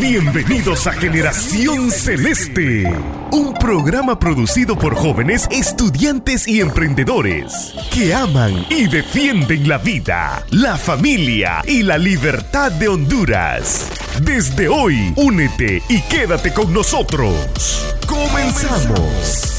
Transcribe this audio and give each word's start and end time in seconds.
Bienvenidos 0.00 0.88
a 0.88 0.92
Generación 0.92 1.90
Celeste, 1.92 2.84
un 3.30 3.54
programa 3.54 4.18
producido 4.18 4.76
por 4.76 4.96
jóvenes 4.96 5.46
estudiantes 5.52 6.48
y 6.48 6.60
emprendedores 6.60 7.74
que 7.92 8.12
aman 8.12 8.66
y 8.70 8.88
defienden 8.88 9.68
la 9.68 9.78
vida, 9.78 10.44
la 10.50 10.76
familia 10.76 11.62
y 11.64 11.84
la 11.84 11.96
libertad 11.96 12.72
de 12.72 12.88
Honduras. 12.88 13.88
Desde 14.20 14.68
hoy, 14.68 15.12
únete 15.14 15.80
y 15.88 16.00
quédate 16.02 16.52
con 16.52 16.72
nosotros. 16.72 17.96
Comenzamos. 18.08 19.53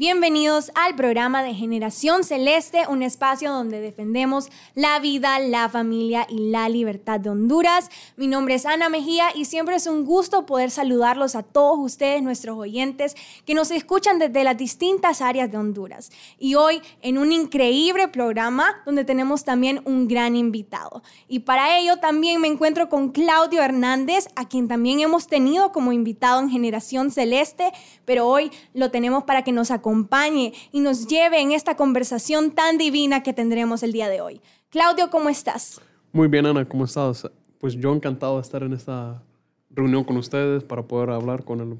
Bienvenidos 0.00 0.72
al 0.76 0.94
programa 0.94 1.42
de 1.42 1.54
Generación 1.54 2.24
Celeste, 2.24 2.84
un 2.88 3.02
espacio 3.02 3.52
donde 3.52 3.82
defendemos 3.82 4.48
la 4.74 4.98
vida, 4.98 5.38
la 5.40 5.68
familia 5.68 6.26
y 6.26 6.48
la 6.48 6.70
libertad 6.70 7.20
de 7.20 7.28
Honduras. 7.28 7.90
Mi 8.16 8.26
nombre 8.26 8.54
es 8.54 8.64
Ana 8.64 8.88
Mejía 8.88 9.26
y 9.34 9.44
siempre 9.44 9.76
es 9.76 9.86
un 9.86 10.06
gusto 10.06 10.46
poder 10.46 10.70
saludarlos 10.70 11.34
a 11.34 11.42
todos 11.42 11.78
ustedes, 11.78 12.22
nuestros 12.22 12.56
oyentes, 12.56 13.14
que 13.44 13.52
nos 13.52 13.70
escuchan 13.70 14.18
desde 14.18 14.42
las 14.42 14.56
distintas 14.56 15.20
áreas 15.20 15.52
de 15.52 15.58
Honduras. 15.58 16.10
Y 16.38 16.54
hoy 16.54 16.80
en 17.02 17.18
un 17.18 17.30
increíble 17.30 18.08
programa 18.08 18.76
donde 18.86 19.04
tenemos 19.04 19.44
también 19.44 19.82
un 19.84 20.08
gran 20.08 20.34
invitado. 20.34 21.02
Y 21.28 21.40
para 21.40 21.78
ello 21.78 21.98
también 21.98 22.40
me 22.40 22.48
encuentro 22.48 22.88
con 22.88 23.10
Claudio 23.10 23.60
Hernández, 23.62 24.28
a 24.34 24.48
quien 24.48 24.66
también 24.66 25.00
hemos 25.00 25.26
tenido 25.26 25.72
como 25.72 25.92
invitado 25.92 26.40
en 26.40 26.48
Generación 26.48 27.10
Celeste, 27.10 27.70
pero 28.06 28.26
hoy 28.26 28.50
lo 28.72 28.90
tenemos 28.90 29.24
para 29.24 29.44
que 29.44 29.52
nos 29.52 29.70
acompañe 29.70 29.89
acompañe 29.90 30.52
y 30.70 30.80
nos 30.80 31.08
lleve 31.08 31.40
en 31.40 31.50
esta 31.50 31.76
conversación 31.76 32.52
tan 32.52 32.78
divina 32.78 33.24
que 33.24 33.32
tendremos 33.32 33.82
el 33.82 33.90
día 33.90 34.08
de 34.08 34.20
hoy. 34.20 34.40
Claudio, 34.70 35.10
¿cómo 35.10 35.28
estás? 35.28 35.80
Muy 36.12 36.28
bien, 36.28 36.46
Ana, 36.46 36.64
¿cómo 36.64 36.84
estás? 36.84 37.28
Pues 37.58 37.74
yo 37.74 37.92
encantado 37.92 38.36
de 38.36 38.42
estar 38.42 38.62
en 38.62 38.72
esta 38.72 39.20
reunión 39.68 40.04
con 40.04 40.16
ustedes 40.16 40.62
para 40.62 40.82
poder 40.82 41.10
hablar 41.10 41.44
con 41.44 41.60
el 41.60 41.78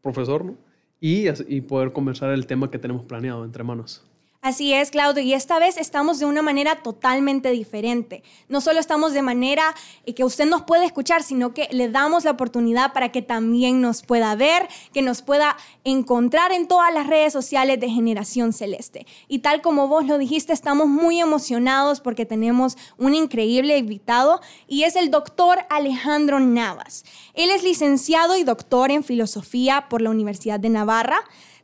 profesor 0.00 0.42
¿no? 0.42 0.54
y, 1.00 1.26
y 1.48 1.60
poder 1.60 1.92
conversar 1.92 2.30
el 2.30 2.46
tema 2.46 2.70
que 2.70 2.78
tenemos 2.78 3.04
planeado 3.04 3.44
entre 3.44 3.62
manos. 3.62 4.02
Así 4.42 4.72
es, 4.72 4.90
Claudio, 4.90 5.22
y 5.22 5.34
esta 5.34 5.58
vez 5.58 5.76
estamos 5.76 6.18
de 6.18 6.24
una 6.24 6.40
manera 6.40 6.76
totalmente 6.76 7.50
diferente. 7.50 8.22
No 8.48 8.62
solo 8.62 8.80
estamos 8.80 9.12
de 9.12 9.20
manera 9.20 9.74
eh, 10.06 10.14
que 10.14 10.24
usted 10.24 10.46
nos 10.46 10.62
puede 10.62 10.86
escuchar, 10.86 11.22
sino 11.22 11.52
que 11.52 11.68
le 11.72 11.90
damos 11.90 12.24
la 12.24 12.30
oportunidad 12.30 12.94
para 12.94 13.12
que 13.12 13.20
también 13.20 13.82
nos 13.82 14.00
pueda 14.00 14.34
ver, 14.36 14.66
que 14.94 15.02
nos 15.02 15.20
pueda 15.20 15.58
encontrar 15.84 16.52
en 16.52 16.68
todas 16.68 16.90
las 16.94 17.06
redes 17.06 17.34
sociales 17.34 17.80
de 17.80 17.90
Generación 17.90 18.54
Celeste. 18.54 19.06
Y 19.28 19.40
tal 19.40 19.60
como 19.60 19.88
vos 19.88 20.06
lo 20.06 20.16
dijiste, 20.16 20.54
estamos 20.54 20.88
muy 20.88 21.20
emocionados 21.20 22.00
porque 22.00 22.24
tenemos 22.24 22.78
un 22.96 23.14
increíble 23.14 23.76
invitado 23.76 24.40
y 24.66 24.84
es 24.84 24.96
el 24.96 25.10
doctor 25.10 25.58
Alejandro 25.68 26.40
Navas. 26.40 27.04
Él 27.34 27.50
es 27.50 27.62
licenciado 27.62 28.38
y 28.38 28.44
doctor 28.44 28.90
en 28.90 29.04
filosofía 29.04 29.86
por 29.90 30.00
la 30.00 30.08
Universidad 30.08 30.58
de 30.58 30.70
Navarra. 30.70 31.18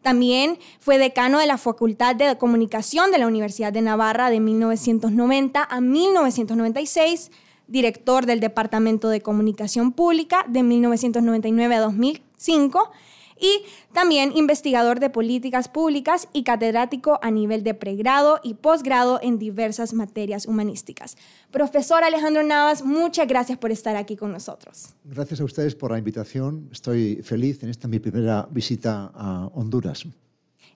También 0.07 0.61
fue 0.79 0.99
decano 0.99 1.41
de 1.41 1.49
la 1.49 1.59
Facultad 1.59 2.15
de 2.15 2.39
Comunicación 2.39 3.11
de 3.11 3.19
la 3.19 3.27
Universidad 3.27 3.73
de 3.73 3.83
Navarra 3.83 4.31
de 4.31 4.39
1990 4.39 5.67
a 5.69 5.81
1996, 5.81 7.33
director 7.67 8.25
del 8.25 8.39
Departamento 8.39 9.09
de 9.09 9.21
Comunicación 9.21 9.91
Pública 9.91 10.47
de 10.47 10.63
1999 10.63 11.75
a 11.75 11.81
2005 11.81 12.93
y 13.39 13.63
también 13.93 14.33
investigador 14.37 15.01
de 15.01 15.11
políticas 15.11 15.69
públicas 15.69 16.29
y 16.33 16.43
catedrático 16.43 17.19
a 17.23 17.31
nivel 17.31 17.63
de 17.63 17.75
pregrado 17.75 18.41
y 18.43 18.55
posgrado 18.55 19.21
en 19.23 19.39
diversas 19.39 19.93
materias 19.93 20.47
humanísticas. 20.47 21.17
Profesor 21.51 22.05
Alejandro 22.05 22.43
Navas, 22.43 22.85
muchas 22.85 23.27
gracias 23.29 23.59
por 23.59 23.71
estar 23.71 23.97
aquí 23.97 24.17
con 24.17 24.33
nosotros. 24.33 24.95
Gracias 25.05 25.41
a 25.41 25.45
ustedes 25.45 25.75
por 25.75 25.91
la 25.93 25.99
invitación. 25.99 26.69
Estoy 26.73 27.23
feliz 27.23 27.63
en 27.63 27.71
esta 27.71 27.89
mi 27.89 27.99
primera 27.99 28.49
visita 28.51 29.11
a 29.15 29.51
Honduras. 29.55 30.07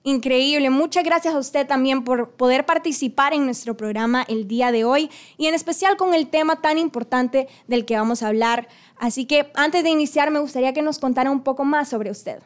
Increíble. 0.03 0.71
Muchas 0.71 1.03
gracias 1.03 1.35
a 1.35 1.37
usted 1.37 1.67
también 1.67 2.03
por 2.03 2.31
poder 2.31 2.65
participar 2.65 3.33
en 3.33 3.45
nuestro 3.45 3.77
programa 3.77 4.23
el 4.27 4.47
día 4.47 4.71
de 4.71 4.83
hoy 4.83 5.11
y 5.37 5.45
en 5.45 5.53
especial 5.53 5.95
con 5.95 6.15
el 6.15 6.27
tema 6.27 6.59
tan 6.59 6.79
importante 6.79 7.47
del 7.67 7.85
que 7.85 7.97
vamos 7.97 8.23
a 8.23 8.29
hablar. 8.29 8.67
Así 8.97 9.25
que 9.25 9.51
antes 9.53 9.83
de 9.83 9.91
iniciar 9.91 10.31
me 10.31 10.39
gustaría 10.39 10.73
que 10.73 10.81
nos 10.81 10.97
contara 10.97 11.29
un 11.29 11.43
poco 11.43 11.65
más 11.65 11.89
sobre 11.89 12.09
usted. 12.09 12.41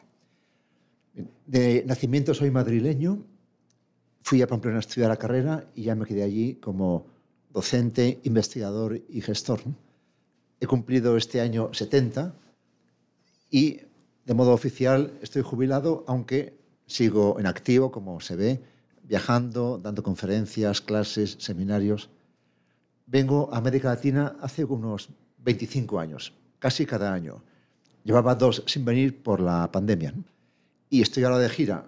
De 1.46 1.82
nacimiento 1.86 2.34
soy 2.34 2.50
madrileño, 2.50 3.24
fui 4.22 4.42
a 4.42 4.46
Pamplona 4.46 4.78
a 4.78 4.80
estudiar 4.80 5.08
la 5.08 5.16
carrera 5.16 5.70
y 5.74 5.84
ya 5.84 5.94
me 5.94 6.04
quedé 6.04 6.22
allí 6.22 6.56
como 6.56 7.06
docente, 7.50 8.20
investigador 8.24 9.00
y 9.08 9.20
gestor. 9.22 9.60
He 10.60 10.66
cumplido 10.66 11.16
este 11.16 11.40
año 11.40 11.72
70 11.72 12.34
y 13.50 13.80
de 14.26 14.34
modo 14.34 14.52
oficial 14.52 15.12
estoy 15.22 15.42
jubilado, 15.42 16.04
aunque 16.06 16.58
sigo 16.86 17.38
en 17.38 17.46
activo, 17.46 17.90
como 17.90 18.20
se 18.20 18.36
ve, 18.36 18.60
viajando, 19.02 19.78
dando 19.78 20.02
conferencias, 20.02 20.80
clases, 20.82 21.36
seminarios. 21.38 22.10
Vengo 23.06 23.48
a 23.54 23.58
América 23.58 23.88
Latina 23.88 24.36
hace 24.40 24.64
unos 24.64 25.08
25 25.38 25.98
años, 25.98 26.34
casi 26.58 26.84
cada 26.84 27.14
año. 27.14 27.42
Llevaba 28.04 28.34
dos 28.34 28.64
sin 28.66 28.84
venir 28.84 29.22
por 29.22 29.40
la 29.40 29.70
pandemia 29.70 30.12
y 30.90 31.02
estoy 31.02 31.24
ahora 31.24 31.38
de 31.38 31.48
gira. 31.48 31.86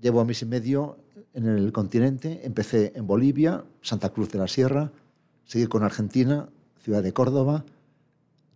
Llevo 0.00 0.20
un 0.20 0.26
mes 0.26 0.42
y 0.42 0.46
medio 0.46 0.98
en 1.34 1.46
el 1.46 1.72
continente. 1.72 2.40
Empecé 2.44 2.92
en 2.94 3.06
Bolivia, 3.06 3.64
Santa 3.82 4.10
Cruz 4.10 4.30
de 4.30 4.38
la 4.38 4.48
Sierra, 4.48 4.92
seguí 5.44 5.66
con 5.66 5.82
Argentina, 5.82 6.48
ciudad 6.82 7.02
de 7.02 7.12
Córdoba, 7.12 7.64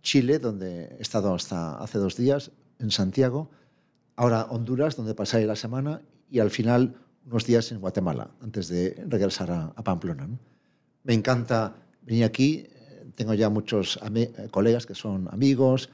Chile, 0.01 0.39
donde 0.39 0.95
he 0.97 1.01
estado 1.01 1.33
hasta 1.33 1.77
hace 1.77 1.97
dos 1.97 2.15
días, 2.15 2.51
en 2.79 2.91
Santiago, 2.91 3.49
ahora 4.15 4.45
Honduras, 4.49 4.95
donde 4.95 5.15
pasaré 5.15 5.45
la 5.45 5.55
semana, 5.55 6.01
y 6.29 6.39
al 6.39 6.51
final 6.51 6.95
unos 7.25 7.45
días 7.45 7.71
en 7.71 7.79
Guatemala, 7.79 8.29
antes 8.41 8.67
de 8.67 9.03
regresar 9.07 9.51
a, 9.51 9.83
Pamplona. 9.83 10.27
Me 11.03 11.13
encanta 11.13 11.75
venir 12.03 12.23
aquí, 12.23 12.67
tengo 13.15 13.33
ya 13.33 13.49
muchos 13.49 13.99
colegas 14.51 14.85
que 14.85 14.95
son 14.95 15.27
amigos, 15.31 15.89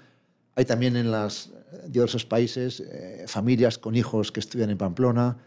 hay 0.55 0.65
también 0.65 0.97
en 0.97 1.11
los 1.11 1.51
diversos 1.87 2.25
países 2.25 2.79
eh, 2.79 3.25
familias 3.27 3.77
con 3.77 3.95
hijos 3.95 4.31
que 4.31 4.39
estudian 4.39 4.69
en 4.69 4.77
Pamplona. 4.77 5.37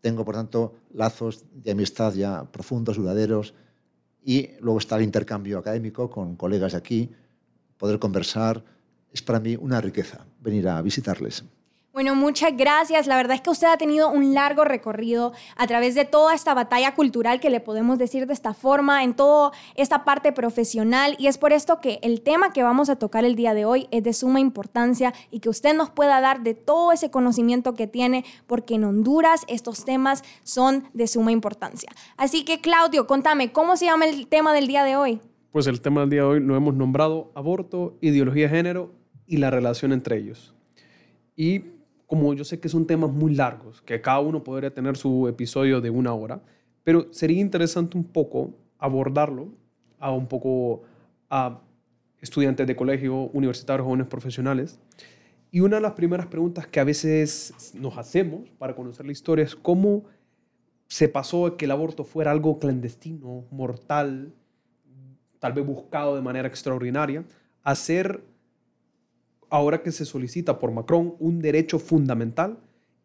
Tengo, 0.00 0.24
por 0.24 0.34
tanto, 0.34 0.74
lazos 0.92 1.44
de 1.52 1.70
amistad 1.72 2.12
ya 2.14 2.44
profundos, 2.50 2.96
duraderos. 2.96 3.54
Y 4.24 4.50
luego 4.60 4.78
está 4.78 4.96
el 4.96 5.02
intercambio 5.02 5.58
académico 5.58 6.10
con 6.10 6.36
colegas 6.36 6.74
aquí, 6.74 7.10
poder 7.76 7.98
conversar. 7.98 8.64
Es 9.12 9.22
para 9.22 9.40
mí 9.40 9.56
una 9.56 9.80
riqueza 9.80 10.26
venir 10.40 10.68
a 10.68 10.80
visitarles. 10.82 11.44
Bueno, 11.92 12.14
muchas 12.14 12.56
gracias. 12.56 13.06
La 13.06 13.16
verdad 13.16 13.34
es 13.34 13.42
que 13.42 13.50
usted 13.50 13.66
ha 13.66 13.76
tenido 13.76 14.08
un 14.08 14.32
largo 14.32 14.64
recorrido 14.64 15.32
a 15.56 15.66
través 15.66 15.94
de 15.94 16.06
toda 16.06 16.34
esta 16.34 16.54
batalla 16.54 16.94
cultural 16.94 17.38
que 17.38 17.50
le 17.50 17.60
podemos 17.60 17.98
decir 17.98 18.26
de 18.26 18.32
esta 18.32 18.54
forma, 18.54 19.04
en 19.04 19.12
toda 19.12 19.52
esta 19.74 20.02
parte 20.02 20.32
profesional. 20.32 21.16
Y 21.18 21.26
es 21.26 21.36
por 21.36 21.52
esto 21.52 21.80
que 21.80 21.98
el 22.02 22.22
tema 22.22 22.50
que 22.54 22.62
vamos 22.62 22.88
a 22.88 22.96
tocar 22.96 23.26
el 23.26 23.36
día 23.36 23.52
de 23.52 23.66
hoy 23.66 23.88
es 23.90 24.02
de 24.04 24.14
suma 24.14 24.40
importancia 24.40 25.12
y 25.30 25.40
que 25.40 25.50
usted 25.50 25.76
nos 25.76 25.90
pueda 25.90 26.22
dar 26.22 26.42
de 26.42 26.54
todo 26.54 26.92
ese 26.92 27.10
conocimiento 27.10 27.74
que 27.74 27.86
tiene, 27.86 28.24
porque 28.46 28.76
en 28.76 28.84
Honduras 28.84 29.42
estos 29.46 29.84
temas 29.84 30.24
son 30.44 30.84
de 30.94 31.06
suma 31.06 31.30
importancia. 31.30 31.90
Así 32.16 32.42
que, 32.46 32.62
Claudio, 32.62 33.06
contame, 33.06 33.52
¿cómo 33.52 33.76
se 33.76 33.84
llama 33.84 34.06
el 34.06 34.28
tema 34.28 34.54
del 34.54 34.66
día 34.66 34.84
de 34.84 34.96
hoy? 34.96 35.20
Pues 35.50 35.66
el 35.66 35.82
tema 35.82 36.00
del 36.00 36.08
día 36.08 36.22
de 36.22 36.26
hoy 36.26 36.40
lo 36.40 36.56
hemos 36.56 36.72
nombrado 36.72 37.32
aborto, 37.34 37.98
ideología 38.00 38.44
de 38.48 38.56
género 38.56 38.94
y 39.26 39.36
la 39.36 39.50
relación 39.50 39.92
entre 39.92 40.16
ellos. 40.16 40.54
Y 41.36 41.64
como 42.12 42.34
yo 42.34 42.44
sé 42.44 42.60
que 42.60 42.68
son 42.68 42.86
temas 42.86 43.10
muy 43.10 43.34
largos, 43.34 43.80
que 43.80 44.02
cada 44.02 44.20
uno 44.20 44.44
podría 44.44 44.74
tener 44.74 44.98
su 44.98 45.26
episodio 45.28 45.80
de 45.80 45.88
una 45.88 46.12
hora, 46.12 46.42
pero 46.84 47.10
sería 47.10 47.40
interesante 47.40 47.96
un 47.96 48.04
poco 48.04 48.50
abordarlo 48.78 49.48
a 49.98 50.12
un 50.12 50.26
poco 50.26 50.82
a 51.30 51.62
estudiantes 52.20 52.66
de 52.66 52.76
colegio, 52.76 53.30
universitarios, 53.32 53.86
jóvenes 53.86 54.08
profesionales. 54.08 54.78
Y 55.50 55.60
una 55.60 55.76
de 55.76 55.80
las 55.80 55.92
primeras 55.92 56.26
preguntas 56.26 56.66
que 56.66 56.80
a 56.80 56.84
veces 56.84 57.72
nos 57.72 57.96
hacemos 57.96 58.42
para 58.58 58.76
conocer 58.76 59.06
la 59.06 59.12
historia 59.12 59.46
es 59.46 59.56
cómo 59.56 60.04
se 60.88 61.08
pasó 61.08 61.56
que 61.56 61.64
el 61.64 61.70
aborto 61.70 62.04
fuera 62.04 62.30
algo 62.30 62.58
clandestino, 62.58 63.46
mortal, 63.50 64.34
tal 65.38 65.54
vez 65.54 65.64
buscado 65.64 66.14
de 66.14 66.20
manera 66.20 66.46
extraordinaria, 66.46 67.24
a 67.62 67.74
ser 67.74 68.22
ahora 69.52 69.82
que 69.82 69.92
se 69.92 70.06
solicita 70.06 70.58
por 70.58 70.72
Macron 70.72 71.14
un 71.18 71.38
derecho 71.38 71.78
fundamental 71.78 72.58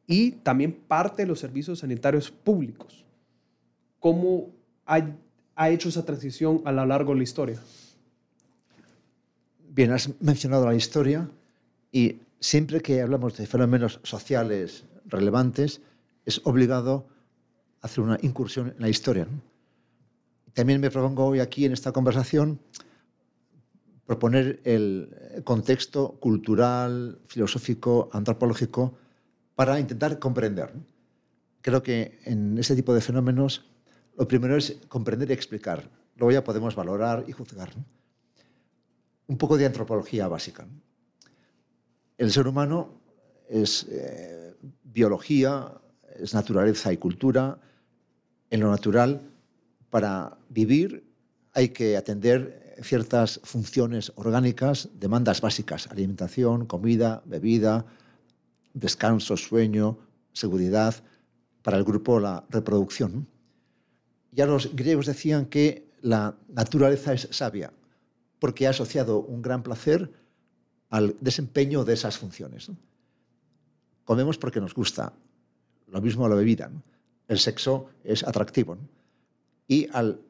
y 0.08 0.32
también 0.32 0.72
parte 0.72 1.24
de 1.24 1.28
los 1.28 1.40
servicios 1.40 1.80
sanitarios 1.80 2.32
públicos. 2.32 3.04
¿Cómo 4.00 4.50
ha, 4.86 5.70
hecho 5.70 5.90
esa 5.90 6.06
transición 6.06 6.62
a 6.64 6.72
lo 6.72 6.86
largo 6.86 7.12
de 7.12 7.18
la 7.18 7.24
historia? 7.24 7.60
Bien, 9.68 9.92
has 9.92 10.10
mencionado 10.22 10.66
la 10.66 10.74
historia 10.74 11.30
y 11.92 12.16
siempre 12.40 12.80
que 12.80 13.02
hablamos 13.02 13.36
de 13.36 13.46
fenómenos 13.46 14.00
sociales 14.04 14.86
relevantes 15.06 15.82
es 16.26 16.40
obligado 16.46 17.08
hacer 17.82 18.06
una 18.06 18.18
incursión 18.22 18.70
en 18.70 18.82
la 18.82 18.88
historia. 18.88 19.28
También 20.54 20.80
me 20.80 20.90
propongo 20.90 21.26
hoy 21.26 21.42
aquí 21.42 21.66
en 21.66 21.74
esta 21.74 21.92
conversación 21.92 22.58
proponer 24.08 24.62
el 24.64 25.44
contexto 25.44 26.14
cultural, 26.20 27.20
filosófico, 27.28 28.10
antropológico 28.14 28.98
para 29.54 29.80
intentar 29.80 30.18
comprender. 30.18 30.74
Creo 31.62 31.84
que 31.84 32.18
en 32.24 32.58
ese 32.58 32.74
tipo 32.74 32.94
de 32.94 33.02
fenómenos 33.02 33.70
lo 34.18 34.26
primero 34.26 34.56
es 34.56 34.78
comprender 34.88 35.30
y 35.30 35.34
explicar. 35.34 35.92
Luego 36.16 36.32
ya 36.32 36.44
podemos 36.44 36.74
valorar 36.74 37.26
y 37.28 37.34
juzgar. 37.34 37.74
Un 39.28 39.38
poco 39.38 39.58
de 39.58 39.66
antropología 39.66 40.30
básica. 40.30 40.66
El 42.18 42.32
ser 42.32 42.48
humano 42.48 43.02
es 43.50 43.86
eh, 43.90 44.56
biología, 44.84 45.74
es 46.16 46.34
naturaleza 46.34 46.94
y 46.94 46.98
cultura. 46.98 47.60
En 48.50 48.62
lo 48.62 48.72
natural, 48.72 49.22
para 49.90 50.38
vivir 50.48 51.04
hay 51.54 51.70
que 51.70 51.98
atender 51.98 52.67
ciertas 52.82 53.40
funciones 53.44 54.12
orgánicas, 54.16 54.90
demandas 54.94 55.42
básicas, 55.42 55.88
alimentación, 55.88 56.66
comida, 56.66 57.22
bebida, 57.26 57.86
descanso, 58.74 59.38
sueño, 59.38 59.98
seguridad, 60.34 60.96
para 61.62 61.78
el 61.78 61.84
grupo 61.84 62.20
la 62.20 62.46
reproducción. 62.50 63.28
Ya 64.32 64.46
los 64.46 64.76
griegos 64.76 65.06
decían 65.06 65.48
que 65.48 65.90
la 66.02 66.36
naturaleza 66.48 67.14
es 67.14 67.28
sabia, 67.32 67.74
porque 68.40 68.68
ha 68.68 68.70
asociado 68.70 69.20
un 69.20 69.42
gran 69.42 69.64
placer 69.64 70.12
al 70.90 71.16
desempeño 71.20 71.84
de 71.84 71.94
esas 71.94 72.18
funciones. 72.18 72.72
Comemos 74.06 74.38
porque 74.38 74.62
nos 74.62 74.74
gusta, 74.74 75.12
lo 75.88 76.02
mismo 76.02 76.30
la 76.30 76.36
bebida, 76.36 76.72
el 77.28 77.40
sexo 77.40 77.90
es 78.04 78.24
atractivo. 78.24 78.78
Y 79.68 79.90
al 79.92 80.22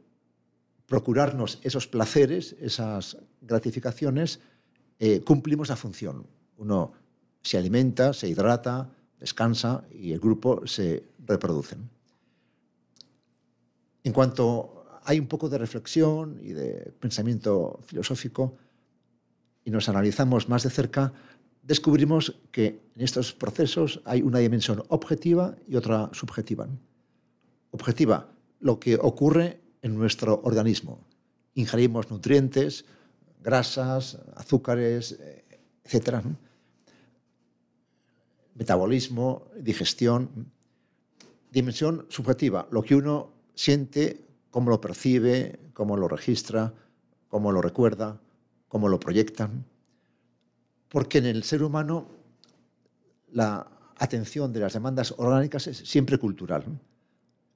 procurarnos 0.88 1.60
esos 1.64 1.86
placeres, 1.86 2.56
esas 2.60 3.18
gratificaciones, 3.42 4.40
eh, 5.00 5.22
cumplimos 5.22 5.70
la 5.70 5.76
función. 5.76 6.26
Uno 6.58 6.94
se 7.42 7.58
alimenta, 7.58 8.14
se 8.14 8.28
hidrata, 8.28 8.90
descansa 9.20 9.84
y 9.92 10.14
el 10.14 10.20
grupo 10.20 10.66
se 10.66 11.04
reproduce. 11.26 11.76
En 14.04 14.14
cuanto 14.14 14.86
hay 15.04 15.20
un 15.20 15.28
poco 15.28 15.50
de 15.50 15.58
reflexión 15.58 16.40
y 16.42 16.54
de 16.54 16.94
pensamiento 17.00 17.80
filosófico 17.86 18.56
y 19.66 19.72
nos 19.72 19.90
analizamos 19.90 20.48
más 20.48 20.64
de 20.64 20.70
cerca, 20.70 21.14
descubrimos 21.64 22.40
que 22.52 22.80
en 22.96 23.02
estos 23.04 23.34
procesos 23.34 24.02
hay 24.06 24.22
una 24.22 24.40
dimensión 24.40 24.84
objetiva 24.88 25.56
y 25.68 25.76
otra 25.76 26.10
subjetiva. 26.14 26.68
Objetiva, 27.72 28.32
lo 28.62 28.80
que 28.80 28.96
ocurre 28.96 29.60
en 29.82 29.96
nuestro 29.96 30.42
organismo. 30.44 31.06
Ingerimos 31.54 32.10
nutrientes, 32.10 32.86
grasas, 33.42 34.20
azúcares, 34.36 35.18
etc. 35.84 36.24
Metabolismo, 38.56 39.48
digestión. 39.60 40.52
Dimensión 41.52 42.06
subjetiva, 42.10 42.68
lo 42.72 42.84
que 42.84 42.96
uno 42.96 43.32
siente, 43.56 44.28
cómo 44.52 44.70
lo 44.70 44.82
percibe, 44.82 45.60
cómo 45.74 45.96
lo 45.96 46.08
registra, 46.08 46.74
cómo 47.30 47.52
lo 47.52 47.62
recuerda, 47.62 48.20
cómo 48.68 48.90
lo 48.90 49.00
proyecta. 49.00 49.50
Porque 50.90 51.20
en 51.20 51.26
el 51.26 51.44
ser 51.44 51.64
humano 51.64 52.10
la 53.32 53.66
atención 53.98 54.52
de 54.54 54.60
las 54.60 54.74
demandas 54.74 55.14
orgánicas 55.18 55.68
es 55.68 55.78
siempre 55.78 56.18
cultural 56.18 56.66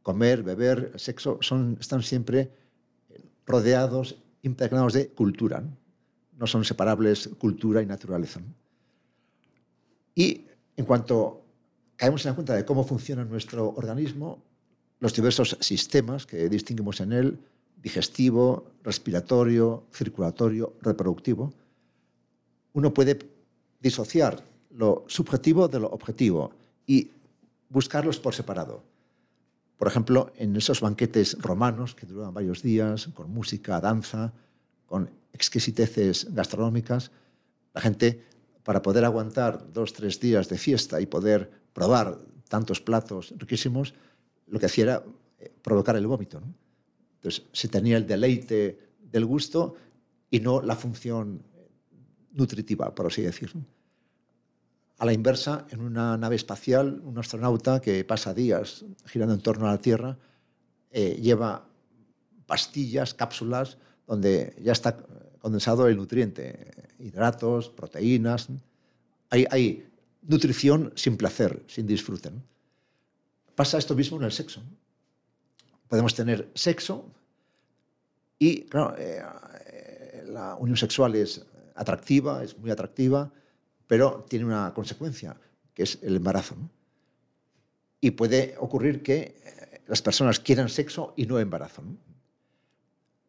comer, 0.01 0.43
beber, 0.43 0.93
sexo, 0.97 1.39
están 1.79 2.03
siempre 2.03 2.51
rodeados, 3.45 4.15
impregnados 4.41 4.93
de 4.93 5.09
cultura. 5.09 5.63
No, 6.37 6.47
son 6.47 6.65
separables 6.65 7.29
cultura 7.37 7.81
y 7.81 7.85
naturaleza. 7.85 8.41
Y 10.15 10.45
en 10.75 10.85
cuanto 10.85 11.41
caemos 11.95 12.25
en 12.25 12.31
la 12.31 12.35
cuenta 12.35 12.55
de 12.55 12.65
cómo 12.65 12.83
funciona 12.83 13.23
nuestro 13.23 13.69
organismo, 13.69 14.43
los 14.99 15.13
diversos 15.13 15.57
sistemas 15.59 16.25
que 16.25 16.49
distinguimos 16.49 16.99
en 17.01 17.11
él, 17.11 17.39
digestivo, 17.81 18.71
respiratorio, 18.83 19.83
circulatorio, 19.91 20.73
reproductivo, 20.81 21.53
uno 22.73 22.93
puede 22.93 23.19
disociar 23.79 24.43
lo 24.71 25.03
subjetivo 25.07 25.67
de 25.67 25.79
lo 25.79 25.89
objetivo 25.89 26.51
y 26.85 27.11
buscarlos 27.69 28.19
por 28.19 28.33
separado. 28.33 28.83
Por 29.81 29.87
ejemplo, 29.87 30.31
en 30.35 30.55
esos 30.55 30.79
banquetes 30.79 31.35
romanos 31.41 31.95
que 31.95 32.05
duraban 32.05 32.35
varios 32.35 32.61
días, 32.61 33.07
con 33.15 33.33
música, 33.33 33.81
danza, 33.81 34.31
con 34.85 35.09
exquisiteces 35.33 36.27
gastronómicas, 36.35 37.09
la 37.73 37.81
gente, 37.81 38.23
para 38.61 38.83
poder 38.83 39.05
aguantar 39.05 39.73
dos, 39.73 39.91
tres 39.93 40.19
días 40.19 40.49
de 40.49 40.59
fiesta 40.59 41.01
y 41.01 41.07
poder 41.07 41.49
probar 41.73 42.19
tantos 42.47 42.79
platos 42.79 43.33
riquísimos, 43.39 43.95
lo 44.45 44.59
que 44.59 44.67
hacía 44.67 44.83
era 44.83 45.03
eh, 45.39 45.51
provocar 45.63 45.95
el 45.95 46.05
vómito. 46.05 46.43
Entonces, 47.15 47.47
se 47.51 47.67
tenía 47.67 47.97
el 47.97 48.05
deleite 48.05 48.77
del 48.99 49.25
gusto 49.25 49.73
y 50.29 50.41
no 50.41 50.61
la 50.61 50.75
función 50.75 51.41
nutritiva, 52.33 52.93
por 52.93 53.07
así 53.07 53.23
decirlo. 53.23 53.65
A 55.01 55.05
la 55.05 55.13
inversa, 55.13 55.65
en 55.71 55.81
una 55.81 56.15
nave 56.15 56.35
espacial, 56.35 57.01
un 57.03 57.17
astronauta 57.17 57.81
que 57.81 58.05
pasa 58.05 58.35
días 58.35 58.85
girando 59.07 59.33
en 59.33 59.41
torno 59.41 59.65
a 59.65 59.71
la 59.71 59.79
Tierra 59.79 60.15
eh, 60.91 61.17
lleva 61.19 61.65
pastillas, 62.45 63.15
cápsulas, 63.15 63.79
donde 64.05 64.55
ya 64.61 64.73
está 64.73 64.97
condensado 65.39 65.87
el 65.87 65.97
nutriente, 65.97 66.93
hidratos, 66.99 67.69
proteínas. 67.69 68.49
Hay, 69.31 69.89
nutrición 70.21 70.93
sin 70.95 71.17
placer, 71.17 71.63
sin 71.65 71.87
disfrute. 71.87 72.29
Pasa 73.55 73.79
esto 73.79 73.95
mismo 73.95 74.17
en 74.17 74.25
el 74.25 74.31
sexo. 74.31 74.61
Podemos 75.87 76.13
tener 76.13 76.51
sexo 76.53 77.09
y, 78.37 78.65
claro, 78.65 78.93
eh, 78.99 79.23
la 80.27 80.53
unión 80.57 80.77
sexual 80.77 81.15
es 81.15 81.43
atractiva, 81.73 82.43
es 82.43 82.55
muy 82.55 82.69
atractiva, 82.69 83.31
pero 83.91 84.23
tiene 84.29 84.45
una 84.45 84.73
consecuencia, 84.73 85.35
que 85.73 85.83
es 85.83 85.99
el 86.01 86.15
embarazo. 86.15 86.55
Y 87.99 88.11
puede 88.11 88.55
ocurrir 88.57 89.03
que 89.03 89.35
eh, 89.43 89.81
las 89.85 90.01
personas 90.01 90.39
quieran 90.39 90.69
sexo 90.69 91.13
y 91.17 91.25
no 91.25 91.37
embarazo. 91.39 91.83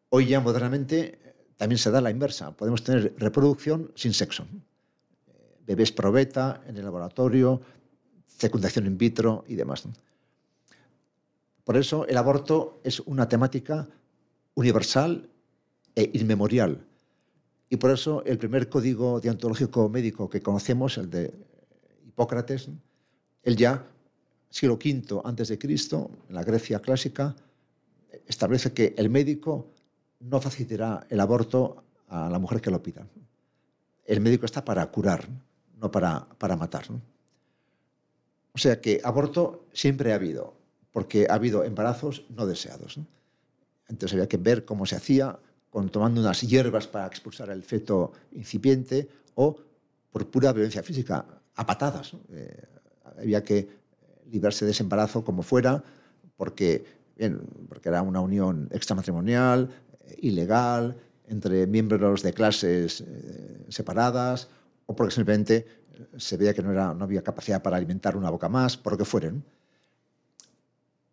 Hoy 0.07 0.27
ya 0.27 0.39
modernamente 0.39 1.19
eh, 1.21 1.35
también 1.57 1.79
se 1.79 1.91
da 1.91 1.99
la 1.99 2.11
inversa. 2.11 2.55
Podemos 2.55 2.81
tener 2.81 3.13
reproducción 3.17 3.91
sin 3.95 4.13
sexo. 4.13 4.47
Eh, 5.27 5.59
bebés 5.67 5.91
probeta 5.91 6.63
en 6.65 6.77
el 6.77 6.85
laboratorio, 6.85 7.59
fecundación 8.25 8.85
in 8.85 8.97
vitro 8.97 9.43
y 9.49 9.55
demás. 9.55 9.83
Por 11.65 11.75
eso 11.75 12.07
el 12.07 12.15
aborto 12.15 12.79
es 12.85 13.01
una 13.01 13.27
temática 13.27 13.89
universal 14.55 15.27
e 15.93 16.09
inmemorial 16.13 16.87
y 17.73 17.77
por 17.77 17.89
eso 17.89 18.23
el 18.23 18.37
primer 18.37 18.69
código 18.69 19.19
deontológico 19.19 19.89
médico 19.89 20.29
que 20.29 20.43
conocemos, 20.43 20.99
el 20.99 21.09
de 21.09 21.33
Hipócrates, 22.05 22.69
él 23.41 23.55
ya, 23.55 23.83
siglo 24.47 24.75
V 24.75 25.21
antes 25.23 25.47
de 25.47 25.57
Cristo, 25.57 26.11
en 26.29 26.35
la 26.35 26.43
Grecia 26.43 26.79
clásica, 26.79 27.35
establece 28.27 28.73
que 28.73 28.93
el 28.95 29.09
médico 29.09 29.71
no 30.19 30.39
facilitará 30.39 31.07
el 31.09 31.19
aborto 31.19 31.83
a 32.09 32.29
la 32.29 32.37
mujer 32.37 32.61
que 32.61 32.69
lo 32.69 32.83
pida. 32.83 33.07
El 34.05 34.21
médico 34.21 34.45
está 34.45 34.63
para 34.63 34.85
curar, 34.91 35.27
no 35.81 35.89
para, 35.89 36.27
para 36.37 36.55
matar. 36.55 36.85
O 38.53 38.57
sea 38.59 38.81
que 38.81 39.01
aborto 39.03 39.65
siempre 39.73 40.11
ha 40.11 40.15
habido, 40.17 40.53
porque 40.91 41.25
ha 41.27 41.33
habido 41.33 41.63
embarazos 41.63 42.23
no 42.29 42.45
deseados. 42.45 42.99
Entonces 43.87 44.13
había 44.13 44.29
que 44.29 44.37
ver 44.37 44.63
cómo 44.63 44.85
se 44.85 44.95
hacía, 44.95 45.39
con, 45.73 45.89
tomando 45.89 46.21
unas 46.21 46.41
hierbas 46.41 46.85
para 46.85 47.07
expulsar 47.07 47.49
el 47.49 47.63
feto 47.63 48.13
incipiente 48.33 49.09
o 49.33 49.57
por 50.11 50.29
pura 50.29 50.53
violencia 50.53 50.83
física, 50.83 51.25
a 51.55 51.65
patadas. 51.65 52.13
Eh, 52.29 52.63
había 53.17 53.43
que 53.43 53.67
librarse 54.29 54.65
de 54.65 54.71
ese 54.71 54.83
embarazo 54.83 55.23
como 55.25 55.41
fuera, 55.41 55.83
porque, 56.37 56.85
porque 57.67 57.89
era 57.89 58.03
una 58.03 58.21
unión 58.21 58.69
extramatrimonial, 58.71 59.71
eh, 60.05 60.15
ilegal, 60.21 60.95
entre 61.27 61.65
miembros 61.65 62.21
de 62.21 62.33
clases 62.33 63.01
eh, 63.01 63.65
separadas, 63.69 64.49
o 64.85 64.95
porque 64.95 65.15
simplemente 65.15 65.65
se 66.17 66.37
veía 66.37 66.53
que 66.53 66.61
no, 66.61 66.71
era, 66.71 66.93
no 66.93 67.03
había 67.03 67.23
capacidad 67.23 67.63
para 67.63 67.77
alimentar 67.77 68.15
una 68.15 68.29
boca 68.29 68.47
más, 68.47 68.77
por 68.77 68.93
lo 68.93 68.99
que 68.99 69.05
fueren. 69.05 69.43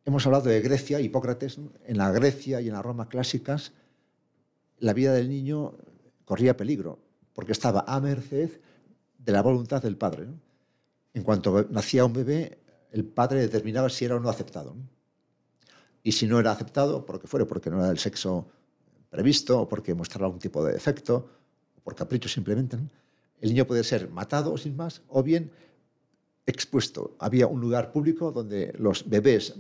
Hemos 0.04 0.26
hablado 0.26 0.50
de 0.50 0.60
Grecia, 0.60 1.00
Hipócrates. 1.00 1.58
En 1.86 1.96
la 1.96 2.10
Grecia 2.12 2.60
y 2.60 2.68
en 2.68 2.74
la 2.74 2.82
Roma 2.82 3.08
clásicas, 3.08 3.72
la 4.80 4.92
vida 4.92 5.12
del 5.12 5.28
niño 5.28 5.74
corría 6.24 6.56
peligro, 6.56 6.98
porque 7.32 7.52
estaba 7.52 7.84
a 7.86 8.00
merced 8.00 8.50
de 9.18 9.32
la 9.32 9.42
voluntad 9.42 9.82
del 9.82 9.96
padre. 9.96 10.26
En 11.14 11.22
cuanto 11.22 11.66
nacía 11.70 12.04
un 12.04 12.12
bebé, 12.12 12.58
el 12.92 13.04
padre 13.04 13.40
determinaba 13.40 13.88
si 13.88 14.04
era 14.04 14.16
o 14.16 14.20
no 14.20 14.28
aceptado. 14.28 14.74
Y 16.02 16.12
si 16.12 16.26
no 16.26 16.40
era 16.40 16.52
aceptado, 16.52 17.04
por 17.04 17.20
fuera, 17.26 17.46
porque 17.46 17.70
no 17.70 17.78
era 17.78 17.88
del 17.88 17.98
sexo 17.98 18.48
previsto, 19.10 19.62
o 19.62 19.68
porque 19.68 19.94
mostraba 19.94 20.26
algún 20.26 20.40
tipo 20.40 20.64
de 20.64 20.72
defecto, 20.72 21.28
por 21.84 21.94
capricho 21.94 22.28
simplemente, 22.28 22.78
el 23.40 23.48
niño 23.50 23.66
puede 23.66 23.84
ser 23.84 24.08
matado 24.10 24.56
sin 24.56 24.76
más 24.76 25.02
o 25.08 25.22
bien 25.22 25.50
expuesto. 26.46 27.16
Había 27.18 27.46
un 27.46 27.60
lugar 27.60 27.92
público 27.92 28.32
donde 28.32 28.72
los 28.78 29.08
bebés 29.08 29.54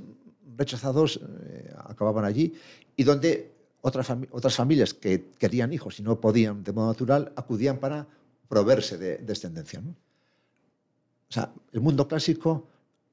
rechazados 0.56 1.20
eh, 1.22 1.72
acababan 1.76 2.24
allí 2.24 2.54
y 2.96 3.04
donde 3.04 3.59
otras, 3.82 4.08
otras 4.30 4.54
familias 4.54 4.94
que 4.94 5.30
querían 5.38 5.72
hijos 5.72 5.98
y 6.00 6.02
no 6.02 6.20
podían 6.20 6.62
de 6.62 6.72
modo 6.72 6.88
natural 6.88 7.32
acudían 7.36 7.78
para 7.78 8.06
proveerse 8.48 8.98
de 8.98 9.18
descendencia. 9.18 9.80
O 9.80 11.32
sea, 11.32 11.52
el 11.72 11.80
mundo 11.80 12.08
clásico 12.08 12.66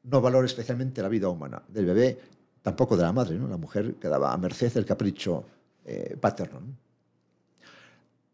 no 0.04 0.22
valora 0.22 0.46
especialmente 0.46 1.02
la 1.02 1.10
vida 1.10 1.30
humana 1.30 1.62
del 1.68 1.86
bebé, 1.86 2.20
tampoco 2.62 2.98
de 2.98 3.04
la 3.04 3.14
madre. 3.14 3.38
¿no? 3.38 3.48
La 3.48 3.58
mujer 3.58 3.96
quedaba 3.96 4.34
a 4.34 4.38
merced 4.38 4.74
del 4.74 4.86
capricho 4.86 5.46
eh, 5.86 6.18
paterno. 6.20 6.62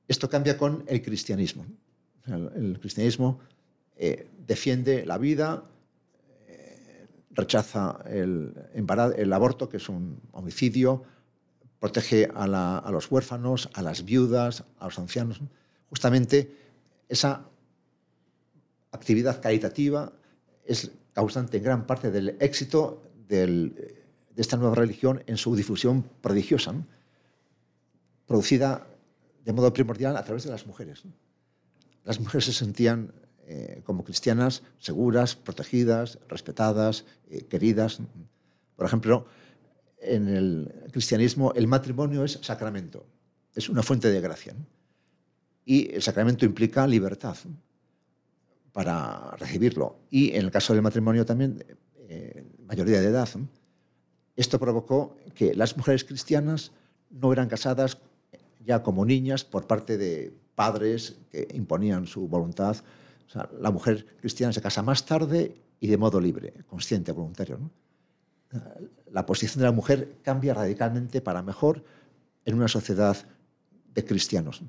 Esto 0.08 0.30
cambia 0.30 0.58
con 0.58 0.84
el 0.88 1.02
cristianismo. 1.02 1.66
el, 2.28 2.80
cristianismo 2.80 3.40
eh, 3.96 4.28
defiende 4.48 5.06
la 5.06 5.18
vida, 5.18 5.64
eh, 6.48 7.08
rechaza 7.32 8.00
el, 8.08 8.54
el, 8.74 9.34
aborto, 9.34 9.70
que 9.70 9.78
es 9.78 9.90
un 9.90 10.20
homicidio, 10.32 11.04
protege 11.84 12.30
a, 12.34 12.48
los 12.92 13.12
huérfanos, 13.12 13.70
a 13.74 13.82
las 13.82 14.06
viudas, 14.06 14.64
a 14.80 14.86
los 14.86 14.98
ancianos. 15.00 15.42
Justamente 15.90 16.56
esa 17.10 17.50
actividad 18.94 19.42
caritativa 19.42 20.14
es 20.64 20.92
causante 21.12 21.58
en 21.58 21.64
gran 21.64 21.86
parte 21.86 22.10
del 22.10 22.38
éxito 22.40 23.04
de 23.28 24.00
esta 24.38 24.56
nueva 24.56 24.76
religión 24.76 25.26
en 25.28 25.36
su 25.36 25.58
difusión 25.58 26.06
prodigiosa, 26.22 26.74
producida 28.28 28.88
de 29.44 29.52
modo 29.52 29.74
primordial 29.74 30.16
a 30.16 30.24
través 30.24 30.46
de 30.46 30.52
las 30.52 30.66
mujeres. 30.66 31.04
Las 32.06 32.18
mujeres 32.18 32.46
se 32.46 32.54
sentían 32.54 33.12
eh, 33.46 33.82
como 33.84 34.06
cristianas 34.06 34.64
seguras, 34.80 35.36
protegidas, 35.36 36.18
respetadas, 36.30 37.04
eh, 37.30 37.42
queridas. 37.42 38.00
Por 38.78 38.86
ejemplo, 38.86 39.28
en 40.04 40.28
el 40.28 40.90
cristianismo 40.92 41.54
el 41.54 41.68
matrimonio 41.68 42.24
es 42.24 42.40
sacramento, 42.42 43.06
es 43.56 43.70
una 43.70 43.84
fuente 43.84 44.12
de 44.12 44.22
gracia. 44.22 44.54
Y 45.66 45.94
el 45.94 46.02
sacramento 46.02 46.46
implica 46.46 46.86
libertad 46.86 47.38
para 48.74 49.32
recibirlo. 49.38 49.98
Y 50.10 50.32
en 50.32 50.46
el 50.46 50.52
caso 50.52 50.74
del 50.74 50.82
matrimonio 50.82 51.26
también, 51.26 51.64
eh, 52.10 52.44
mayoría 52.68 53.00
de 53.00 53.08
edad. 53.08 53.30
Esto 54.36 54.60
provocó 54.60 55.16
que 55.36 55.54
las 55.54 55.78
mujeres 55.78 56.04
cristianas 56.04 56.72
no 57.10 57.32
eran 57.32 57.48
casadas 57.48 57.98
ya 58.66 58.82
como 58.82 59.06
niñas 59.06 59.44
por 59.44 59.68
parte 59.68 59.98
de 59.98 60.34
padres 60.56 61.18
que 61.32 61.48
imponían 61.54 62.08
su 62.08 62.28
voluntad. 62.28 62.78
la 63.60 63.72
mujer 63.72 64.06
cristiana 64.20 64.54
se 64.54 64.62
casa 64.62 64.84
más 64.84 65.06
tarde 65.06 65.56
y 65.80 65.88
de 65.88 65.98
modo 65.98 66.20
libre, 66.20 66.54
consciente, 66.68 67.12
voluntario. 67.12 67.60
La 69.14 69.28
posición 69.28 69.60
de 69.60 69.66
la 69.66 69.72
mujer 69.72 70.18
cambia 70.24 70.56
radicalmente 70.56 71.22
para 71.22 71.44
mejor 71.44 71.86
en 72.46 72.56
una 72.56 72.68
sociedad 72.68 73.16
de 73.94 74.04
cristianos. 74.04 74.64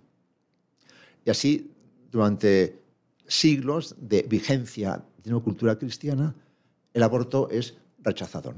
Y 1.25 1.31
así, 1.31 1.73
durante 2.13 2.79
siglos 3.27 3.97
de 3.99 4.21
vigencia 4.23 5.03
de 5.23 5.35
una 5.35 5.43
cultura 5.43 5.79
cristiana, 5.79 6.35
el 6.93 7.03
aborto 7.03 7.49
es 7.49 7.79
rechazado, 8.01 8.55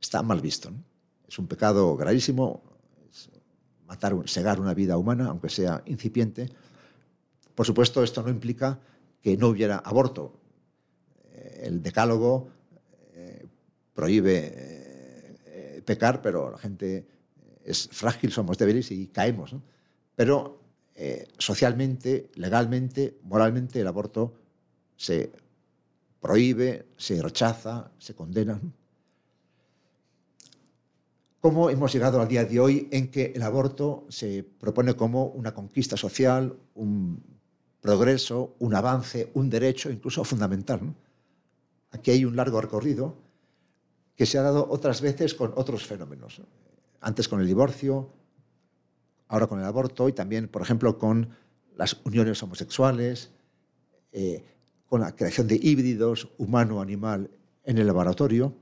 está 0.00 0.22
mal 0.22 0.40
visto. 0.40 0.70
Es 1.26 1.40
un 1.40 1.48
pecado 1.48 1.96
gravísimo, 1.96 2.62
matar, 3.88 4.14
segar 4.26 4.60
una 4.60 4.74
vida 4.74 4.96
humana, 4.96 5.26
aunque 5.26 5.48
sea 5.48 5.82
incipiente. 5.86 6.48
Por 7.52 7.66
supuesto, 7.66 8.04
esto 8.04 8.22
no 8.22 8.30
implica 8.30 8.78
que 9.20 9.36
no 9.36 9.48
hubiera 9.48 9.78
aborto. 9.78 10.38
El 11.60 11.82
decálogo 11.82 12.48
eh, 13.12 13.44
prohíbe 13.92 14.52
eh, 14.54 14.75
pecar, 15.86 16.20
pero 16.20 16.50
la 16.50 16.58
gente 16.58 17.06
es 17.64 17.88
frágil, 17.90 18.30
somos 18.30 18.58
débiles 18.58 18.90
y 18.90 19.06
caemos. 19.06 19.56
Pero 20.14 20.60
socialmente, 21.38 22.30
legalmente, 22.34 23.18
moralmente, 23.22 23.80
el 23.80 23.86
aborto 23.86 24.34
se 24.96 25.32
prohíbe, 26.20 26.88
se 26.96 27.22
rechaza, 27.22 27.90
se 27.98 28.14
condena 28.14 28.60
cómo 31.38 31.70
hemos 31.70 31.92
llegado 31.92 32.20
al 32.20 32.26
día 32.26 32.44
de 32.44 32.58
hoy 32.58 32.88
en 32.90 33.08
que 33.08 33.32
el 33.32 33.42
aborto 33.42 34.04
se 34.08 34.42
propone 34.42 34.94
como 34.94 35.26
una 35.26 35.54
conquista 35.54 35.96
social, 35.96 36.56
un 36.74 37.22
progreso, 37.80 38.56
un 38.58 38.74
avance, 38.74 39.30
un 39.34 39.48
derecho 39.48 39.88
incluso 39.88 40.24
fundamental. 40.24 40.80
Aquí 41.92 42.10
hay 42.10 42.24
un 42.24 42.34
largo 42.34 42.60
recorrido 42.60 43.14
que 44.16 44.26
se 44.26 44.38
ha 44.38 44.42
dado 44.42 44.66
otras 44.70 45.00
veces 45.00 45.34
con 45.34 45.52
otros 45.56 45.86
fenómenos. 45.86 46.40
Antes 47.00 47.28
con 47.28 47.40
el 47.40 47.46
divorcio, 47.46 48.10
ahora 49.28 49.46
con 49.46 49.60
el 49.60 49.66
aborto 49.66 50.08
y 50.08 50.12
también, 50.12 50.48
por 50.48 50.62
ejemplo, 50.62 50.98
con 50.98 51.28
las 51.76 52.00
uniones 52.04 52.42
homosexuales, 52.42 53.30
eh, 54.12 54.44
con 54.86 55.02
la 55.02 55.14
creación 55.14 55.46
de 55.46 55.56
híbridos 55.60 56.28
humano-animal 56.38 57.30
en 57.64 57.78
el 57.78 57.86
laboratorio 57.86 58.54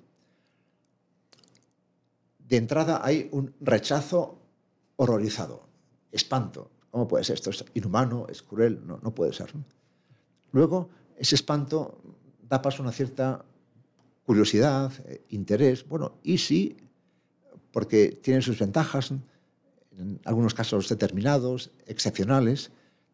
de 2.49 2.57
entrada 2.57 3.01
hay 3.03 3.29
un 3.33 3.55
rechazo 3.61 4.39
horrorizado, 4.97 5.67
espanto. 6.13 6.71
¿Cómo 6.91 7.09
puede 7.09 7.25
ser 7.25 7.35
esto? 7.35 7.51
Es 7.51 7.65
inhumano, 7.75 8.27
es 8.29 8.43
cruel, 8.43 8.81
no, 8.87 8.99
no 9.03 9.15
puede 9.15 9.33
ser. 9.33 9.53
Luego, 10.53 10.91
ese 11.17 11.35
espanto 11.35 12.01
da 12.49 12.63
paso 12.63 12.83
a 12.83 12.83
una 12.83 12.93
cierta 12.93 13.45
curiosidad, 14.25 14.93
eh, 15.07 15.23
interés, 15.31 15.87
bueno, 15.87 16.19
y 16.23 16.39
sí, 16.39 16.77
porque 17.73 18.09
tiene 18.23 18.43
sus 18.43 18.59
ventajas, 18.59 19.11
en 19.11 20.21
algunos 20.25 20.55
casos 20.55 20.89
determinados, 20.89 21.71
excepcionales, 21.87 22.71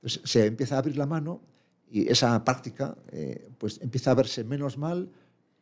se 0.06 0.46
empieza 0.46 0.76
a 0.76 0.78
abrir 0.78 0.96
la 0.96 1.06
mano 1.06 1.40
y 1.90 2.08
esa 2.08 2.42
práctica 2.44 2.96
eh, 3.12 3.50
pues 3.58 3.80
empieza 3.82 4.12
a 4.12 4.14
verse 4.14 4.44
menos 4.44 4.78
mal 4.78 5.10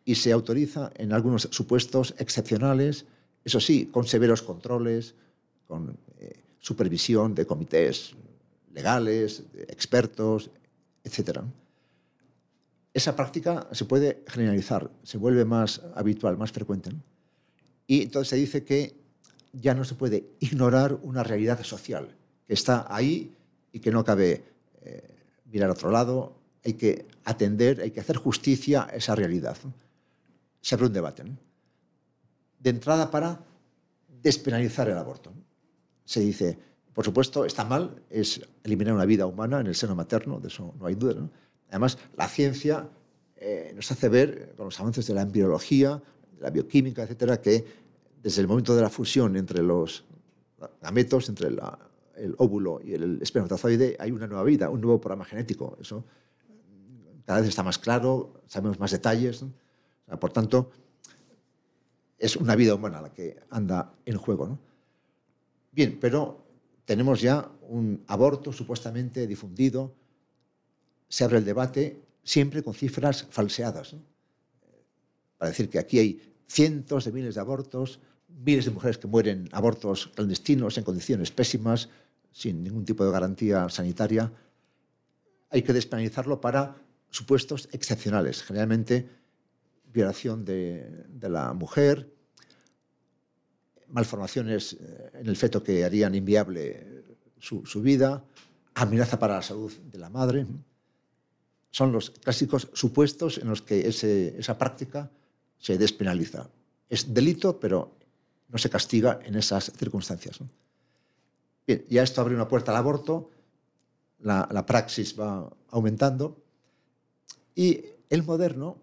y 0.04 0.14
se 0.14 0.32
autoriza 0.32 0.90
en 0.96 1.12
algunos 1.12 1.48
supuestos 1.50 2.14
excepcionales, 2.18 3.06
eso 3.44 3.60
sí, 3.60 3.86
con 3.86 4.06
severos 4.06 4.42
controles, 4.42 5.14
con 5.66 5.98
eh, 6.18 6.40
supervisión 6.58 7.34
de 7.34 7.46
comités 7.46 8.14
legales, 8.72 9.44
de 9.52 9.62
expertos, 9.64 10.50
etc. 11.04 11.40
Esa 12.98 13.14
práctica 13.14 13.68
se 13.70 13.84
puede 13.84 14.24
generalizar, 14.26 14.90
se 15.04 15.18
vuelve 15.18 15.44
más 15.44 15.82
habitual, 15.94 16.36
más 16.36 16.50
frecuente. 16.50 16.90
Y 17.86 18.02
entonces 18.02 18.30
se 18.30 18.34
dice 18.34 18.64
que 18.64 18.96
ya 19.52 19.72
no 19.72 19.84
se 19.84 19.94
puede 19.94 20.30
ignorar 20.40 20.98
una 21.04 21.22
realidad 21.22 21.62
social 21.62 22.08
que 22.44 22.54
está 22.54 22.92
ahí 22.92 23.32
y 23.70 23.78
que 23.78 23.92
no 23.92 24.02
cabe 24.02 24.42
eh, 24.82 25.14
mirar 25.44 25.70
a 25.70 25.74
otro 25.74 25.92
lado, 25.92 26.40
hay 26.64 26.72
que 26.74 27.06
atender, 27.24 27.82
hay 27.82 27.92
que 27.92 28.00
hacer 28.00 28.16
justicia 28.16 28.88
a 28.90 28.96
esa 28.96 29.14
realidad. 29.14 29.56
Se 30.60 30.74
abre 30.74 30.88
un 30.88 30.92
debate 30.92 31.22
de 32.58 32.70
entrada 32.70 33.12
para 33.12 33.38
despenalizar 34.08 34.88
el 34.88 34.98
aborto. 34.98 35.32
Se 36.04 36.18
dice, 36.18 36.58
por 36.92 37.04
supuesto, 37.04 37.44
está 37.44 37.64
mal, 37.64 38.02
es 38.10 38.40
eliminar 38.64 38.94
una 38.94 39.04
vida 39.04 39.24
humana 39.24 39.60
en 39.60 39.68
el 39.68 39.76
seno 39.76 39.94
materno, 39.94 40.40
de 40.40 40.48
eso 40.48 40.74
no 40.80 40.86
hay 40.86 40.96
duda. 40.96 41.30
Además, 41.68 41.98
la 42.16 42.28
ciencia 42.28 42.88
eh, 43.36 43.72
nos 43.74 43.90
hace 43.90 44.08
ver, 44.08 44.54
con 44.56 44.66
los 44.66 44.80
avances 44.80 45.06
de 45.06 45.14
la 45.14 45.22
embriología, 45.22 46.02
de 46.32 46.42
la 46.42 46.50
bioquímica, 46.50 47.02
etcétera, 47.02 47.40
que 47.40 47.64
desde 48.22 48.40
el 48.42 48.48
momento 48.48 48.74
de 48.74 48.82
la 48.82 48.90
fusión 48.90 49.36
entre 49.36 49.62
los 49.62 50.04
gametos, 50.82 51.28
entre 51.28 51.48
el 51.48 52.34
óvulo 52.38 52.80
y 52.82 52.94
el 52.94 53.22
espermatozoide, 53.22 53.96
hay 54.00 54.10
una 54.10 54.26
nueva 54.26 54.42
vida, 54.42 54.70
un 54.70 54.80
nuevo 54.80 55.00
programa 55.00 55.24
genético. 55.24 55.76
Eso 55.80 56.04
cada 57.28 57.40
vez 57.40 57.50
está 57.50 57.62
más 57.62 57.78
claro, 57.78 58.40
sabemos 58.46 58.80
más 58.80 58.90
detalles. 58.90 59.44
por 60.18 60.32
tanto, 60.32 60.70
es 62.18 62.36
una 62.36 62.56
vida 62.56 62.74
humana 62.74 63.02
la 63.02 63.12
que 63.12 63.36
anda 63.50 63.92
en 64.06 64.16
juego. 64.16 64.46
¿no? 64.46 64.58
Bien, 65.70 65.98
pero 66.00 66.42
tenemos 66.86 67.20
ya 67.20 67.50
un 67.68 68.02
aborto 68.06 68.50
supuestamente 68.50 69.26
difundido, 69.26 69.94
se 71.08 71.24
abre 71.24 71.38
el 71.38 71.44
debate 71.44 72.00
siempre 72.22 72.62
con 72.62 72.74
cifras 72.74 73.26
falseadas, 73.30 73.96
para 75.38 75.50
decir 75.50 75.70
que 75.70 75.78
aquí 75.78 75.98
hay 75.98 76.34
cientos 76.46 77.04
de 77.04 77.12
miles 77.12 77.34
de 77.36 77.40
abortos, 77.40 78.00
miles 78.28 78.64
de 78.64 78.70
mujeres 78.70 78.98
que 78.98 79.06
mueren 79.06 79.48
abortos 79.52 80.10
clandestinos 80.14 80.76
en 80.76 80.84
condiciones 80.84 81.30
pésimas, 81.30 81.88
sin 82.32 82.62
ningún 82.62 82.84
tipo 82.84 83.04
de 83.04 83.10
garantía 83.10 83.68
sanitaria. 83.68 84.30
Hay 85.50 85.62
que 85.62 85.72
despenalizarlo 85.72 86.40
para 86.40 86.76
supuestos 87.10 87.68
excepcionales, 87.72 88.42
generalmente 88.42 89.08
violación 89.92 90.44
de, 90.44 91.06
la 91.22 91.52
mujer, 91.54 92.12
malformaciones 93.88 94.74
eh, 94.74 95.10
en 95.14 95.26
el 95.26 95.36
feto 95.36 95.62
que 95.62 95.84
harían 95.84 96.14
inviable 96.14 97.04
su, 97.40 97.80
vida, 97.80 98.22
amenaza 98.74 99.18
para 99.18 99.36
la 99.36 99.42
salud 99.42 99.72
de 99.72 99.98
la 99.98 100.10
madre. 100.10 100.46
Son 101.70 101.92
los 101.92 102.10
clásicos 102.10 102.68
supuestos 102.72 103.38
en 103.38 103.48
los 103.48 103.62
que 103.62 103.88
esa 103.88 104.58
práctica 104.58 105.10
se 105.58 105.76
despenaliza. 105.76 106.48
Es 106.88 107.12
delito, 107.12 107.60
pero 107.60 107.96
no 108.48 108.58
se 108.58 108.70
castiga 108.70 109.20
en 109.24 109.34
esas 109.36 109.72
circunstancias. 109.76 110.38
Bien, 111.66 111.84
ya 111.90 112.02
esto 112.02 112.20
abre 112.20 112.34
una 112.34 112.48
puerta 112.48 112.72
al 112.72 112.78
aborto, 112.78 113.30
la, 114.20 114.48
la 114.50 114.64
praxis 114.64 115.18
va 115.18 115.48
aumentando 115.70 116.36
y 117.54 117.84
el 118.08 118.22
moderno 118.22 118.78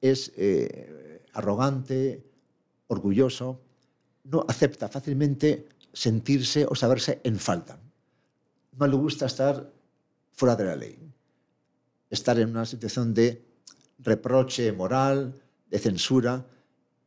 es 0.00 0.32
eh, 0.36 1.24
arrogante, 1.32 2.22
orgulloso, 2.88 3.60
no 4.24 4.44
acepta 4.48 4.88
fácilmente 4.88 5.68
sentirse 5.92 6.66
o 6.68 6.74
saberse 6.74 7.20
en 7.24 7.38
falta. 7.38 7.78
No 8.76 8.86
le 8.86 8.96
gusta 8.96 9.26
estar 9.26 9.72
fuera 10.32 10.56
de 10.56 10.64
la 10.64 10.76
ley, 10.76 10.98
estar 12.10 12.38
en 12.38 12.50
una 12.50 12.66
situación 12.66 13.14
de 13.14 13.44
reproche 13.98 14.72
moral, 14.72 15.34
de 15.70 15.78
censura. 15.78 16.46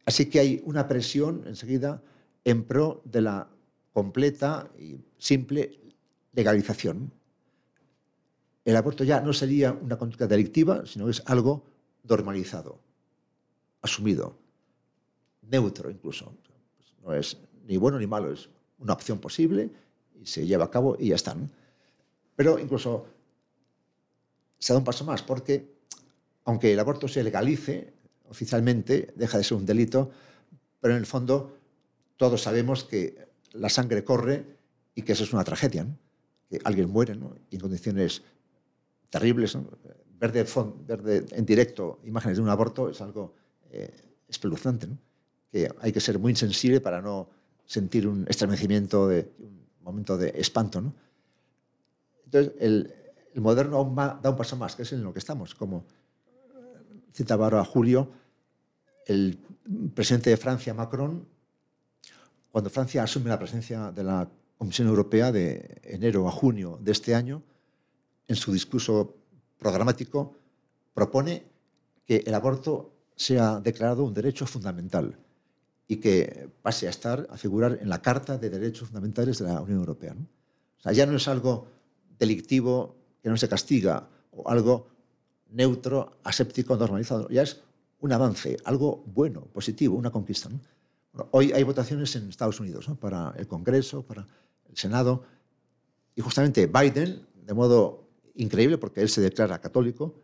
Así 0.06 0.28
que 0.28 0.40
hay 0.40 0.62
una 0.66 0.88
presión 0.88 1.44
enseguida 1.46 2.02
en 2.44 2.64
pro 2.64 3.02
de 3.06 3.22
la 3.22 3.48
completa 3.94 4.70
y 4.78 5.00
simple 5.18 5.80
legalización. 6.34 7.12
El 8.64 8.76
aborto 8.76 9.04
ya 9.04 9.22
no 9.22 9.34
sería 9.34 9.72
una 9.74 9.98
conducta 9.98 10.28
delictiva, 10.28 10.86
sino 10.86 11.06
que 11.06 11.12
es 11.12 11.24
algo 11.26 11.64
normalizado, 12.04 12.80
asumido, 13.82 14.38
neutro 15.42 15.90
incluso. 15.90 16.34
No 17.04 17.14
es 17.14 17.38
ni 17.66 17.78
bueno 17.78 18.00
ni 18.00 18.08
malo, 18.08 18.32
es 18.32 18.50
una 18.80 18.94
opción 18.94 19.20
posible 19.20 19.70
y 20.22 20.26
se 20.26 20.46
lleva 20.46 20.66
a 20.66 20.72
cabo 20.72 20.96
y 21.00 21.10
ya 21.10 21.16
está. 21.16 21.36
Pero 22.36 22.60
incluso 22.60 23.08
se 24.60 24.74
da 24.74 24.80
un 24.80 24.86
paso 24.86 25.06
más, 25.06 25.24
porque 25.24 25.78
aunque 26.46 26.74
el 26.74 26.80
aborto 26.80 27.08
se 27.08 27.24
legalice 27.24 27.94
oficialmente, 28.30 29.14
deja 29.16 29.38
de 29.38 29.44
ser 29.44 29.58
un 29.58 29.66
delito, 29.66 30.12
pero 30.80 30.94
en 30.94 31.00
el 31.00 31.06
fondo 31.06 31.58
todos 32.18 32.42
sabemos 32.42 32.84
que 32.84 33.28
la 33.54 33.70
sangre 33.70 34.04
corre 34.04 34.46
y 34.96 35.02
que 35.02 35.14
eso 35.14 35.24
es 35.24 35.34
una 35.34 35.44
tragedia, 35.44 35.86
que 36.50 36.60
alguien 36.64 36.90
muere 36.90 37.14
en 37.52 37.60
condiciones 37.60 38.24
terribles. 39.10 39.58
Ver, 40.20 40.32
de, 40.32 41.26
en 41.32 41.46
directo 41.46 42.00
imágenes 42.04 42.38
de 42.38 42.44
un 42.44 42.50
aborto 42.50 42.90
es 42.90 43.02
algo 43.02 43.36
eh, 43.70 43.92
espeluznante, 44.28 44.88
que 45.52 45.70
hay 45.80 45.92
que 45.92 46.00
ser 46.00 46.18
muy 46.18 46.32
insensible 46.32 46.82
para 46.82 47.02
no 47.02 47.30
sentir 47.66 48.08
un 48.08 48.26
estremecimiento, 48.28 49.08
de, 49.08 49.30
un 49.40 49.68
momento 49.82 50.18
de 50.18 50.34
espanto. 50.36 50.82
¿no? 50.82 50.94
Entonces, 52.26 52.54
el, 52.60 52.94
el 53.34 53.42
moderno 53.42 53.94
da 54.22 54.30
un 54.30 54.38
paso 54.38 54.56
más, 54.56 54.76
que 54.76 54.84
es 54.84 54.94
en 54.94 55.04
lo 55.04 55.14
que 55.14 55.20
estamos. 55.20 55.56
Como 55.56 55.86
citaba 57.14 57.46
ahora 57.46 57.64
Julio, 57.66 58.10
el 59.06 59.40
presidente 59.94 60.30
de 60.30 60.38
Francia, 60.38 60.74
Macron, 60.74 61.28
cuando 62.52 62.70
Francia 62.70 63.04
asume 63.04 63.30
la 63.30 63.40
presencia 63.40 63.92
de 63.92 64.04
la 64.04 64.30
Comisión 64.58 64.88
Europea 64.88 65.32
de 65.32 65.80
enero 65.84 66.28
a 66.28 66.32
junio 66.32 66.80
de 66.82 66.92
este 66.92 67.14
año, 67.14 67.44
en 68.28 68.36
su 68.36 68.52
discurso 68.52 69.16
programático, 69.58 70.36
propone 70.94 71.44
que 72.06 72.24
el 72.26 72.34
aborto 72.34 72.94
sea 73.16 73.60
declarado 73.60 74.04
un 74.04 74.14
derecho 74.14 74.46
fundamental 74.46 75.18
y 75.88 75.98
que 75.98 76.50
pase 76.62 76.88
a 76.88 76.90
estar, 76.90 77.28
a 77.30 77.38
figurar 77.38 77.80
en 77.82 77.90
la 77.90 78.02
Carta 78.02 78.38
de 78.38 78.50
Derechos 78.50 78.90
Fundamentales 78.90 79.40
de 79.40 79.46
la 79.46 79.62
Unión 79.62 79.80
Europea. 79.80 80.14
O 80.14 80.82
sea, 80.82 80.92
ya 80.92 81.06
no 81.06 81.16
es 81.16 81.28
algo 81.28 81.68
delictivo 82.20 82.97
que 83.28 83.32
no 83.32 83.36
se 83.36 83.50
castiga 83.50 84.08
o 84.32 84.48
algo 84.48 84.88
neutro, 85.52 86.16
aséptico, 86.24 86.78
normalizado. 86.78 87.28
Ya 87.28 87.44
es 87.44 87.60
un 88.00 88.14
avance, 88.14 88.56
algo 88.64 89.04
bueno, 89.06 89.42
positivo, 89.52 89.98
una 89.98 90.12
conquista. 90.12 90.48
hoy 91.32 91.52
hay 91.52 91.64
votaciones 91.64 92.16
en 92.16 92.30
Estados 92.30 92.62
Unidos 92.62 92.88
para 93.02 93.34
el 93.36 93.46
Congreso, 93.46 94.02
para 94.04 94.26
el 94.70 94.78
Senado, 94.78 95.26
y 96.16 96.22
justamente 96.22 96.68
Biden, 96.68 97.28
de 97.36 97.54
modo 97.54 98.08
increíble 98.36 98.78
porque 98.78 99.02
él 99.02 99.10
se 99.10 99.20
declara 99.20 99.60
católico, 99.60 100.16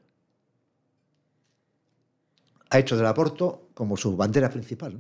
ha 2.70 2.80
hecho 2.80 2.96
del 2.96 3.08
aborto 3.08 3.68
como 3.74 3.98
su 3.98 4.16
bandera 4.16 4.50
principal. 4.50 4.98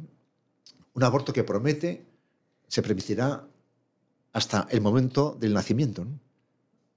Un 0.94 1.04
aborto 1.04 1.32
que 1.32 1.46
promete 1.46 2.06
se 2.68 2.82
permitirá 2.82 3.48
hasta 4.34 4.68
el 4.72 4.82
momento 4.82 5.38
del 5.39 5.54
nacimiento. 5.54 6.06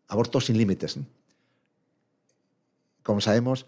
Aborto 0.08 0.40
sin 0.40 0.56
límites. 0.56 0.98
Como 3.02 3.20
sabemos, 3.20 3.66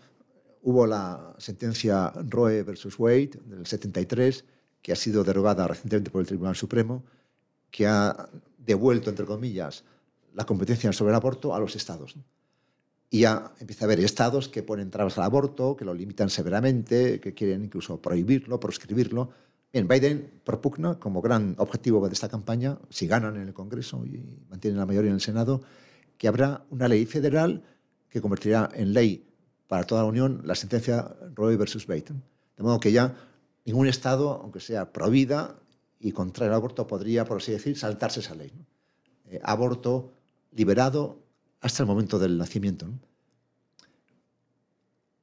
hubo 0.63 0.87
la 0.87 1.35
sentencia 1.39 2.13
Roe 2.29 2.63
versus 2.63 2.99
Wade 2.99 3.39
del 3.45 3.67
73, 3.67 4.45
que 4.83 4.93
ha 4.93 4.97
sido 4.97 5.25
derogada 5.25 5.67
recientemente 5.67 6.11
por 6.11 6.21
el 6.21 6.27
Tribunal 6.27 6.57
Supremo, 6.57 7.05
que 7.71 7.87
ha 7.87 8.29
devuelto, 8.59 9.11
entre 9.11 9.27
comillas, 9.27 9.85
la 10.35 10.45
competencia 10.45 10.93
sobre 10.93 11.11
el 11.11 11.17
aborto 11.17 11.55
a 11.55 11.61
los 11.61 11.75
estados. 11.77 12.17
Y 13.11 13.21
ya 13.21 13.53
empieza 13.59 13.85
a 13.85 13.87
haber 13.87 14.01
estados 14.01 14.49
que 14.49 14.63
ponen 14.63 14.91
trabas 14.91 15.17
al 15.19 15.25
aborto, 15.25 15.77
que 15.77 15.85
lo 15.85 15.95
limitan 15.95 16.29
severamente, 16.29 17.21
que 17.21 17.33
quieren 17.33 17.65
incluso 17.65 18.01
prohibirlo, 18.01 18.61
proscribirlo. 18.61 19.31
Bien, 19.73 19.89
Biden 19.89 20.41
propugna 20.45 20.99
como 20.99 21.23
gran 21.23 21.55
objetivo 21.59 22.07
de 22.07 22.15
esta 22.15 22.29
campaña, 22.29 22.79
si 22.91 23.07
ganan 23.07 23.37
en 23.37 23.49
el 23.49 23.55
Congreso 23.55 24.05
y 24.05 24.23
mantienen 24.51 24.79
la 24.79 24.87
mayoría 24.87 25.11
en 25.11 25.15
el 25.15 25.21
Senado, 25.21 25.63
que 26.19 26.29
habrá 26.29 26.67
una 26.71 26.89
ley 26.89 27.07
federal 27.07 27.63
que 28.11 28.21
convertirá 28.21 28.69
en 28.75 28.93
ley 28.93 29.25
para 29.69 29.85
toda 29.85 30.03
la 30.03 30.09
Unión 30.09 30.43
la 30.45 30.55
sentencia 30.55 31.17
Roe 31.35 31.57
versus 31.57 31.89
Wade. 31.89 32.13
De 32.57 32.63
modo 32.63 32.81
que 32.81 32.93
ya 32.93 33.15
ningún 33.65 33.87
Estado, 33.87 34.33
aunque 34.43 34.61
sea 34.61 34.93
pro 34.93 35.09
vida 35.11 35.59
y 36.01 36.13
contrario 36.13 36.53
al 36.53 36.57
aborto, 36.57 36.87
podría, 36.87 37.25
por 37.25 37.39
así 37.39 37.53
decir, 37.53 37.79
saltarse 37.79 38.21
esa 38.21 38.35
ley. 38.35 38.53
Eh, 39.27 39.41
aborto 39.43 40.13
liberado 40.53 41.23
hasta 41.61 41.83
el 41.83 41.87
momento 41.87 42.19
del 42.19 42.37
nacimiento. 42.39 42.87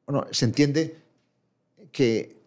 Bueno, 0.06 0.28
se 0.32 0.46
entiende 0.46 1.02
que 1.92 2.38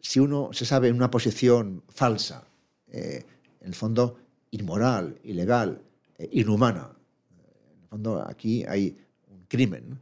si 0.00 0.18
uno 0.18 0.50
se 0.52 0.64
sabe 0.64 0.88
en 0.88 0.96
una 0.96 1.10
posición 1.10 1.84
falsa, 1.88 2.44
eh, 2.88 3.24
en 3.60 3.68
el 3.68 3.74
fondo 3.74 4.18
inmoral, 4.50 5.18
ilegal, 5.22 5.80
eh, 6.18 6.28
inhumana, 6.32 6.97
el 7.88 7.90
fondo 7.90 8.24
aquí 8.26 8.64
hay 8.64 8.96
un 9.30 9.44
crimen, 9.48 9.98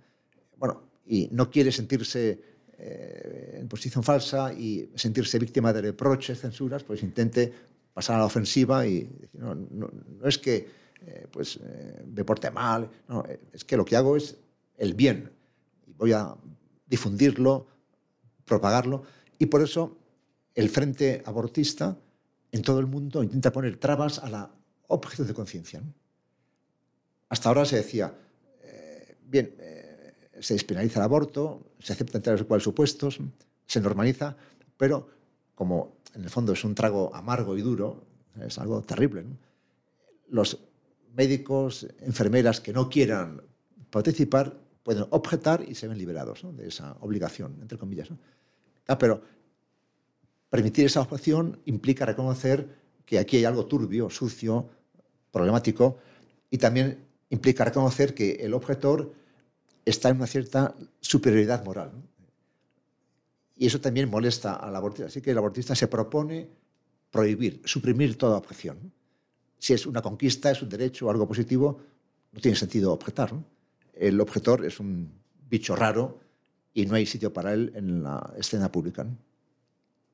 bueno, 0.56 0.82
y 1.06 1.28
no 1.30 1.50
quiere 1.50 1.70
sentirse 1.70 2.40
eh, 2.78 3.58
en 3.60 3.68
posición 3.68 4.02
falsa 4.02 4.52
y 4.52 4.90
sentirse 4.96 5.38
víctima 5.38 5.72
de 5.72 5.82
reproches, 5.82 6.40
censuras, 6.40 6.82
pues 6.82 7.02
intente 7.02 7.52
pasar 7.94 8.16
a 8.16 8.18
la 8.20 8.26
ofensiva 8.26 8.86
y 8.86 9.04
decir, 9.04 9.40
no, 9.40 9.54
no 9.54 10.28
es 10.28 10.38
que 10.38 10.68
eh, 11.06 11.26
pues 11.30 11.58
eh, 11.62 12.04
me 12.14 12.24
porte 12.24 12.50
mal. 12.50 12.90
No, 13.08 13.24
es 13.52 13.64
que 13.64 13.76
lo 13.76 13.84
que 13.84 13.96
hago 13.96 14.16
es 14.16 14.36
el 14.76 14.94
bien. 14.94 15.30
Y 15.86 15.92
voy 15.92 16.12
a 16.12 16.34
difundirlo, 16.86 17.66
propagarlo. 18.44 19.04
Y 19.38 19.46
por 19.46 19.62
eso 19.62 19.96
el 20.54 20.68
Frente 20.68 21.22
Abortista 21.26 21.96
en 22.52 22.62
todo 22.62 22.80
el 22.80 22.86
mundo 22.86 23.22
intenta 23.22 23.52
poner 23.52 23.76
trabas 23.76 24.18
a 24.18 24.28
la 24.30 24.50
objeción 24.88 25.26
de 25.26 25.34
conciencia. 25.34 25.82
Hasta 27.28 27.48
ahora 27.48 27.64
se 27.64 27.76
decía, 27.76 28.14
bien, 29.24 29.54
se 30.40 30.54
despenaliza 30.54 31.00
el 31.00 31.04
aborto, 31.04 31.72
se 31.80 31.92
aceptan 31.92 32.22
tales 32.22 32.42
o 32.42 32.46
cuales 32.46 32.64
supuestos, 32.64 33.18
se 33.66 33.80
normaliza, 33.80 34.36
pero 34.76 35.08
como 35.54 35.96
en 36.14 36.22
el 36.24 36.30
fondo 36.30 36.52
es 36.52 36.64
un 36.64 36.74
trago 36.74 37.14
amargo 37.14 37.56
y 37.56 37.62
duro, 37.62 38.04
es 38.40 38.58
algo 38.58 38.82
terrible, 38.82 39.24
los 40.28 40.58
médicos, 41.14 41.86
enfermeras 42.00 42.60
que 42.60 42.72
no 42.72 42.88
quieran 42.88 43.42
participar 43.90 44.58
pueden 44.82 45.06
objetar 45.10 45.64
y 45.66 45.74
se 45.74 45.88
ven 45.88 45.98
liberados 45.98 46.42
de 46.56 46.68
esa 46.68 46.96
obligación, 47.00 47.58
entre 47.60 47.78
comillas. 47.78 48.08
Ah, 48.86 48.98
pero 48.98 49.22
permitir 50.48 50.86
esa 50.86 51.00
objeción 51.00 51.60
implica 51.64 52.06
reconocer 52.06 52.68
que 53.04 53.18
aquí 53.18 53.38
hay 53.38 53.44
algo 53.46 53.66
turbio, 53.66 54.10
sucio, 54.10 54.68
problemático, 55.32 55.98
y 56.50 56.58
también 56.58 57.05
implica 57.30 57.64
reconocer 57.64 58.14
que 58.14 58.32
el 58.34 58.54
objetor 58.54 59.12
está 59.84 60.08
en 60.08 60.16
una 60.16 60.26
cierta 60.26 60.74
superioridad 61.00 61.64
moral. 61.64 61.92
Y 63.56 63.66
eso 63.66 63.80
también 63.80 64.10
molesta 64.10 64.54
al 64.54 64.76
abortista. 64.76 65.06
Así 65.06 65.20
que 65.20 65.30
el 65.30 65.38
abortista 65.38 65.74
se 65.74 65.88
propone 65.88 66.48
prohibir, 67.10 67.62
suprimir 67.64 68.18
toda 68.18 68.36
objeción 68.36 68.92
si 69.58 69.72
es 69.72 69.86
una 69.86 70.02
conquista, 70.02 70.50
es 70.50 70.62
un 70.62 70.68
derecho 70.68 71.06
o 71.06 71.10
algo 71.10 71.26
positivo, 71.26 71.80
no 72.32 72.40
tiene 72.40 72.56
sentido 72.56 72.92
objetar. 72.92 73.32
El 73.94 74.20
objetor 74.20 74.64
es 74.64 74.78
un 74.80 75.10
bicho 75.48 75.74
raro 75.74 76.20
y 76.74 76.86
no 76.86 76.94
hay 76.94 77.06
sitio 77.06 77.32
para 77.32 77.54
él 77.54 77.72
en 77.74 78.02
la 78.02 78.32
escena 78.36 78.70
pública. 78.70 79.06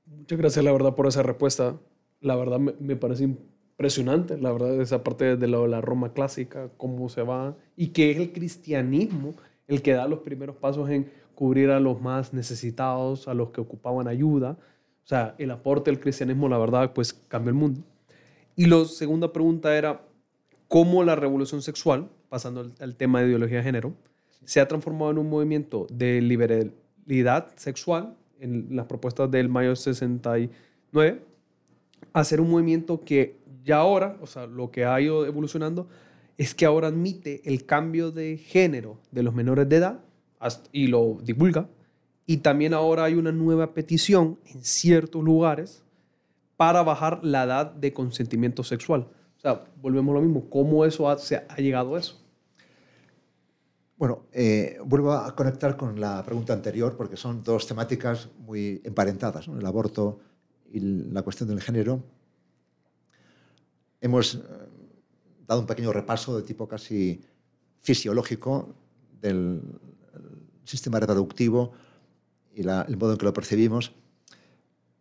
Muchas 0.07 0.39
gracias, 0.39 0.65
la 0.65 0.73
verdad, 0.73 0.95
por 0.95 1.07
esa 1.07 1.23
respuesta. 1.23 1.79
La 2.21 2.37
verdad 2.37 2.59
me, 2.59 2.97
parece 2.97 3.37
impresionante, 3.73 4.39
la 4.39 4.53
verdad, 4.53 4.81
esa 4.81 5.03
parte 5.03 5.37
de 5.37 5.49
la, 5.49 5.67
la 5.67 5.81
Roma 5.81 6.13
clásica, 6.13 6.71
cómo 6.77 7.09
se 7.09 7.23
va, 7.23 7.57
y 7.77 7.89
que 7.89 8.11
es 8.11 8.19
el 8.19 8.33
cristianismo 8.33 9.35
el 9.69 9.83
que 9.83 9.93
da 9.93 10.07
los 10.07 10.21
primeros 10.21 10.57
pasos 10.57 10.89
en 10.91 11.11
cubrir 11.35 11.71
a 11.71 11.81
los 11.81 12.01
más 12.01 12.33
necesitados, 12.33 13.27
a 13.29 13.35
los 13.35 13.51
que 13.51 13.61
ocupaban 13.61 14.07
ayuda. 14.07 14.59
O 15.05 15.07
sea, 15.07 15.35
el 15.39 15.51
aporte 15.51 15.91
del 15.91 15.99
cristianismo, 15.99 16.49
la 16.49 16.59
verdad, 16.59 16.93
pues 16.93 17.13
cambió 17.13 17.51
el 17.51 17.57
mundo. 17.57 17.81
Y 18.55 18.67
la 18.67 18.85
segunda 18.85 19.33
pregunta 19.33 19.77
era, 19.77 20.03
¿cómo 20.69 21.03
la 21.03 21.17
revolución 21.17 21.63
sexual, 21.63 22.09
pasando 22.29 22.61
al, 22.61 22.73
al 22.81 22.97
tema 22.97 23.21
de 23.21 23.29
ideología 23.29 23.59
de 23.59 23.65
género, 23.65 23.95
se 24.45 24.61
ha 24.61 24.69
transformado 24.69 25.11
en 25.13 25.19
un 25.19 25.31
movimiento 25.31 25.87
de 25.91 26.21
liberalidad 26.21 27.49
sexual 27.57 28.15
en 28.41 28.67
las 28.71 28.87
propuestas 28.87 29.31
del 29.31 29.49
mayo 29.49 29.75
69, 29.77 31.23
a 32.13 32.25
ser 32.25 32.41
un 32.41 32.51
movimiento 32.51 33.01
que 33.05 33.37
ya 33.65 33.79
ahora, 33.79 34.19
o 34.21 34.27
sea, 34.27 34.47
lo 34.47 34.71
que 34.71 34.85
ha 34.85 35.01
ido 35.01 35.27
evolucionando, 35.27 35.89
es 36.39 36.55
que 36.55 36.67
ahora 36.67 36.89
admite 36.89 37.43
el 37.45 37.67
cambio 37.67 38.11
de 38.11 38.39
género 38.39 38.99
de 39.11 39.23
los 39.23 39.35
menores 39.35 39.69
de 39.69 39.77
edad 39.77 40.01
y 40.73 40.89
lo 40.89 41.19
divulga. 41.23 41.69
Y 42.27 42.39
también 42.39 42.75
ahora 42.75 43.05
hay 43.05 43.15
una 43.15 43.33
nueva 43.33 43.75
petición 43.75 44.39
en 44.47 44.63
ciertos 44.63 45.23
lugares 45.23 45.83
para 46.57 46.83
bajar 46.83 47.21
la 47.23 47.45
edad 47.45 47.73
de 47.73 47.93
consentimiento 47.93 48.63
sexual. 48.65 49.09
O 49.37 49.41
sea, 49.41 49.65
volvemos 49.81 50.13
a 50.13 50.21
lo 50.21 50.23
mismo. 50.23 50.49
¿Cómo 50.49 50.85
eso 50.85 51.09
ha, 51.11 51.19
se 51.19 51.37
ha 51.37 51.57
llegado 51.57 51.97
a 51.97 51.99
eso? 51.99 52.23
Bueno, 53.97 54.27
eh, 54.33 54.79
vuelvo 54.85 55.13
a 55.13 55.35
conectar 55.37 55.77
con 55.77 56.01
la 56.01 56.23
pregunta 56.25 56.53
anterior 56.53 56.97
porque 56.97 57.17
son 57.17 57.43
dos 57.43 57.67
temáticas 57.67 58.29
muy 58.39 58.81
emparentadas, 58.85 59.47
el 59.47 59.65
aborto 59.65 60.19
y 60.73 60.81
la 60.81 61.23
cuestión 61.23 61.49
del 61.49 61.61
género. 61.61 62.03
Hemos 64.03 64.35
eh, 64.35 64.41
dado 65.47 65.61
un 65.61 65.67
pequeño 65.67 65.93
repaso 65.93 66.37
de 66.37 66.43
tipo 66.43 66.67
casi 66.67 67.23
fisiológico 67.81 68.75
del 69.21 69.63
sistema 70.65 70.99
reproductivo 70.99 71.73
y 72.53 72.63
el 72.63 72.97
modo 72.97 73.13
en 73.13 73.19
que 73.19 73.25
lo 73.25 73.33
percibimos. 73.33 73.93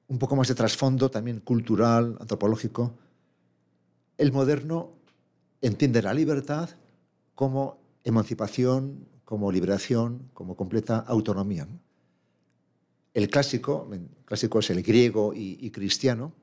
Un 0.07 0.19
poco 0.19 0.35
más 0.35 0.47
de 0.47 0.55
trasfondo, 0.55 1.09
también 1.09 1.39
cultural, 1.39 2.15
antropológico. 2.19 2.93
El 4.17 4.31
moderno 4.31 4.91
entiende 5.61 6.03
la 6.03 6.13
libertad 6.13 6.69
como 7.33 7.79
emancipación, 8.03 9.07
como 9.25 9.51
liberación, 9.51 10.29
como 10.35 10.55
completa 10.55 10.99
autonomía. 10.99 11.67
El 13.15 13.29
clásico, 13.29 13.89
el 13.91 14.07
clásico 14.25 14.59
es 14.59 14.69
el 14.69 14.83
griego 14.83 15.33
y, 15.33 15.57
y 15.59 15.71
cristiano, 15.71 16.33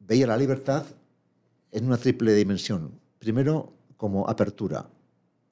veía 0.00 0.26
la 0.26 0.36
libertad 0.36 0.84
en 1.74 1.86
una 1.86 1.96
triple 1.96 2.32
dimensión. 2.34 2.92
Primero, 3.18 3.72
como 3.96 4.28
apertura, 4.28 4.88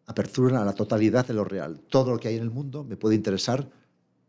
apertura 0.07 0.63
a 0.63 0.65
la 0.65 0.73
totalidad 0.73 1.27
de 1.27 1.35
lo 1.35 1.45
real. 1.45 1.81
Todo 1.91 2.13
lo 2.13 2.19
que 2.19 2.29
hay 2.29 2.37
en 2.37 2.43
el 2.43 2.51
mundo 2.51 2.85
me 2.85 2.97
puede 2.97 3.17
interesar 3.17 3.69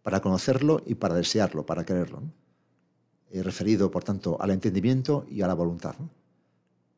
para 0.02 0.20
conocerlo 0.20 0.82
y 0.88 0.96
para 0.96 1.14
desearlo, 1.14 1.66
para 1.66 1.86
quererlo. 1.86 2.22
¿no? 2.22 2.32
Referido, 3.44 3.92
por 3.92 4.04
tanto, 4.04 4.42
al 4.42 4.50
entendimiento 4.50 5.26
y 5.30 5.44
a 5.44 5.48
la 5.48 5.54
voluntad. 5.54 5.96
¿no? 6.00 6.10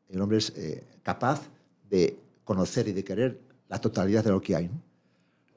El 0.08 0.20
hombre 0.22 0.38
es 0.38 0.50
eh, 0.56 0.82
capaz 1.02 1.42
de 1.90 2.18
conocer 2.44 2.88
y 2.88 2.92
de 2.92 3.04
querer 3.04 3.38
la 3.68 3.78
totalidad 3.78 4.24
de 4.24 4.30
lo 4.30 4.40
que 4.40 4.56
hay. 4.56 4.70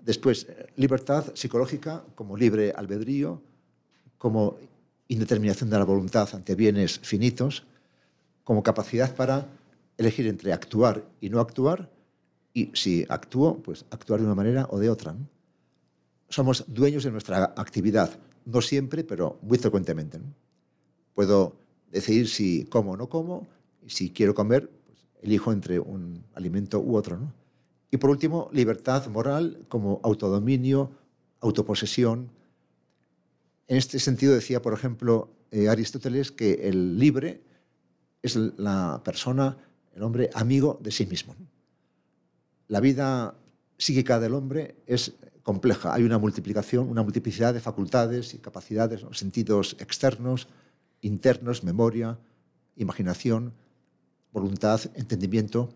Después, 0.02 0.48
libertad 0.76 1.34
psicológica 1.34 2.04
como 2.14 2.36
libre 2.36 2.74
albedrío, 2.76 3.42
como 4.18 4.58
indeterminación 5.08 5.70
de 5.70 5.78
la 5.78 5.86
voluntad 5.86 6.28
ante 6.34 6.56
bienes 6.56 7.00
finitos, 7.00 7.64
como 8.50 8.64
capacidad 8.64 9.16
para 9.16 9.46
elegir 9.96 10.26
entre 10.26 10.54
actuar 10.54 11.06
y 11.22 11.30
no 11.30 11.40
actuar, 11.40 11.88
y 12.52 12.72
si 12.74 13.06
actúo, 13.08 13.62
pues 13.62 13.86
actuar 13.92 14.22
de 14.22 14.26
una 14.26 14.34
manera 14.34 14.66
o 14.72 14.80
de 14.80 14.90
otra. 14.90 15.14
¿no? 15.14 15.30
Somos 16.30 16.66
dueños 16.68 17.04
de 17.04 17.12
nuestra 17.12 17.54
actividad, 17.56 18.10
no 18.46 18.60
siempre, 18.62 19.04
pero 19.04 19.38
muy 19.44 19.60
frecuentemente. 19.60 20.18
¿no? 20.18 20.34
Puedo 21.14 21.58
decidir 21.92 22.28
si 22.28 22.66
como 22.66 22.94
o 22.94 22.98
no 22.98 23.08
como, 23.08 23.46
y 23.86 23.92
si 23.92 24.10
quiero 24.10 24.34
comer, 24.34 24.68
pues 24.88 24.98
elijo 25.22 25.52
entre 25.52 25.78
un 25.78 26.24
alimento 26.34 26.80
u 26.80 26.96
otro. 26.96 27.20
¿no? 27.20 27.32
Y 27.92 27.98
por 27.98 28.10
último, 28.10 28.50
libertad 28.52 29.06
moral 29.10 29.64
como 29.68 30.02
autodominio, 30.02 30.90
autoposesión. 31.40 32.32
En 33.68 33.78
este 33.78 34.00
sentido 34.00 34.34
decía, 34.34 34.60
por 34.60 34.74
ejemplo, 34.74 35.30
eh, 35.52 35.70
Aristóteles 35.70 36.32
que 36.32 36.68
el 36.68 36.98
libre 36.98 37.48
es 38.22 38.36
la 38.36 39.02
persona, 39.04 39.58
el 39.94 40.04
hombre, 40.04 40.30
amigo 40.34 40.80
de 40.82 40.92
sí 40.92 41.06
mismo. 41.06 41.36
La 42.68 42.80
vida 42.80 43.36
psíquica 43.78 44.20
del 44.20 44.34
hombre 44.34 44.76
es 44.86 45.16
compleja. 45.44 45.94
Hay 45.94 46.04
una 46.04 46.18
multiplicación, 46.18 46.90
una 46.90 47.04
multiplicidad 47.04 47.54
de 47.54 47.60
facultades 47.60 48.34
y 48.34 48.38
capacidades, 48.38 49.06
sentidos 49.12 49.76
externos, 49.80 50.48
internos, 51.02 51.64
memoria, 51.64 52.20
imaginación, 52.76 53.54
voluntad, 54.32 54.82
entendimiento. 54.96 55.70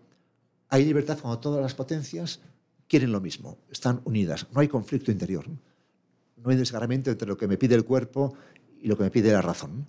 Hay 0.68 0.84
libertad 0.84 1.18
cuando 1.20 1.40
todas 1.40 1.62
las 1.62 1.74
potencias 1.74 2.40
quieren 2.88 3.12
lo 3.12 3.20
mismo, 3.20 3.58
están 3.70 4.00
unidas, 4.04 4.46
no 4.52 4.60
hay 4.60 4.68
conflicto 4.68 5.10
interior, 5.10 5.46
no 5.48 6.50
hay 6.50 6.56
desgarramiento 6.56 7.10
entre 7.10 7.26
lo 7.26 7.36
que 7.36 7.48
me 7.48 7.56
pide 7.56 7.74
el 7.74 7.84
cuerpo 7.84 8.34
y 8.80 8.88
lo 8.88 8.96
que 8.96 9.04
me 9.04 9.10
pide 9.10 9.32
la 9.32 9.42
razón. 9.42 9.86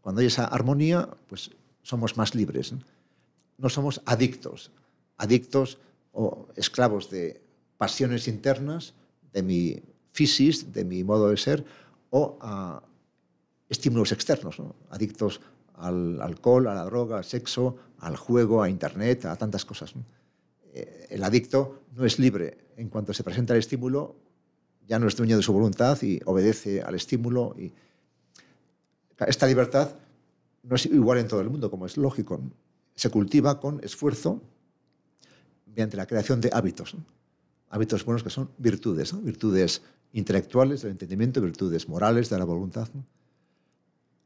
Cuando 0.00 0.20
hay 0.20 0.28
esa 0.28 0.46
armonía, 0.46 1.08
pues 1.26 1.50
somos 1.82 2.16
más 2.16 2.34
libres. 2.34 2.72
¿no? 3.58 3.68
somos 3.68 4.00
adictos, 4.04 4.70
adictos 5.16 5.78
o 6.12 6.48
esclavos 6.56 7.10
de 7.10 7.40
pasiones 7.76 8.28
internas, 8.28 8.94
de 9.32 9.42
mi 9.42 9.82
fisis, 10.12 10.72
de 10.72 10.84
mi 10.84 11.04
modo 11.04 11.30
de 11.30 11.36
ser, 11.36 11.64
o 12.10 12.38
a 12.40 12.82
estímulos 13.68 14.12
externos, 14.12 14.58
¿no? 14.58 14.74
adictos 14.90 15.40
al 15.74 16.20
alcohol, 16.20 16.66
a 16.68 16.74
la 16.74 16.84
droga, 16.84 17.18
al 17.18 17.24
sexo, 17.24 17.76
al 17.98 18.16
juego, 18.16 18.62
a 18.62 18.68
Internet, 18.68 19.24
a 19.24 19.36
tantas 19.36 19.64
cosas. 19.64 19.94
Eh, 20.74 21.06
el 21.10 21.24
adicto 21.24 21.84
no 21.94 22.04
es 22.04 22.18
libre. 22.18 22.58
En 22.76 22.88
cuanto 22.88 23.14
se 23.14 23.24
presenta 23.24 23.54
el 23.54 23.60
estímulo, 23.60 24.16
ya 24.86 24.98
no 24.98 25.06
es 25.06 25.16
dueño 25.16 25.36
de 25.36 25.42
su 25.42 25.52
voluntad 25.52 26.00
y 26.02 26.20
obedece 26.24 26.82
al 26.82 26.94
estímulo. 26.94 27.54
Y 27.58 27.72
esta 29.26 29.46
libertad 29.46 29.94
no 30.62 30.76
es 30.76 30.86
igual 30.86 31.18
en 31.18 31.28
todo 31.28 31.40
el 31.40 31.50
mundo, 31.50 31.70
como 31.70 31.86
es 31.86 31.96
lógico. 31.96 32.40
Se 32.94 33.10
cultiva 33.10 33.60
con 33.60 33.82
esfuerzo 33.82 34.42
mediante 35.66 35.96
la 35.96 36.06
creación 36.06 36.40
de 36.40 36.50
hábitos. 36.52 36.96
Hábitos 37.70 38.04
buenos 38.04 38.22
que 38.22 38.30
son 38.30 38.50
virtudes, 38.58 39.14
virtudes 39.22 39.82
intelectuales 40.12 40.82
del 40.82 40.92
entendimiento, 40.92 41.40
virtudes 41.40 41.88
morales 41.88 42.28
de 42.28 42.38
la 42.38 42.44
voluntad. 42.44 42.88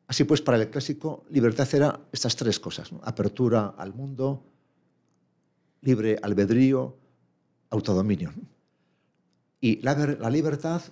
Así 0.06 0.24
pues, 0.24 0.42
para 0.42 0.56
el 0.58 0.68
clásico, 0.70 1.24
libertad 1.30 1.68
era 1.72 2.00
estas 2.12 2.36
tres 2.36 2.58
cosas. 2.58 2.90
Apertura 3.02 3.74
al 3.76 3.94
mundo, 3.94 4.42
libre 5.82 6.18
albedrío, 6.22 6.96
autodominio. 7.70 8.32
Y 9.60 9.80
la, 9.82 9.94
la 9.94 10.30
libertad, 10.30 10.82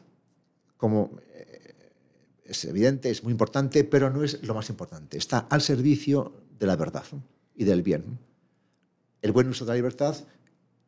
como 0.77 1.19
es 2.45 2.65
evidente, 2.65 3.11
es 3.11 3.23
muy 3.23 3.33
importante, 3.33 3.85
pero 3.85 4.11
no 4.11 4.25
es 4.25 4.43
lo 4.43 4.55
más 4.55 4.69
importante. 4.69 5.17
Está 5.17 5.39
al 5.39 5.61
servicio 5.61 6.33
de 6.59 6.67
la 6.67 6.77
verdad 6.77 7.05
y 7.55 7.65
del 7.65 7.83
bien. 7.83 8.19
El 9.21 9.33
buen 9.33 9.49
uso 9.49 9.65
de 9.65 9.71
la 9.71 9.77
libertad 9.77 10.17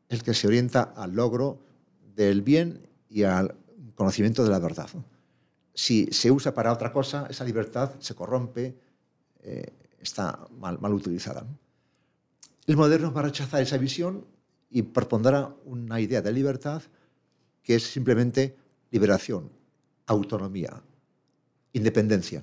es 0.08 0.18
el 0.18 0.22
que 0.22 0.34
se 0.34 0.46
orienta 0.46 0.82
al 0.82 1.14
logro 1.14 1.60
del 2.14 2.42
bien 2.42 2.86
y 3.08 3.22
al 3.22 3.54
conocimiento 3.94 4.44
de 4.44 4.50
la 4.50 4.58
verdad. 4.58 4.88
Si 5.72 6.06
se 6.06 6.30
usa 6.30 6.54
para 6.54 6.72
otra 6.72 6.92
cosa, 6.92 7.26
esa 7.30 7.44
libertad 7.44 7.92
se 7.98 8.14
corrompe, 8.14 8.76
eh, 9.42 9.72
está 10.00 10.46
mal, 10.58 10.78
mal 10.80 10.92
utilizada. 10.92 11.46
El 12.66 12.76
moderno 12.76 13.12
va 13.12 13.20
a 13.20 13.24
rechazar 13.24 13.62
esa 13.62 13.78
visión 13.78 14.24
y 14.70 14.82
propondrá 14.82 15.54
una 15.64 16.00
idea 16.00 16.22
de 16.22 16.32
libertad 16.32 16.82
que 17.62 17.76
es 17.76 17.84
simplemente 17.84 18.56
liberación, 18.90 19.50
autonomía, 20.06 20.82
independencia, 21.74 22.42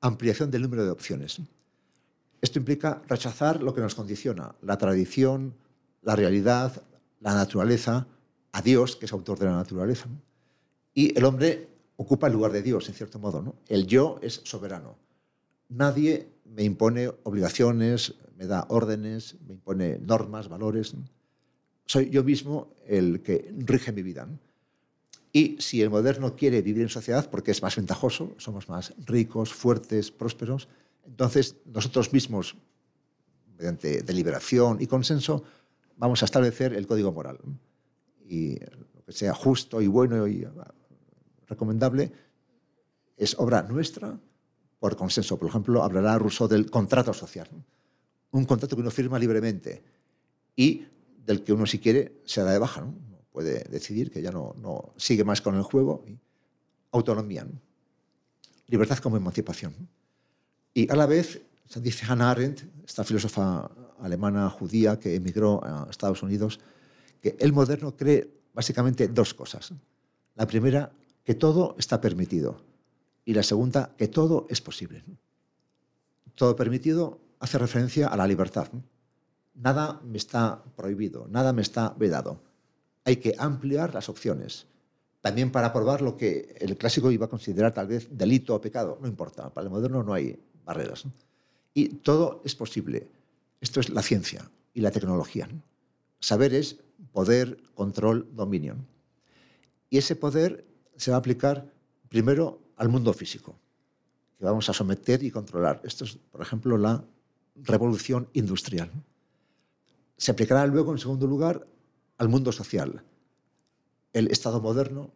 ampliación 0.00 0.50
del 0.50 0.62
número 0.62 0.84
de 0.84 0.90
opciones. 0.90 1.40
Esto 2.40 2.58
implica 2.58 3.02
rechazar 3.08 3.62
lo 3.62 3.72
que 3.72 3.80
nos 3.80 3.94
condiciona, 3.94 4.54
la 4.62 4.76
tradición, 4.76 5.54
la 6.02 6.16
realidad, 6.16 6.82
la 7.20 7.34
naturaleza, 7.34 8.06
a 8.52 8.60
Dios, 8.60 8.96
que 8.96 9.06
es 9.06 9.12
autor 9.12 9.38
de 9.38 9.46
la 9.46 9.56
naturaleza. 9.56 10.08
Y 10.92 11.16
el 11.16 11.24
hombre 11.24 11.68
ocupa 11.96 12.26
el 12.26 12.34
lugar 12.34 12.52
de 12.52 12.62
Dios, 12.62 12.88
en 12.88 12.94
cierto 12.94 13.18
modo. 13.18 13.54
El 13.68 13.86
yo 13.86 14.18
es 14.22 14.42
soberano. 14.44 14.96
Nadie 15.68 16.28
me 16.44 16.64
impone 16.64 17.10
obligaciones, 17.22 18.14
me 18.36 18.46
da 18.46 18.66
órdenes, 18.68 19.36
me 19.46 19.54
impone 19.54 19.98
normas, 19.98 20.48
valores. 20.48 20.94
Soy 21.86 22.10
yo 22.10 22.24
mismo 22.24 22.74
el 22.86 23.22
que 23.22 23.54
rige 23.56 23.92
mi 23.92 24.02
vida. 24.02 24.28
Y 25.32 25.56
si 25.60 25.80
el 25.80 25.88
moderno 25.88 26.36
quiere 26.36 26.60
vivir 26.60 26.82
en 26.82 26.88
sociedad 26.90 27.30
porque 27.30 27.50
es 27.50 27.62
más 27.62 27.76
ventajoso, 27.76 28.34
somos 28.36 28.68
más 28.68 28.94
ricos, 29.06 29.52
fuertes, 29.52 30.10
prósperos, 30.10 30.68
entonces 31.04 31.56
nosotros 31.64 32.12
mismos 32.12 32.56
mediante 33.56 34.02
deliberación 34.02 34.78
y 34.80 34.86
consenso, 34.86 35.44
vamos 35.96 36.22
a 36.22 36.26
establecer 36.26 36.74
el 36.74 36.86
código 36.86 37.12
moral. 37.12 37.38
Y 38.28 38.58
lo 38.58 39.04
que 39.06 39.12
sea 39.12 39.34
justo 39.34 39.80
y 39.80 39.86
bueno 39.86 40.26
y 40.26 40.46
recomendable 41.46 42.12
es 43.16 43.38
obra 43.38 43.62
nuestra 43.62 44.18
por 44.78 44.96
consenso. 44.96 45.38
Por 45.38 45.48
ejemplo, 45.48 45.82
hablará 45.82 46.18
Rousseau 46.18 46.48
del 46.48 46.70
contrato 46.70 47.14
social. 47.14 47.48
Un 48.32 48.44
contrato 48.44 48.74
que 48.74 48.82
uno 48.82 48.90
firma 48.90 49.18
libremente 49.18 49.84
y 50.56 50.86
del 51.24 51.44
que 51.44 51.52
uno, 51.52 51.66
si 51.66 51.78
quiere, 51.78 52.20
se 52.24 52.42
da 52.42 52.52
de 52.52 52.58
baja. 52.58 52.84
Puede 53.32 53.64
decidir 53.70 54.10
que 54.10 54.20
ya 54.20 54.30
no, 54.30 54.54
no 54.58 54.92
sigue 54.96 55.24
más 55.24 55.40
con 55.40 55.56
el 55.56 55.62
juego. 55.62 56.04
autonomía. 56.90 57.46
Libertad 58.66 58.98
como 58.98 59.16
emancipación. 59.16 59.74
Y 60.74 60.90
a 60.90 60.96
la 60.96 61.06
vez, 61.06 61.42
dice 61.76 62.04
Hannah 62.06 62.30
Arendt, 62.30 62.62
esta 62.84 63.04
filósofa 63.04 63.70
alemana 64.00 64.48
judía 64.50 64.98
que 64.98 65.14
emigró 65.14 65.64
a 65.64 65.86
Estados 65.90 66.22
Unidos, 66.22 66.60
que 67.20 67.36
el 67.38 67.52
moderno 67.52 67.96
cree 67.96 68.30
básicamente 68.52 69.08
dos 69.08 69.32
cosas. 69.32 69.72
La 70.34 70.46
primera, 70.46 70.92
que 71.24 71.34
todo 71.34 71.74
está 71.78 72.00
permitido. 72.00 72.62
Y 73.24 73.34
la 73.34 73.42
segunda, 73.42 73.94
que 73.96 74.08
todo 74.08 74.46
es 74.50 74.60
posible. 74.60 75.04
Todo 76.34 76.56
permitido 76.56 77.20
hace 77.38 77.58
referencia 77.58 78.08
a 78.08 78.16
la 78.16 78.26
libertad. 78.26 78.68
Nada 79.54 80.00
me 80.04 80.18
está 80.18 80.62
prohibido, 80.76 81.28
nada 81.28 81.52
me 81.52 81.62
está 81.62 81.94
vedado. 81.98 82.40
Hay 83.04 83.16
que 83.16 83.34
ampliar 83.38 83.94
las 83.94 84.08
opciones. 84.08 84.66
También 85.20 85.52
para 85.52 85.72
probar 85.72 86.02
lo 86.02 86.16
que 86.16 86.56
el 86.58 86.76
clásico 86.76 87.10
iba 87.10 87.26
a 87.26 87.30
considerar 87.30 87.72
tal 87.72 87.86
vez 87.86 88.08
delito 88.10 88.54
o 88.54 88.60
pecado. 88.60 88.98
No 89.00 89.08
importa, 89.08 89.52
para 89.52 89.66
el 89.66 89.70
moderno 89.70 90.02
no 90.02 90.12
hay 90.12 90.38
barreras. 90.64 91.04
Y 91.74 91.88
todo 91.88 92.42
es 92.44 92.54
posible. 92.54 93.08
Esto 93.60 93.80
es 93.80 93.90
la 93.90 94.02
ciencia 94.02 94.50
y 94.74 94.80
la 94.80 94.90
tecnología. 94.90 95.48
Saber 96.18 96.54
es 96.54 96.76
poder, 97.12 97.58
control, 97.74 98.28
dominio. 98.34 98.76
Y 99.90 99.98
ese 99.98 100.16
poder 100.16 100.64
se 100.96 101.10
va 101.10 101.18
a 101.18 101.20
aplicar 101.20 101.70
primero 102.08 102.60
al 102.76 102.88
mundo 102.88 103.12
físico, 103.12 103.56
que 104.38 104.44
vamos 104.44 104.68
a 104.68 104.72
someter 104.72 105.22
y 105.22 105.30
controlar. 105.30 105.80
Esto 105.84 106.04
es, 106.04 106.16
por 106.16 106.40
ejemplo, 106.40 106.76
la 106.76 107.04
revolución 107.56 108.28
industrial. 108.32 108.90
Se 110.16 110.30
aplicará 110.30 110.66
luego, 110.66 110.92
en 110.92 110.98
segundo 110.98 111.26
lugar, 111.26 111.66
al 112.18 112.28
mundo 112.28 112.52
social. 112.52 113.04
El 114.12 114.30
Estado 114.30 114.60
moderno, 114.60 115.10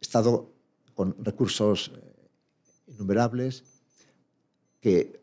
Estado 0.00 0.52
con 0.94 1.16
recursos 1.24 1.92
eh, 1.94 2.28
innumerables, 2.88 3.64
que 4.80 5.20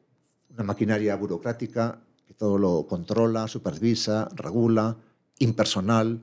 una 0.49 0.63
maquinaria 0.63 1.15
burocrática 1.15 2.01
que 2.27 2.33
todo 2.33 2.57
lo 2.57 2.85
controla, 2.87 3.47
supervisa, 3.47 4.27
regula, 4.35 4.97
impersonal, 5.39 6.19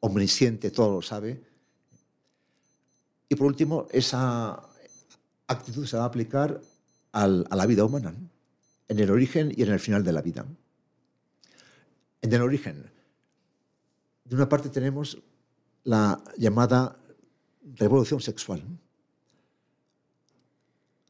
omnisciente, 0.00 0.70
todo 0.70 0.92
lo 0.92 1.02
sabe. 1.02 1.42
Y 3.28 3.34
por 3.34 3.46
último, 3.46 3.86
esa 3.90 4.62
actitud 5.46 5.86
se 5.86 5.96
va 5.96 6.04
a 6.04 6.06
aplicar 6.06 6.60
a 7.12 7.26
la 7.26 7.66
vida 7.66 7.84
humana, 7.84 8.14
en 8.86 8.98
el 8.98 9.10
origen 9.10 9.52
y 9.56 9.62
en 9.62 9.70
el 9.70 9.80
final 9.80 10.04
de 10.04 10.12
la 10.12 10.22
vida. 10.22 10.44
En 12.20 12.32
el 12.32 12.42
origen, 12.42 12.90
de 14.28 14.36
una 14.36 14.48
parte 14.48 14.68
tenemos 14.68 15.22
la 15.84 16.22
llamada 16.36 16.98
revolución 17.76 18.20
sexual. 18.20 18.62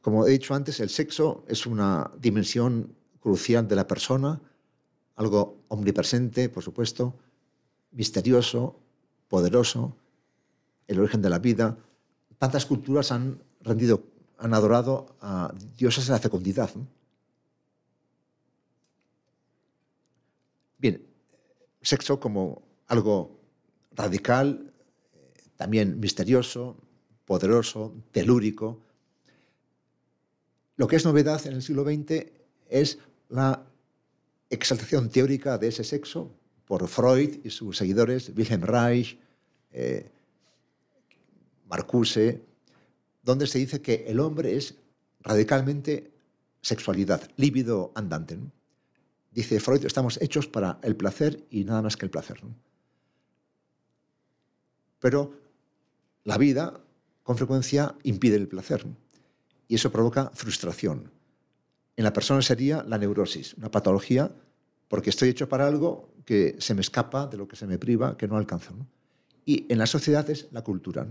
Como 0.01 0.25
he 0.25 0.31
dicho 0.31 0.55
antes, 0.55 0.79
el 0.79 0.89
sexo 0.89 1.43
es 1.47 1.65
una 1.65 2.11
dimensión 2.17 2.95
crucial 3.19 3.67
de 3.67 3.75
la 3.75 3.85
persona, 3.87 4.41
algo 5.17 5.57
omnipresente, 5.67 6.47
por 6.47 6.63
supuesto, 6.63 7.13
misterioso, 7.91 8.79
poderoso, 9.27 9.97
el 10.87 10.99
origen 11.01 11.21
de 11.21 11.29
la 11.29 11.39
vida. 11.39 11.77
Tantas 12.37 12.65
culturas 12.65 13.11
han 13.11 13.43
rendido, 13.59 14.01
han 14.37 14.53
adorado 14.53 15.17
a 15.19 15.53
dioses 15.75 16.07
de 16.07 16.13
la 16.13 16.19
fecundidad. 16.19 16.69
Bien, 20.77 21.05
sexo 21.81 22.17
como 22.17 22.68
algo 22.89 23.39
radical, 23.95 24.73
también 25.55 25.99
misterioso, 25.99 26.75
poderoso, 27.25 27.93
telúrico. 28.11 28.81
Lo 30.75 30.87
que 30.87 30.95
es 30.97 31.05
novedad 31.05 31.45
en 31.47 31.53
el 31.53 31.61
siglo 31.61 31.83
XX 31.83 32.25
es 32.69 32.97
la 33.29 33.65
exaltación 34.49 35.09
teórica 35.09 35.57
de 35.57 35.67
ese 35.67 35.83
sexo 35.83 36.31
por 36.65 36.87
Freud 36.87 37.39
y 37.43 37.49
sus 37.51 37.77
seguidores, 37.77 38.31
Wilhelm 38.35 38.63
Reich, 38.63 39.17
eh, 39.71 40.09
Marcuse, 41.67 42.41
donde 43.21 43.47
se 43.47 43.59
dice 43.59 43.81
que 43.81 44.05
el 44.07 44.19
hombre 44.19 44.55
es 44.55 44.75
radicalmente 45.21 46.11
sexualidad, 46.61 47.29
líbido 47.37 47.91
andante. 47.95 48.39
Dice 49.31 49.59
Freud, 49.59 49.85
estamos 49.85 50.19
hechos 50.21 50.47
para 50.47 50.79
el 50.81 50.95
placer 50.95 51.45
y 51.51 51.63
nada 51.63 51.81
más 51.83 51.95
que 51.95 52.05
el 52.05 52.11
placer. 52.11 52.41
Pero 54.99 55.33
la 56.23 56.37
vida, 56.37 56.79
con 57.23 57.37
frecuencia, 57.37 57.95
impide 58.03 58.35
el 58.35 58.47
placer 58.47 58.85
y 59.67 59.75
eso 59.75 59.91
provoca 59.91 60.31
frustración. 60.33 61.11
En 61.95 62.03
la 62.03 62.13
persona 62.13 62.41
sería 62.41 62.83
la 62.83 62.97
neurosis, 62.97 63.53
una 63.55 63.71
patología, 63.71 64.31
porque 64.87 65.09
estoy 65.09 65.29
hecho 65.29 65.47
para 65.47 65.67
algo 65.67 66.13
que 66.25 66.55
se 66.59 66.73
me 66.73 66.81
escapa, 66.81 67.27
de 67.27 67.37
lo 67.37 67.47
que 67.47 67.55
se 67.55 67.67
me 67.67 67.77
priva, 67.77 68.17
que 68.17 68.27
no 68.27 68.37
alcanzo. 68.37 68.73
Y 69.45 69.65
en 69.71 69.77
la 69.77 69.85
sociedad 69.85 70.29
es 70.29 70.47
la 70.51 70.63
cultura. 70.63 71.07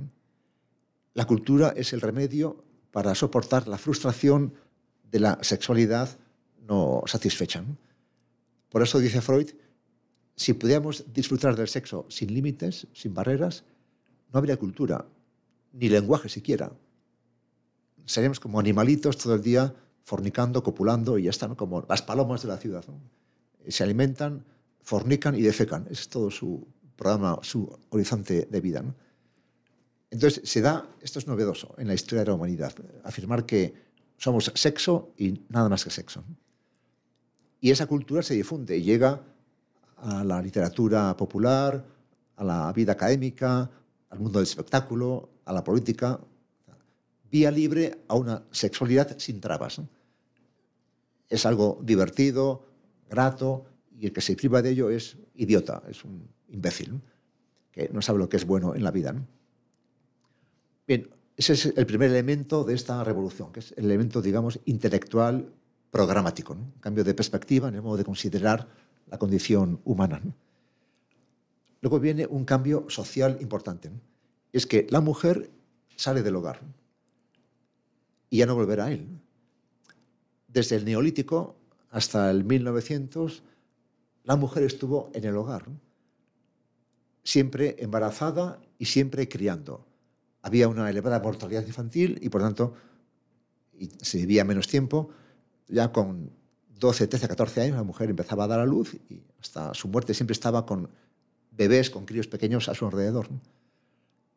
La 1.14 1.26
cultura 1.26 1.72
es 1.76 1.92
el 1.92 2.00
remedio 2.00 2.64
para 2.90 3.14
soportar 3.14 3.68
la 3.68 3.78
frustración 3.78 4.54
de 5.10 5.20
la 5.20 5.38
sexualidad 5.42 6.18
no 6.66 7.02
satisfecha. 7.06 7.64
Por 8.68 8.82
eso 8.82 8.98
dice 8.98 9.20
Freud, 9.20 9.50
si 10.36 10.52
pudiéramos 10.52 11.04
disfrutar 11.12 11.56
del 11.56 11.68
sexo 11.68 12.06
sin 12.08 12.32
límites, 12.32 12.86
sin 12.92 13.14
barreras, 13.14 13.64
no 14.32 14.38
habría 14.38 14.56
cultura, 14.56 15.06
ni 15.72 15.88
lenguaje 15.88 16.28
siquiera. 16.28 16.72
Seríamos 18.04 18.40
como 18.40 18.58
animalitos 18.58 19.18
todo 19.18 19.34
el 19.34 19.42
día 19.42 19.74
fornicando, 20.04 20.62
copulando 20.62 21.18
y 21.18 21.24
ya 21.24 21.30
están 21.30 21.54
como 21.54 21.84
las 21.88 22.02
palomas 22.02 22.42
de 22.42 22.48
la 22.48 22.56
ciudad. 22.56 22.84
Se 23.68 23.84
alimentan, 23.84 24.44
fornican 24.80 25.34
y 25.34 25.42
defecan. 25.42 25.86
Ese 25.90 26.02
es 26.02 26.08
todo 26.08 26.30
su 26.30 26.66
programa, 26.96 27.38
su 27.42 27.78
horizonte 27.90 28.48
de 28.50 28.60
vida. 28.60 28.82
Entonces, 30.10 30.48
se 30.48 30.62
da, 30.62 30.88
esto 31.02 31.18
es 31.18 31.26
novedoso 31.26 31.74
en 31.76 31.86
la 31.86 31.94
historia 31.94 32.20
de 32.20 32.28
la 32.30 32.34
humanidad, 32.34 32.72
afirmar 33.04 33.44
que 33.44 33.74
somos 34.16 34.50
sexo 34.54 35.12
y 35.16 35.44
nada 35.48 35.68
más 35.68 35.84
que 35.84 35.90
sexo. 35.90 36.24
Y 37.60 37.70
esa 37.70 37.86
cultura 37.86 38.22
se 38.22 38.34
difunde 38.34 38.78
y 38.78 38.82
llega 38.82 39.20
a 39.96 40.24
la 40.24 40.40
literatura 40.40 41.16
popular, 41.16 41.84
a 42.36 42.44
la 42.44 42.72
vida 42.72 42.92
académica, 42.92 43.70
al 44.10 44.20
mundo 44.20 44.38
del 44.38 44.46
espectáculo, 44.46 45.30
a 45.44 45.52
la 45.52 45.64
política. 45.64 46.20
Vía 47.30 47.50
libre 47.50 48.04
a 48.08 48.14
una 48.14 48.42
sexualidad 48.50 49.18
sin 49.18 49.40
trabas. 49.40 49.80
Es 51.28 51.44
algo 51.44 51.78
divertido, 51.82 52.64
grato, 53.08 53.66
y 53.98 54.06
el 54.06 54.12
que 54.12 54.20
se 54.20 54.36
priva 54.36 54.62
de 54.62 54.70
ello 54.70 54.90
es 54.90 55.16
idiota, 55.34 55.82
es 55.88 56.04
un 56.04 56.28
imbécil, 56.48 57.00
que 57.70 57.90
no 57.92 58.00
sabe 58.00 58.18
lo 58.18 58.28
que 58.28 58.36
es 58.36 58.46
bueno 58.46 58.74
en 58.74 58.84
la 58.84 58.90
vida. 58.90 59.14
Bien, 60.86 61.10
ese 61.36 61.52
es 61.52 61.66
el 61.66 61.86
primer 61.86 62.10
elemento 62.10 62.64
de 62.64 62.74
esta 62.74 63.04
revolución, 63.04 63.52
que 63.52 63.60
es 63.60 63.72
el 63.76 63.84
elemento, 63.84 64.22
digamos, 64.22 64.58
intelectual 64.64 65.52
programático, 65.90 66.56
cambio 66.80 67.04
de 67.04 67.14
perspectiva 67.14 67.68
en 67.68 67.74
el 67.74 67.82
modo 67.82 67.96
de 67.96 68.04
considerar 68.04 68.68
la 69.06 69.18
condición 69.18 69.80
humana. 69.84 70.22
Luego 71.80 72.00
viene 72.00 72.26
un 72.26 72.44
cambio 72.44 72.86
social 72.88 73.38
importante. 73.40 73.90
Es 74.52 74.66
que 74.66 74.86
la 74.90 75.00
mujer 75.00 75.50
sale 75.96 76.22
del 76.22 76.36
hogar 76.36 76.60
y 78.30 78.38
ya 78.38 78.46
no 78.46 78.54
volverá 78.54 78.86
a 78.86 78.92
él. 78.92 79.06
Desde 80.48 80.76
el 80.76 80.84
neolítico 80.84 81.56
hasta 81.90 82.30
el 82.30 82.44
1900, 82.44 83.42
la 84.24 84.36
mujer 84.36 84.62
estuvo 84.62 85.10
en 85.14 85.24
el 85.24 85.36
hogar, 85.36 85.66
siempre 87.22 87.76
embarazada 87.78 88.60
y 88.78 88.86
siempre 88.86 89.28
criando. 89.28 89.86
Había 90.42 90.68
una 90.68 90.88
elevada 90.88 91.20
mortalidad 91.20 91.66
infantil 91.66 92.18
y, 92.22 92.28
por 92.28 92.42
tanto, 92.42 92.74
se 94.00 94.18
vivía 94.18 94.44
menos 94.44 94.66
tiempo 94.66 95.10
ya 95.68 95.92
con 95.92 96.30
12, 96.78 97.08
13, 97.08 97.28
14 97.28 97.60
años 97.62 97.76
la 97.76 97.82
mujer 97.82 98.10
empezaba 98.10 98.44
a 98.44 98.46
dar 98.46 98.60
a 98.60 98.66
luz 98.66 98.94
y 99.08 99.22
hasta 99.40 99.74
su 99.74 99.88
muerte 99.88 100.14
siempre 100.14 100.32
estaba 100.32 100.64
con 100.64 100.88
bebés, 101.58 101.90
con 101.90 102.06
críos 102.06 102.28
pequeños 102.28 102.68
a 102.68 102.74
su 102.74 102.86
alrededor. 102.86 103.28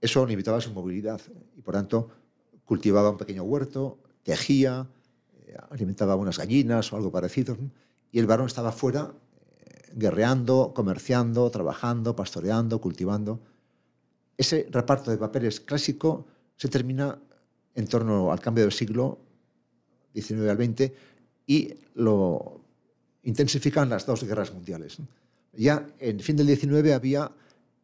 Eso 0.02 0.26
limitaba 0.26 0.60
su 0.60 0.74
movilidad 0.74 1.22
y 1.56 1.62
por 1.62 1.76
tanto 1.76 2.10
cultivaba 2.66 3.12
un 3.12 3.18
pequeño 3.18 3.44
huerto, 3.44 4.00
tejía, 4.24 4.88
eh, 5.46 5.56
alimentaba 5.70 6.16
unas 6.16 6.40
gallinas 6.40 6.92
o 6.92 6.98
algo 6.98 7.12
parecido 7.12 7.56
y 8.12 8.20
el 8.20 8.26
varón 8.26 8.48
estaba 8.48 8.72
fuera, 8.72 9.14
eh, 9.60 9.92
guerreando, 9.94 10.74
comerciando, 10.74 11.50
trabajando, 11.52 12.16
pastoreando, 12.16 12.82
cultivando. 12.82 13.40
Ese 14.36 14.68
reparto 14.72 15.12
de 15.12 15.18
papeles 15.18 15.60
clásico 15.60 16.26
se 16.58 16.68
termina 16.68 17.20
en 17.76 17.88
torno 17.88 18.32
al 18.32 18.40
cambio 18.40 18.64
del 18.64 18.74
siglo 18.74 19.20
XIX 20.16 20.50
al 20.50 20.58
XX 20.58 20.92
y 21.46 21.76
lo 21.94 22.62
intensifican 23.24 23.90
las 23.90 24.06
dos 24.06 24.24
guerras 24.24 24.52
mundiales. 24.52 24.98
Ya 25.54 25.88
en 26.00 26.20
fin 26.20 26.36
del 26.38 26.48
XIX 26.48 26.92
había 26.94 27.32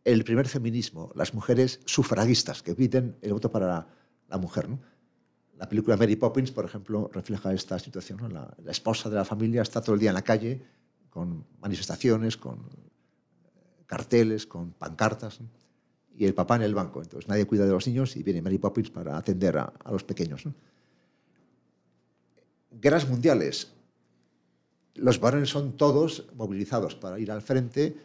el 0.08 0.24
primer 0.24 0.48
feminismo, 0.48 1.12
las 1.16 1.34
mujeres 1.34 1.82
sufragistas 1.86 2.64
que 2.64 2.74
piden 2.74 3.18
el 3.22 3.34
voto 3.34 3.52
para 3.52 3.88
la, 4.30 4.38
mujer. 4.38 4.70
La 5.58 5.68
película 5.68 5.98
Mary 5.98 6.16
Poppins, 6.16 6.52
por 6.52 6.64
ejemplo, 6.64 7.10
refleja 7.14 7.54
esta 7.54 7.78
situación. 7.78 8.34
La, 8.34 8.72
esposa 8.72 9.10
de 9.10 9.18
la 9.18 9.26
familia 9.26 9.62
está 9.62 9.82
todo 9.82 9.96
el 9.96 10.00
día 10.00 10.12
en 10.12 10.16
la 10.16 10.22
calle 10.22 10.64
con 11.10 11.46
manifestaciones, 11.60 12.38
con 12.38 12.70
carteles, 13.86 14.46
con 14.48 14.72
pancartas, 14.72 15.40
y 16.16 16.26
el 16.26 16.34
papá 16.34 16.56
en 16.56 16.62
el 16.62 16.74
banco. 16.74 17.02
Entonces 17.02 17.28
nadie 17.28 17.46
cuida 17.46 17.66
de 17.66 17.72
los 17.72 17.86
niños 17.86 18.16
y 18.16 18.24
viene 18.24 18.42
Mary 18.42 18.60
Poppins 18.60 18.90
para 18.90 19.18
atender 19.18 19.58
a, 19.58 19.74
los 19.92 20.06
pequeños. 20.06 20.44
Guerras 22.72 23.10
mundiales. 23.10 23.74
Los 24.98 25.20
varones 25.20 25.50
son 25.50 25.78
todos 25.78 26.28
movilizados 26.36 26.96
para 26.96 27.20
ir 27.20 27.32
al 27.32 27.42
frente. 27.42 27.98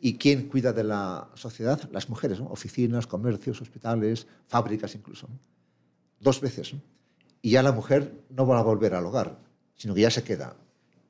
¿Y 0.00 0.16
quién 0.16 0.48
cuida 0.48 0.72
de 0.72 0.84
la 0.84 1.30
sociedad? 1.34 1.90
Las 1.92 2.08
mujeres, 2.08 2.40
oficinas, 2.40 3.06
comercios, 3.06 3.60
hospitales, 3.60 4.26
fábricas 4.46 4.94
incluso 4.94 5.28
dos 6.20 6.40
veces. 6.40 6.74
Y 7.42 7.50
ya 7.50 7.62
la 7.62 7.72
mujer 7.72 8.22
no 8.28 8.46
va 8.46 8.58
a 8.58 8.62
volver 8.62 8.94
al 8.94 9.06
hogar, 9.06 9.40
sino 9.74 9.94
que 9.94 10.02
ya 10.02 10.10
se 10.10 10.22
queda. 10.22 10.56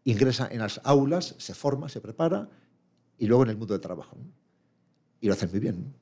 Ingresa 0.05 0.49
en 0.51 0.61
las 0.61 0.81
aulas, 0.85 1.35
se 1.39 1.55
forma, 1.55 1.89
se 1.89 2.01
prepara 2.01 2.49
y 3.19 3.27
luego 3.27 3.43
en 3.43 3.51
el 3.51 3.57
mundo 3.57 3.75
del 3.75 3.81
trabajo. 3.81 4.17
Y 5.21 5.27
lo 5.27 5.35
hacen 5.35 5.51
muy 5.51 5.61
bien. 5.61 5.93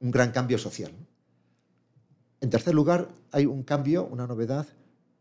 Un 0.00 0.10
gran 0.10 0.32
cambio 0.32 0.58
social. 0.58 0.90
En 2.40 2.50
tercer 2.50 2.74
lugar, 2.74 3.08
hay 3.30 3.46
un 3.46 3.62
cambio, 3.62 4.06
una 4.06 4.26
novedad 4.26 4.66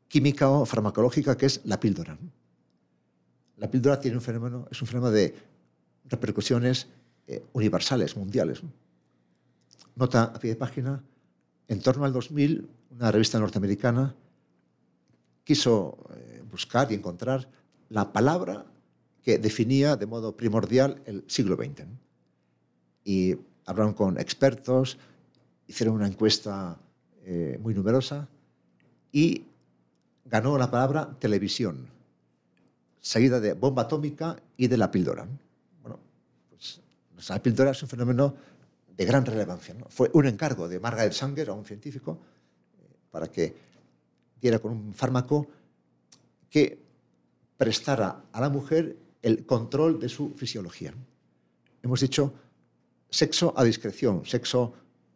química 0.07 0.49
o 0.49 0.65
farmacológica 0.65 1.37
que 1.37 1.45
es 1.45 1.61
la 1.65 1.79
píldora. 1.79 2.17
La 3.63 3.71
píldora 3.71 3.97
tiene 3.97 4.17
un 4.17 4.21
fenómeno, 4.21 4.67
es 4.69 4.81
un 4.81 4.89
fenómeno 4.89 5.09
de 5.13 5.33
repercusiones 6.09 6.85
eh, 7.25 7.45
universales, 7.53 8.17
mundiales. 8.17 8.61
Nota 9.95 10.23
a 10.23 10.33
pie 10.37 10.49
de 10.49 10.57
página, 10.57 11.01
en 11.69 11.79
torno 11.79 12.03
al 12.03 12.11
2000 12.11 12.69
una 12.91 13.09
revista 13.09 13.39
norteamericana 13.39 14.13
quiso 15.45 15.97
eh, 16.13 16.43
buscar 16.51 16.91
y 16.91 16.95
encontrar 16.95 17.47
la 17.87 18.11
palabra 18.11 18.65
que 19.21 19.37
definía 19.37 19.95
de 19.95 20.07
modo 20.07 20.35
primordial 20.35 21.01
el 21.05 21.23
siglo 21.27 21.55
XX. 21.55 21.85
Y 23.05 23.37
hablaron 23.65 23.93
con 23.93 24.19
expertos, 24.19 24.97
hicieron 25.67 25.95
una 25.95 26.07
encuesta 26.07 26.77
eh, 27.23 27.57
muy 27.61 27.73
numerosa 27.73 28.27
y 29.13 29.45
ganó 30.25 30.57
la 30.57 30.69
palabra 30.69 31.15
televisión, 31.17 31.93
seguida 33.03 33.41
de 33.41 33.51
bomba 33.53 33.83
atómica 33.83 34.37
y 34.55 34.67
de 34.67 34.77
la 34.77 34.89
píldora. 34.89 35.27
Bueno, 35.81 35.99
pues 36.55 36.79
la 37.29 37.43
píldora 37.43 37.71
es 37.71 37.83
un 37.83 37.89
fenómeno 37.89 38.33
de 38.95 39.05
gran 39.05 39.25
relevancia. 39.25 39.75
Fue 39.89 40.09
un 40.13 40.25
encargo 40.25 40.69
de 40.69 40.79
Margaret 40.79 41.11
Sanger, 41.11 41.49
a 41.49 41.53
un 41.53 41.65
científico, 41.65 42.17
para 43.11 43.27
que 43.27 43.53
diera 44.39 44.59
con 44.59 44.71
un 44.71 44.93
fármaco 44.93 45.47
que 46.49 46.79
prestara 47.57 48.23
a 48.31 48.39
la 48.39 48.49
mujer 48.49 48.95
el 49.21 49.45
control 49.45 49.99
de 49.99 50.07
su 50.07 50.33
fisiología. 50.35 50.93
Hemos 51.81 51.99
dicho 51.99 52.33
sexo 53.09 53.53
a 53.57 53.65
discreción, 53.65 54.25
sexo 54.25 54.73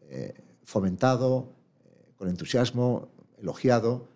eh, 0.09 0.33
fomentado, 0.65 1.53
eh, 1.85 2.11
con 2.17 2.27
entusiasmo, 2.27 3.07
elogiado, 3.39 4.07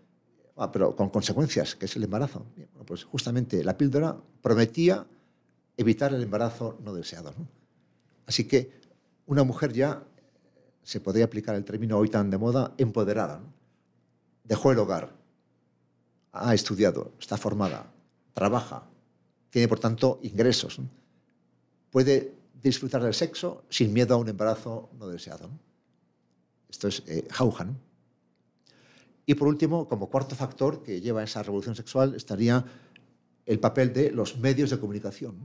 ah, 0.57 0.71
pero 0.71 0.95
con 0.95 1.09
consecuencias, 1.09 1.75
que 1.75 1.85
es 1.85 1.95
el 1.95 2.03
embarazo. 2.03 2.45
pues 2.85 3.03
justamente 3.03 3.63
la 3.63 3.77
píldora 3.77 4.17
prometía 4.41 5.05
evitar 5.77 6.13
el 6.13 6.23
embarazo 6.23 6.77
no 6.83 6.93
deseado. 6.93 7.33
Así 8.25 8.47
que 8.47 8.71
una 9.25 9.43
mujer 9.43 9.73
ya, 9.73 10.03
se 10.83 10.99
podría 10.99 11.25
aplicar 11.25 11.55
el 11.55 11.63
término 11.63 11.97
hoy 11.97 12.09
tan 12.09 12.29
de 12.29 12.37
moda, 12.37 12.73
empoderada 12.77 13.41
dejó 14.43 14.71
el 14.71 14.79
hogar, 14.79 15.13
ha 16.33 16.53
estudiado, 16.53 17.13
está 17.19 17.37
formada, 17.37 17.91
trabaja, 18.33 18.83
tiene 19.49 19.69
por 19.69 19.79
tanto 19.79 20.19
ingresos, 20.23 20.79
puede 21.89 22.33
disfrutar 22.61 23.01
del 23.01 23.13
sexo 23.13 23.63
sin 23.69 23.93
miedo 23.93 24.13
a 24.13 24.17
un 24.17 24.27
embarazo 24.27 24.89
no 24.99 25.07
deseado. 25.07 25.49
Esto 26.69 26.89
es 26.89 27.03
eh, 27.07 27.27
Hauhan. 27.37 27.77
Y 29.25 29.35
por 29.35 29.47
último, 29.47 29.87
como 29.87 30.09
cuarto 30.09 30.35
factor 30.35 30.83
que 30.83 31.01
lleva 31.01 31.21
a 31.21 31.23
esa 31.23 31.43
revolución 31.43 31.75
sexual, 31.75 32.15
estaría 32.15 32.65
el 33.45 33.59
papel 33.59 33.93
de 33.93 34.11
los 34.11 34.37
medios 34.37 34.69
de 34.69 34.79
comunicación, 34.79 35.35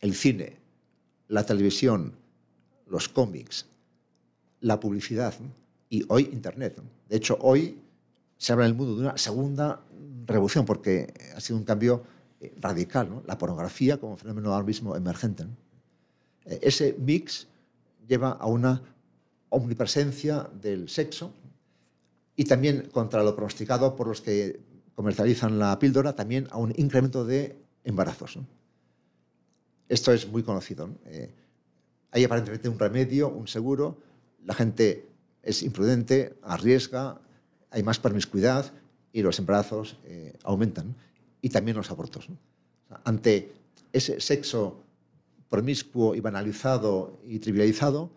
el 0.00 0.14
cine, 0.14 0.58
la 1.28 1.44
televisión, 1.44 2.14
los 2.86 3.08
cómics, 3.08 3.66
la 4.60 4.80
publicidad 4.80 5.34
y 5.90 6.04
hoy 6.08 6.28
Internet. 6.32 6.80
De 7.08 7.16
hecho, 7.16 7.38
hoy 7.40 7.78
se 8.36 8.52
habla 8.52 8.64
en 8.64 8.72
el 8.72 8.76
mundo 8.76 8.96
de 8.96 9.02
una 9.02 9.16
segunda 9.16 9.80
revolución, 10.26 10.64
porque 10.64 11.12
ha 11.36 11.40
sido 11.40 11.58
un 11.58 11.64
cambio 11.64 12.02
eh, 12.40 12.54
radical, 12.60 13.22
la 13.26 13.38
pornografía 13.38 13.98
como 13.98 14.16
fenómeno 14.16 14.52
ahora 14.52 14.66
mismo 14.66 14.96
emergente. 14.96 15.44
Eh, 16.44 16.60
ese 16.62 16.96
mix 16.98 17.46
lleva 18.08 18.30
a 18.32 18.46
una 18.46 18.82
omnipresencia 19.50 20.48
del 20.60 20.88
sexo 20.88 21.32
y 22.36 22.44
también, 22.44 22.88
contra 22.92 23.22
lo 23.22 23.34
pronosticado 23.34 23.94
por 23.94 24.08
los 24.08 24.20
que 24.20 24.60
comercializan 24.94 25.58
la 25.58 25.78
píldora, 25.78 26.14
también 26.14 26.48
a 26.50 26.58
un 26.58 26.72
incremento 26.76 27.24
de 27.24 27.56
embarazos. 27.84 28.38
Esto 29.88 30.12
es 30.12 30.26
muy 30.28 30.42
conocido. 30.42 30.88
Eh, 31.06 31.30
hay 32.10 32.24
aparentemente 32.24 32.68
un 32.68 32.78
remedio, 32.78 33.28
un 33.28 33.46
seguro, 33.46 33.98
la 34.44 34.54
gente 34.54 35.06
es 35.42 35.62
imprudente, 35.62 36.36
arriesga, 36.42 37.20
hay 37.70 37.82
más 37.82 37.98
promiscuidad 37.98 38.72
y 39.12 39.22
los 39.22 39.38
embarazos 39.38 39.96
eh, 40.04 40.36
aumentan. 40.42 40.94
Y 41.42 41.50
también 41.50 41.76
los 41.76 41.90
abortos. 41.90 42.28
ante 43.04 43.52
ese 43.92 44.20
sexo 44.20 44.82
promiscuo 45.48 46.14
y 46.14 46.20
banalizado 46.20 47.20
y 47.24 47.38
trivializado, 47.38 48.10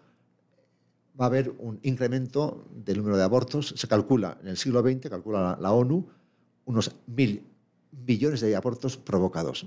va 1.20 1.26
a 1.26 1.28
haber 1.28 1.54
un 1.58 1.80
incremento 1.84 2.68
del 2.72 2.98
número 2.98 3.18
de 3.18 3.24
abortos. 3.24 3.74
Se 3.76 3.88
calcula, 3.88 4.38
en 4.42 4.50
el 4.50 4.58
siglo 4.58 4.82
XX, 4.82 5.10
calcula 5.10 5.58
la, 5.60 5.72
ONU, 5.72 6.08
unos 6.66 6.96
mil 7.08 7.44
millones 8.06 8.42
de 8.42 8.56
abortos 8.56 8.98
provocados. 8.98 9.66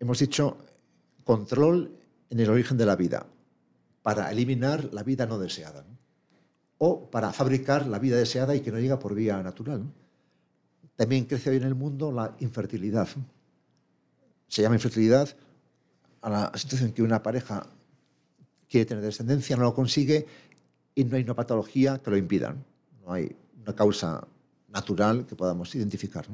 Hemos 0.00 0.18
dicho 0.18 0.58
control 1.24 1.96
en 2.30 2.40
el 2.40 2.50
origen 2.50 2.76
de 2.76 2.86
la 2.86 2.96
vida 2.96 3.26
para 4.02 4.32
eliminar 4.32 4.92
la 4.92 5.04
vida 5.04 5.26
no 5.26 5.38
deseada 5.38 5.84
o 6.78 7.08
para 7.08 7.32
fabricar 7.32 7.86
la 7.86 8.00
vida 8.00 8.16
deseada 8.16 8.56
y 8.56 8.60
que 8.60 8.72
no 8.72 8.80
llega 8.80 8.98
por 8.98 9.14
vía 9.14 9.40
natural. 9.40 9.84
También 10.96 11.26
crece 11.26 11.50
hoy 11.50 11.58
en 11.58 11.62
el 11.62 11.76
mundo 11.76 12.10
la 12.10 12.34
infertilidad. 12.40 13.08
Se 14.48 14.62
llama 14.62 14.74
infertilidad 14.74 15.28
a 16.20 16.30
la 16.30 16.52
situación 16.56 16.88
en 16.88 16.94
que 16.94 17.02
una 17.02 17.22
pareja 17.22 17.68
quiere 18.72 18.86
tener 18.86 19.04
descendencia, 19.04 19.54
no 19.54 19.64
lo 19.64 19.74
consigue 19.74 20.26
y 20.94 21.04
no 21.04 21.16
hay 21.16 21.22
una 21.22 21.36
patología 21.36 21.98
que 21.98 22.10
lo 22.10 22.16
impida. 22.16 22.56
No 23.04 23.12
hay 23.12 23.36
una 23.60 23.74
causa 23.74 24.26
natural 24.68 25.26
que 25.26 25.36
podamos 25.36 25.74
identificar. 25.74 26.26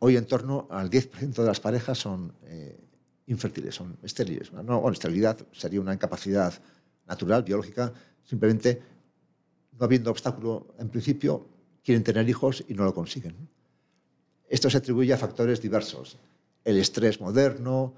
Hoy 0.00 0.16
en 0.18 0.26
torno 0.26 0.68
al 0.70 0.90
10% 0.90 1.32
de 1.32 1.46
las 1.46 1.58
parejas 1.58 1.96
son 1.96 2.34
eh, 2.44 2.78
infértiles, 3.26 3.74
son 3.74 3.96
estériles. 4.02 4.52
No, 4.52 4.86
esterilidad 4.90 5.38
sería 5.52 5.80
una 5.80 5.94
incapacidad 5.94 6.52
natural, 7.06 7.42
biológica, 7.42 7.90
simplemente 8.22 8.82
no 9.78 9.86
habiendo 9.86 10.10
obstáculo 10.10 10.74
en 10.78 10.90
principio, 10.90 11.46
quieren 11.82 12.04
tener 12.04 12.28
hijos 12.28 12.62
y 12.68 12.74
no 12.74 12.84
lo 12.84 12.92
consiguen. 12.92 13.48
Esto 14.46 14.68
se 14.68 14.76
atribuye 14.76 15.14
a 15.14 15.16
factores 15.16 15.62
diversos. 15.62 16.18
El 16.64 16.76
estrés 16.76 17.18
moderno, 17.18 17.94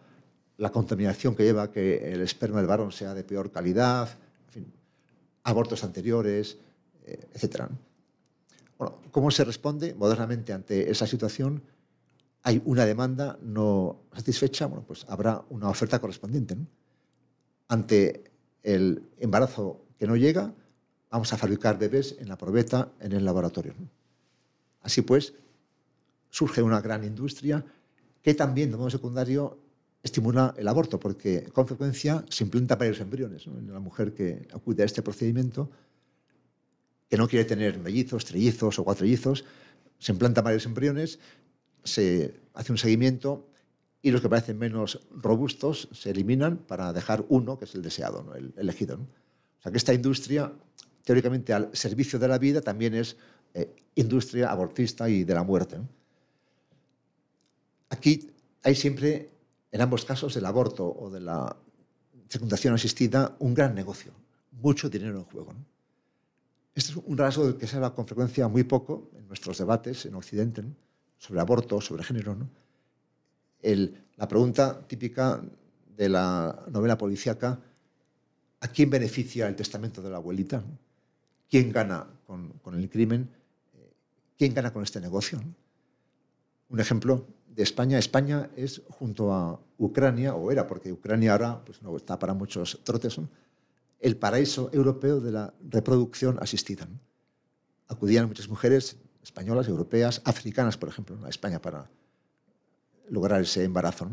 la 0.63 0.71
contaminación 0.71 1.35
que 1.35 1.43
lleva 1.43 1.73
que 1.73 2.13
el 2.13 2.21
esperma 2.21 2.59
del 2.59 2.69
varón 2.69 2.93
sea 2.93 3.15
de 3.15 3.25
peor 3.25 3.51
calidad, 3.51 4.09
abortos 5.43 5.83
anteriores, 5.83 6.57
eh, 7.05 7.27
etc. 7.35 7.65
Bueno, 8.79 9.01
¿Cómo 9.11 9.33
se 9.33 9.43
responde 9.43 9.93
modernamente 9.93 10.53
ante 10.53 10.89
esa 10.89 11.05
situación? 11.09 11.65
Hay 12.45 12.63
una 12.65 12.87
demanda 12.87 13.41
no 13.43 14.03
satisfecha, 14.15 14.67
bueno, 14.67 14.85
pues 14.87 15.05
habrá 15.09 15.43
una 15.51 15.69
oferta 15.69 16.01
correspondiente. 16.01 16.57
Ante 17.67 18.31
el 18.63 19.03
embarazo 19.19 19.85
que 19.99 20.07
no 20.07 20.15
llega, 20.15 20.55
vamos 21.11 21.33
a 21.33 21.39
fabricar 21.39 21.77
bebés 21.77 22.15
en 22.21 22.29
la 22.29 22.39
probeta, 22.39 22.93
en 23.01 23.11
el 23.11 23.25
laboratorio. 23.25 23.75
Así 24.83 25.03
pues, 25.03 25.35
surge 26.31 26.63
una 26.63 26.81
gran 26.81 27.03
industria 27.03 27.65
que 28.23 28.35
también, 28.35 28.71
de 28.71 28.77
modo 28.77 28.91
secundario, 28.91 29.59
estimula 30.03 30.55
el 30.57 30.69
aborto, 30.69 30.99
porque 30.99 31.45
con 31.53 31.67
frecuencia 31.67 32.25
se 32.29 32.45
implanta 32.45 32.77
varios 32.77 33.01
embriones 33.01 33.47
en 33.47 33.73
la 33.73 33.81
mujer 33.81 34.13
que 34.13 34.49
acude 34.53 34.83
a 34.83 34.87
este 34.87 35.03
procedimiento, 35.03 35.71
que 37.09 37.17
no 37.17 37.29
quiere 37.29 37.45
tener 37.45 37.79
mellizos, 37.79 38.25
trellizos 38.25 38.79
o 38.79 38.85
cuatrillizos, 38.85 39.45
se 39.99 40.13
implantan 40.13 40.45
varios 40.45 40.67
embriones, 40.67 41.19
se 41.85 42.35
hace 42.55 42.73
un 42.73 42.79
seguimiento 42.79 43.49
y 44.03 44.11
los 44.11 44.21
que 44.21 44.29
parecen 44.29 44.59
menos 44.59 45.01
robustos 45.15 45.89
se 45.93 46.11
eliminan 46.11 46.57
para 46.57 46.93
dejar 46.93 47.25
uno, 47.29 47.59
que 47.59 47.67
es 47.67 47.75
el 47.75 47.83
deseado, 47.83 48.35
el 48.35 48.53
elegido. 48.57 48.97
O 48.97 49.63
sea 49.63 49.71
que 49.71 49.79
esta 49.79 49.95
industria, 49.95 50.53
teóricamente 51.05 51.53
al 51.53 51.71
servicio 51.73 52.19
de 52.19 52.27
la 52.27 52.39
vida, 52.39 52.61
también 52.61 52.95
es 52.95 53.17
eh, 53.55 53.73
industria 53.95 54.51
abortista 54.51 55.09
y 55.09 55.23
de 55.23 55.35
la 55.35 55.45
muerte. 55.45 55.77
Aquí 57.91 58.31
hay 58.63 58.75
siempre, 58.75 59.31
en 59.73 59.81
ambos 59.81 60.05
casos, 60.05 60.37
el 60.37 60.45
aborto 60.45 60.87
o 60.87 61.11
de 61.11 61.20
la 61.20 61.57
fecundación 62.29 62.75
asistida, 62.75 63.35
un 63.41 63.55
gran 63.55 63.75
negocio, 63.75 64.12
mucho 64.53 64.89
dinero 64.91 65.18
en 65.18 65.25
juego. 65.25 65.55
Este 66.75 66.93
es 66.93 66.97
un 66.97 67.18
rasgo 67.18 67.47
del 67.47 67.57
que 67.57 67.66
se 67.66 67.77
habla 67.77 67.95
con 67.95 68.07
frecuencia 68.07 68.49
muy 68.49 68.64
poco 68.64 69.11
en 69.16 69.27
nuestros 69.27 69.59
debates 69.59 70.07
en 70.07 70.14
Occidente 70.14 70.62
sobre 71.18 71.41
aborto, 71.41 71.81
sobre 71.81 72.05
género. 72.05 72.37
la 73.62 74.29
pregunta 74.29 74.87
típica 74.87 75.43
de 75.97 76.09
la 76.09 76.64
novela 76.70 76.99
policíaca, 76.99 77.59
¿a 78.61 78.68
quién 78.68 78.91
beneficia 78.91 79.49
el 79.49 79.57
testamento 79.57 80.03
de 80.03 80.11
la 80.11 80.16
abuelita? 80.16 80.62
¿Quién 81.49 81.73
gana 81.73 82.07
con, 82.27 82.55
el 82.75 82.89
crimen? 82.91 83.29
¿Quién 84.37 84.55
gana 84.55 84.73
con 84.73 84.83
este 84.83 85.01
negocio? 85.01 85.41
Un 86.70 86.81
ejemplo 86.81 87.27
de 87.55 87.63
España. 87.63 87.99
España 87.99 88.51
es 88.57 88.83
junto 88.89 89.33
a 89.33 89.61
Ucrania, 89.79 90.35
o 90.35 90.51
era, 90.51 90.67
porque 90.67 90.93
Ucrania 90.93 91.33
ahora 91.33 91.65
pues, 91.65 91.83
no 91.83 91.97
está 91.97 92.19
para 92.19 92.35
muchos 92.35 92.81
trotes, 92.85 93.21
el 94.01 94.17
paraíso 94.17 94.71
europeo 94.73 95.21
de 95.21 95.33
la 95.33 95.55
reproducción 95.69 96.39
asistida. 96.41 96.89
Acudían 97.89 98.27
muchas 98.27 98.49
mujeres 98.49 98.97
españolas, 99.23 99.69
europeas, 99.69 100.21
africanas, 100.25 100.77
por 100.77 100.89
ejemplo, 100.89 101.19
a 101.25 101.29
España 101.29 101.61
para 101.61 101.89
lograr 103.09 103.43
ese 103.43 103.65
embarazo. 103.65 104.11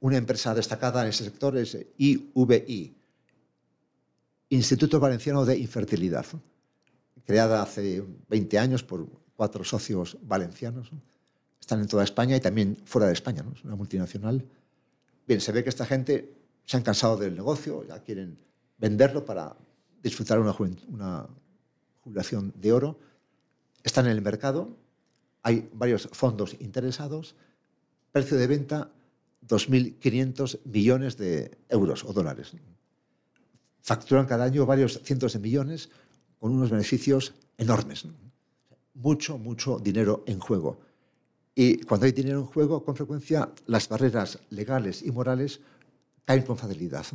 Una 0.00 0.16
empresa 0.16 0.54
destacada 0.54 1.02
en 1.02 1.08
ese 1.08 1.24
sector 1.24 1.56
es 1.56 1.78
IVI, 1.96 2.96
Instituto 4.48 5.00
Valenciano 5.00 5.44
de 5.44 5.58
Infertilidad, 5.58 6.26
creada 7.24 7.62
hace 7.62 8.04
20 8.28 8.58
años 8.58 8.82
por 8.82 9.08
cuatro 9.34 9.64
socios 9.64 10.16
valencianos. 10.22 10.90
Están 11.60 11.80
en 11.80 11.88
toda 11.88 12.04
España 12.04 12.36
y 12.36 12.40
también 12.40 12.76
fuera 12.84 13.08
de 13.08 13.12
España, 13.12 13.44
es 13.54 13.64
una 13.64 13.76
multinacional. 13.76 14.46
Bien, 15.26 15.40
se 15.40 15.52
ve 15.52 15.62
que 15.64 15.70
esta 15.70 15.86
gente 15.86 16.32
se 16.64 16.76
han 16.76 16.82
cansado 16.82 17.16
del 17.16 17.34
negocio, 17.34 17.84
ya 17.86 18.00
quieren 18.00 18.38
venderlo 18.78 19.24
para 19.24 19.56
disfrutar 20.02 20.38
una, 20.38 20.54
una 20.88 21.26
jubilación 22.02 22.52
de 22.56 22.72
oro. 22.72 22.98
Están 23.82 24.06
en 24.06 24.12
el 24.12 24.22
mercado, 24.22 24.76
hay 25.42 25.68
varios 25.72 26.08
fondos 26.12 26.56
interesados, 26.60 27.36
precio 28.12 28.36
de 28.36 28.46
venta 28.46 28.90
2.500 29.46 30.60
millones 30.64 31.16
de 31.16 31.56
euros 31.68 32.04
o 32.04 32.12
dólares. 32.12 32.52
Facturan 33.80 34.26
cada 34.26 34.44
año 34.44 34.66
varios 34.66 35.00
cientos 35.04 35.34
de 35.34 35.38
millones 35.38 35.90
con 36.38 36.52
unos 36.52 36.70
beneficios 36.70 37.34
enormes. 37.56 38.06
Mucho, 38.94 39.38
mucho 39.38 39.78
dinero 39.78 40.24
en 40.26 40.40
juego. 40.40 40.80
Y 41.58 41.78
cuando 41.78 42.04
hay 42.04 42.12
dinero 42.12 42.40
en 42.40 42.44
juego, 42.44 42.84
con 42.84 42.94
frecuencia 42.94 43.50
las 43.64 43.88
barreras 43.88 44.38
legales 44.50 45.02
y 45.02 45.10
morales 45.10 45.60
caen 46.26 46.42
con 46.42 46.58
facilidad. 46.58 47.06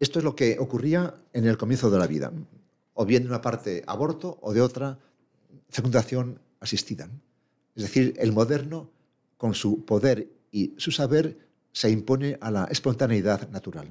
Esto 0.00 0.18
es 0.18 0.24
lo 0.24 0.34
que 0.34 0.58
ocurría 0.58 1.14
en 1.32 1.46
el 1.46 1.56
comienzo 1.56 1.88
de 1.88 1.98
la 1.98 2.08
vida, 2.08 2.32
o 2.94 3.06
bien 3.06 3.22
de 3.22 3.28
una 3.28 3.40
parte 3.40 3.84
aborto 3.86 4.36
o 4.42 4.52
de 4.52 4.60
otra 4.60 4.98
fecundación 5.68 6.40
asistida. 6.58 7.08
Es 7.76 7.84
decir, 7.84 8.14
el 8.18 8.32
moderno, 8.32 8.90
con 9.36 9.54
su 9.54 9.84
poder 9.84 10.28
y 10.50 10.74
su 10.76 10.90
saber, 10.90 11.38
se 11.70 11.88
impone 11.88 12.38
a 12.40 12.50
la 12.50 12.64
espontaneidad 12.64 13.48
natural. 13.50 13.86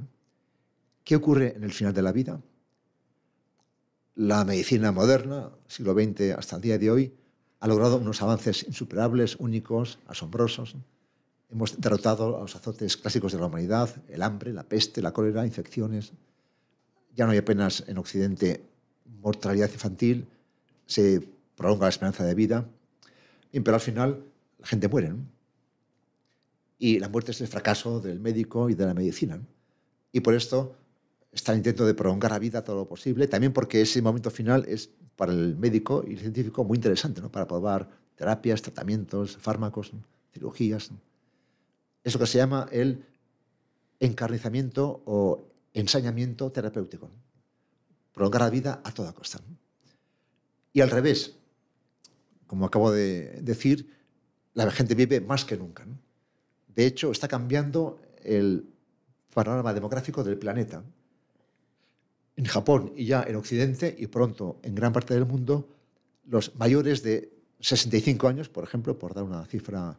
¿Qué 1.06 1.16
ocurre 1.16 1.56
en 1.56 1.64
el 1.64 1.72
final 1.72 1.94
de 1.94 2.02
la 2.02 2.12
vida? 2.12 2.42
La 4.16 4.44
medicina 4.44 4.92
moderna, 4.92 5.52
siglo 5.66 5.94
XX 5.94 6.32
hasta 6.38 6.58
el 6.58 6.62
día 6.62 6.78
de 6.78 6.92
hoy, 6.92 7.14
ha 7.66 7.68
logrado 7.68 7.98
unos 7.98 8.22
avances 8.22 8.64
insuperables, 8.68 9.38
únicos, 9.40 9.98
asombrosos. 10.06 10.76
Hemos 11.50 11.82
derrotado 11.82 12.38
a 12.38 12.42
los 12.42 12.56
azotes 12.56 12.96
clásicos 12.96 13.32
de 13.32 13.40
la 13.40 13.48
humanidad, 13.48 13.90
el 14.08 14.22
hambre, 14.22 14.54
la 14.54 14.62
peste, 14.62 15.02
la 15.02 15.12
cólera, 15.12 15.48
infecciones. 15.48 16.12
Ya 17.16 17.26
no 17.26 17.32
hay 17.32 17.40
apenas 17.40 17.84
en 17.88 17.98
Occidente 17.98 18.64
mortalidad 19.20 19.72
infantil, 19.74 20.28
se 20.86 21.28
prolonga 21.56 21.88
la 21.88 21.90
esperanza 21.90 22.24
de 22.24 22.36
vida, 22.36 22.70
pero 23.52 23.74
al 23.74 23.82
final 23.82 24.24
la 24.60 24.68
gente 24.68 24.88
muere. 24.88 25.16
Y 26.78 27.00
la 27.00 27.10
muerte 27.10 27.32
es 27.32 27.42
el 27.42 27.48
fracaso 27.48 28.00
del 28.00 28.20
médico 28.20 28.70
y 28.70 28.76
de 28.76 28.86
la 28.86 28.94
medicina. 28.94 29.42
Y 30.12 30.20
por 30.20 30.36
esto 30.36 30.76
está 31.32 31.54
el 31.54 31.58
intento 31.58 31.84
de 31.88 31.96
prolongar 31.96 32.30
la 32.30 32.38
vida 32.38 32.64
todo 32.64 32.76
lo 32.76 32.88
posible, 32.88 33.28
también 33.28 33.54
porque 33.54 33.82
ese 33.82 34.04
momento 34.04 34.30
final 34.30 34.66
es 34.68 34.92
para 35.16 35.32
el 35.32 35.56
médico 35.56 36.04
y 36.08 36.14
el 36.14 36.20
científico 36.20 36.64
muy 36.64 36.78
interesante, 36.78 37.22
¿no? 37.22 37.32
para 37.32 37.48
probar 37.48 37.90
terapias, 38.16 38.62
tratamientos, 38.62 39.38
fármacos, 39.38 39.92
cirugías. 40.34 40.92
Eso 42.04 42.20
que 42.20 42.28
se 42.28 42.38
llama 42.38 42.68
el 42.72 43.06
encarnizamiento 44.00 45.02
o 45.06 45.48
ensañamiento 45.74 46.52
terapéutico. 46.52 47.10
Prolongar 48.14 48.42
la 48.42 48.50
vida 48.50 48.82
a 48.84 48.92
toda 48.92 49.14
costa. 49.14 49.40
Y 50.72 50.82
al 50.82 50.90
revés, 50.90 51.36
como 52.48 52.66
acabo 52.66 52.92
de 52.92 53.42
decir, 53.42 53.90
la 54.54 54.70
gente 54.72 54.96
vive 54.96 55.20
más 55.22 55.46
que 55.46 55.58
nunca. 55.58 55.86
De 56.68 56.86
hecho, 56.86 57.12
está 57.12 57.28
cambiando 57.28 58.00
el 58.24 58.70
panorama 59.34 59.74
demográfico 59.74 60.24
del 60.24 60.38
planeta 60.38 60.84
en 62.36 62.46
Japón 62.46 62.92
y 62.96 63.06
ya 63.06 63.24
en 63.24 63.36
Occidente 63.36 63.96
y 63.98 64.08
pronto 64.08 64.60
en 64.64 64.76
gran 64.76 64.92
parte 64.92 65.14
del 65.14 65.26
mundo, 65.26 65.70
los 66.26 66.56
mayores 66.56 67.04
de 67.04 67.32
65 67.60 68.28
años, 68.28 68.50
por 68.50 68.64
ejemplo, 68.64 68.98
por 68.98 69.14
dar 69.14 69.24
una 69.24 69.46
cifra 69.46 69.98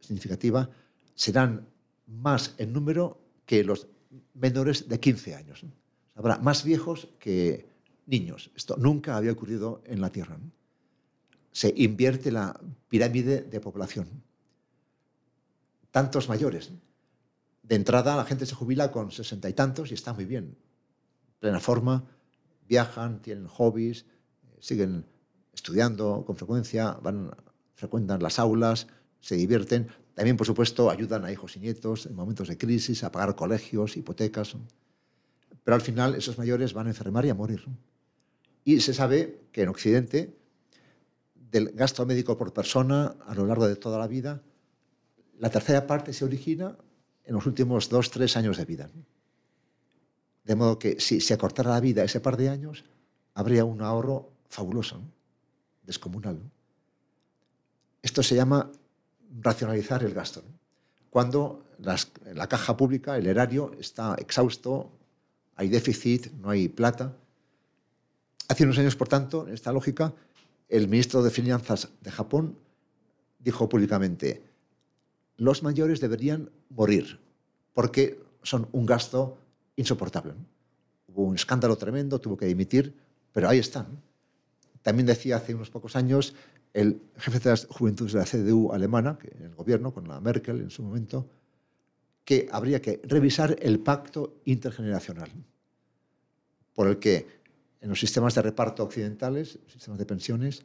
significativa, 0.00 0.68
serán 1.14 1.66
más 2.06 2.54
en 2.58 2.72
número 2.72 3.18
que 3.46 3.62
los 3.62 3.86
menores 4.34 4.88
de 4.88 4.98
15 4.98 5.34
años. 5.34 5.64
Habrá 6.14 6.38
más 6.38 6.64
viejos 6.64 7.08
que 7.18 7.66
niños. 8.06 8.50
Esto 8.56 8.76
nunca 8.76 9.16
había 9.16 9.32
ocurrido 9.32 9.82
en 9.86 10.00
la 10.00 10.10
Tierra. 10.10 10.38
Se 11.52 11.72
invierte 11.76 12.32
la 12.32 12.58
pirámide 12.88 13.42
de 13.42 13.60
población. 13.60 14.08
Tantos 15.90 16.28
mayores. 16.28 16.70
De 17.62 17.76
entrada 17.76 18.16
la 18.16 18.24
gente 18.24 18.46
se 18.46 18.54
jubila 18.54 18.90
con 18.90 19.12
sesenta 19.12 19.48
y 19.48 19.52
tantos 19.52 19.90
y 19.90 19.94
está 19.94 20.12
muy 20.12 20.24
bien 20.24 20.56
plena 21.42 21.58
forma, 21.58 22.04
viajan, 22.68 23.20
tienen 23.20 23.48
hobbies, 23.48 24.06
siguen 24.60 25.04
estudiando 25.52 26.24
con 26.24 26.36
frecuencia, 26.36 26.92
van, 27.02 27.32
frecuentan 27.74 28.22
las 28.22 28.38
aulas, 28.38 28.86
se 29.20 29.34
divierten. 29.34 29.88
También, 30.14 30.36
por 30.36 30.46
supuesto, 30.46 30.88
ayudan 30.88 31.24
a 31.24 31.32
hijos 31.32 31.56
y 31.56 31.60
nietos 31.60 32.06
en 32.06 32.14
momentos 32.14 32.46
de 32.46 32.56
crisis, 32.56 33.02
a 33.02 33.10
pagar 33.10 33.34
colegios, 33.34 33.96
hipotecas. 33.96 34.54
Pero 35.64 35.74
al 35.74 35.80
final 35.80 36.14
esos 36.14 36.38
mayores 36.38 36.74
van 36.74 36.86
a 36.86 36.90
enfermar 36.90 37.26
y 37.26 37.30
a 37.30 37.34
morir. 37.34 37.64
Y 38.64 38.78
se 38.78 38.94
sabe 38.94 39.40
que 39.50 39.62
en 39.62 39.68
Occidente, 39.68 40.36
del 41.34 41.72
gasto 41.72 42.06
médico 42.06 42.38
por 42.38 42.52
persona 42.52 43.16
a 43.26 43.34
lo 43.34 43.46
largo 43.46 43.66
de 43.66 43.74
toda 43.74 43.98
la 43.98 44.06
vida, 44.06 44.42
la 45.40 45.50
tercera 45.50 45.88
parte 45.88 46.12
se 46.12 46.24
origina 46.24 46.78
en 47.24 47.34
los 47.34 47.46
últimos 47.46 47.88
dos, 47.88 48.12
tres 48.12 48.36
años 48.36 48.56
de 48.58 48.64
vida. 48.64 48.88
De 50.44 50.56
modo 50.56 50.78
que 50.78 51.00
si 51.00 51.20
se 51.20 51.34
acortara 51.34 51.70
la 51.70 51.80
vida 51.80 52.04
ese 52.04 52.20
par 52.20 52.36
de 52.36 52.48
años, 52.48 52.84
habría 53.34 53.64
un 53.64 53.82
ahorro 53.82 54.30
fabuloso, 54.48 55.00
descomunal. 55.84 56.38
Esto 58.02 58.22
se 58.22 58.34
llama 58.34 58.70
racionalizar 59.40 60.02
el 60.02 60.14
gasto. 60.14 60.42
Cuando 61.10 61.64
la 61.78 62.48
caja 62.48 62.76
pública, 62.76 63.16
el 63.16 63.26
erario, 63.26 63.72
está 63.78 64.14
exhausto, 64.18 64.90
hay 65.56 65.68
déficit, 65.68 66.32
no 66.32 66.50
hay 66.50 66.68
plata. 66.68 67.16
Hace 68.48 68.64
unos 68.64 68.78
años, 68.78 68.96
por 68.96 69.08
tanto, 69.08 69.46
en 69.46 69.54
esta 69.54 69.72
lógica, 69.72 70.12
el 70.68 70.88
ministro 70.88 71.22
de 71.22 71.30
Finanzas 71.30 71.88
de 72.00 72.10
Japón 72.10 72.56
dijo 73.38 73.68
públicamente, 73.68 74.42
los 75.36 75.62
mayores 75.62 76.00
deberían 76.00 76.50
morir 76.70 77.20
porque 77.74 78.22
son 78.42 78.68
un 78.72 78.86
gasto 78.86 79.38
insoportable. 79.76 80.34
Hubo 81.08 81.24
un 81.24 81.34
escándalo 81.34 81.76
tremendo, 81.76 82.20
tuvo 82.20 82.36
que 82.36 82.46
dimitir, 82.46 82.94
pero 83.32 83.48
ahí 83.48 83.58
están. 83.58 84.00
También 84.82 85.06
decía 85.06 85.36
hace 85.36 85.54
unos 85.54 85.70
pocos 85.70 85.96
años 85.96 86.34
el 86.72 87.02
jefe 87.16 87.38
de 87.38 87.50
las 87.50 87.66
juventudes 87.66 88.12
de 88.12 88.18
la 88.18 88.24
CDU 88.24 88.72
alemana, 88.72 89.18
que 89.18 89.28
en 89.36 89.44
el 89.44 89.54
gobierno, 89.54 89.92
con 89.92 90.08
la 90.08 90.20
Merkel 90.20 90.60
en 90.60 90.70
su 90.70 90.82
momento, 90.82 91.28
que 92.24 92.48
habría 92.50 92.80
que 92.80 93.00
revisar 93.04 93.56
el 93.60 93.80
pacto 93.80 94.40
intergeneracional, 94.44 95.30
por 96.72 96.88
el 96.88 96.98
que 96.98 97.26
en 97.80 97.88
los 97.88 98.00
sistemas 98.00 98.34
de 98.34 98.42
reparto 98.42 98.84
occidentales, 98.84 99.58
sistemas 99.66 99.98
de 99.98 100.06
pensiones, 100.06 100.64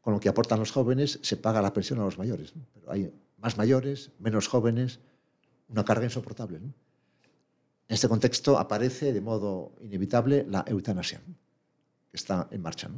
con 0.00 0.12
lo 0.12 0.20
que 0.20 0.28
aportan 0.28 0.58
los 0.58 0.72
jóvenes, 0.72 1.18
se 1.22 1.36
paga 1.36 1.62
la 1.62 1.72
pensión 1.72 2.00
a 2.00 2.04
los 2.04 2.18
mayores. 2.18 2.52
Pero 2.74 2.90
hay 2.90 3.12
más 3.38 3.56
mayores, 3.56 4.10
menos 4.18 4.48
jóvenes, 4.48 5.00
una 5.68 5.84
carga 5.84 6.04
insoportable. 6.04 6.60
En 7.88 7.94
este 7.94 8.08
contexto 8.08 8.58
aparece 8.58 9.12
de 9.12 9.20
modo 9.20 9.72
inevitable 9.82 10.46
la 10.48 10.64
eutanasia, 10.66 11.20
que 12.10 12.16
está 12.16 12.48
en 12.50 12.62
marcha. 12.62 12.90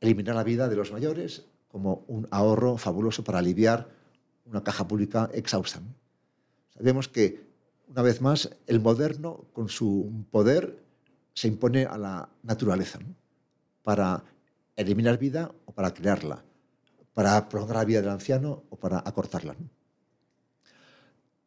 Eliminar 0.00 0.34
la 0.34 0.42
vida 0.42 0.68
de 0.68 0.76
los 0.76 0.90
mayores 0.90 1.44
como 1.68 2.04
un 2.08 2.26
ahorro 2.30 2.76
fabuloso 2.76 3.22
para 3.22 3.38
aliviar 3.38 3.88
una 4.46 4.64
caja 4.64 4.86
pública 4.86 5.30
exhausta. 5.32 5.80
Sabemos 6.74 7.08
que, 7.08 7.46
una 7.88 8.02
vez 8.02 8.20
más, 8.20 8.50
el 8.66 8.80
moderno, 8.80 9.44
con 9.52 9.68
su 9.68 10.24
poder, 10.30 10.82
se 11.32 11.48
impone 11.48 11.84
a 11.84 11.96
la 11.98 12.28
naturaleza 12.42 12.98
para 13.82 14.24
eliminar 14.74 15.18
vida 15.18 15.52
o 15.66 15.72
para 15.72 15.94
crearla, 15.94 16.42
para 17.14 17.48
prolongar 17.48 17.76
la 17.76 17.84
vida 17.84 18.00
del 18.00 18.10
anciano 18.10 18.64
o 18.70 18.76
para 18.76 18.98
acortarla. 18.98 19.54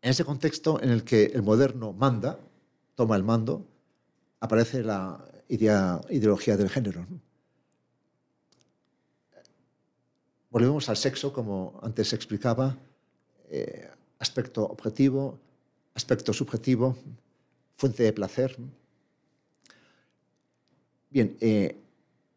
En 0.01 0.11
ese 0.11 0.23
contexto 0.23 0.81
en 0.81 0.89
el 0.89 1.03
que 1.03 1.25
el 1.25 1.43
moderno 1.43 1.91
manda, 1.91 2.39
toma 2.95 3.17
el 3.17 3.23
mando, 3.23 3.65
aparece 4.39 4.81
la 4.81 5.25
ideología 5.49 6.55
del 6.55 6.69
género. 6.69 7.05
Volvemos 10.49 10.87
al 10.89 10.97
sexo, 10.97 11.33
como 11.33 11.79
antes 11.83 12.09
se 12.09 12.15
explicaba, 12.15 12.77
eh, 13.49 13.89
aspecto 14.19 14.65
objetivo, 14.65 15.39
aspecto 15.93 16.33
subjetivo, 16.33 16.95
fuente 17.75 18.03
de 18.03 18.13
placer. 18.13 18.57
Bien, 21.09 21.37
eh, 21.41 21.77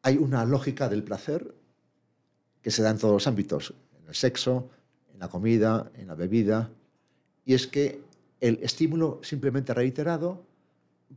hay 0.03 0.17
una 0.17 0.45
lógica 0.45 0.89
del 0.89 1.05
placer 1.05 1.55
que 2.61 2.71
se 2.71 2.83
da 2.83 2.91
en 2.91 2.99
todos 2.99 3.15
los 3.15 3.27
ámbitos, 3.27 3.73
en 4.01 4.09
el 4.09 4.15
sexo, 4.15 4.69
en 5.13 5.21
la 5.21 5.29
comida, 5.29 5.91
en 5.95 6.09
la 6.09 6.15
bebida, 6.15 6.71
y 7.45 7.55
es 7.55 7.67
que 7.67 8.01
el 8.41 8.59
estímulo 8.63 9.21
simplemente 9.23 9.75
reiterado 9.75 10.45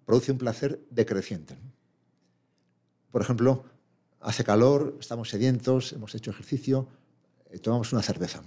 produce 0.06 0.32
un 0.32 0.38
placer 0.38 0.80
decreciente. 0.90 1.58
Por 3.12 3.22
ejemplo, 3.22 3.64
hace 4.20 4.44
calor, 4.44 4.98
estamos 5.00 5.30
sedientos, 5.30 5.94
hemos 5.94 6.14
hecho 6.16 6.32
ejercicio, 6.32 6.88
eh, 7.50 7.60
tomamos 7.60 7.94
una 7.94 8.02
cerveza. 8.02 8.44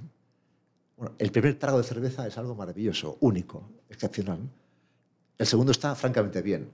Bueno, 0.96 1.14
el 1.18 1.30
primer 1.30 1.58
trago 1.58 1.78
de 1.78 1.84
cerveza 1.84 2.26
es 2.26 2.36
algo 2.38 2.54
maravilloso, 2.54 3.16
único, 3.20 3.70
excepcional. 3.88 4.40
El 5.38 5.46
segundo 5.46 5.72
está 5.72 5.94
francamente 5.94 6.42
bien. 6.42 6.68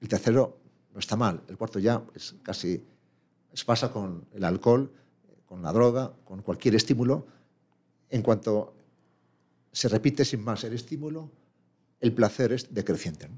El 0.00 0.08
tercero 0.08 0.58
no 0.92 1.00
está 1.00 1.16
mal. 1.16 1.42
El 1.48 1.56
cuarto 1.56 1.78
ya 1.78 2.02
es 2.14 2.36
casi... 2.42 2.84
Es 3.52 3.64
pasa 3.64 3.90
con 3.90 4.26
el 4.32 4.44
alcohol, 4.44 4.92
con 5.46 5.62
la 5.62 5.72
droga, 5.72 6.12
con 6.24 6.42
cualquier 6.42 6.74
estímulo. 6.74 7.26
En 8.10 8.20
cuanto 8.20 8.73
se 9.74 9.88
repite 9.88 10.24
sin 10.24 10.42
más 10.42 10.62
el 10.62 10.72
estímulo, 10.72 11.30
el 12.00 12.12
placer 12.12 12.52
es 12.52 12.72
decreciente. 12.72 13.28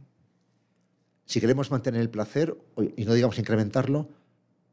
Si 1.24 1.40
queremos 1.40 1.70
mantener 1.70 2.02
el 2.02 2.10
placer, 2.10 2.54
y 2.96 3.04
no 3.06 3.14
digamos 3.14 3.38
incrementarlo, 3.38 4.08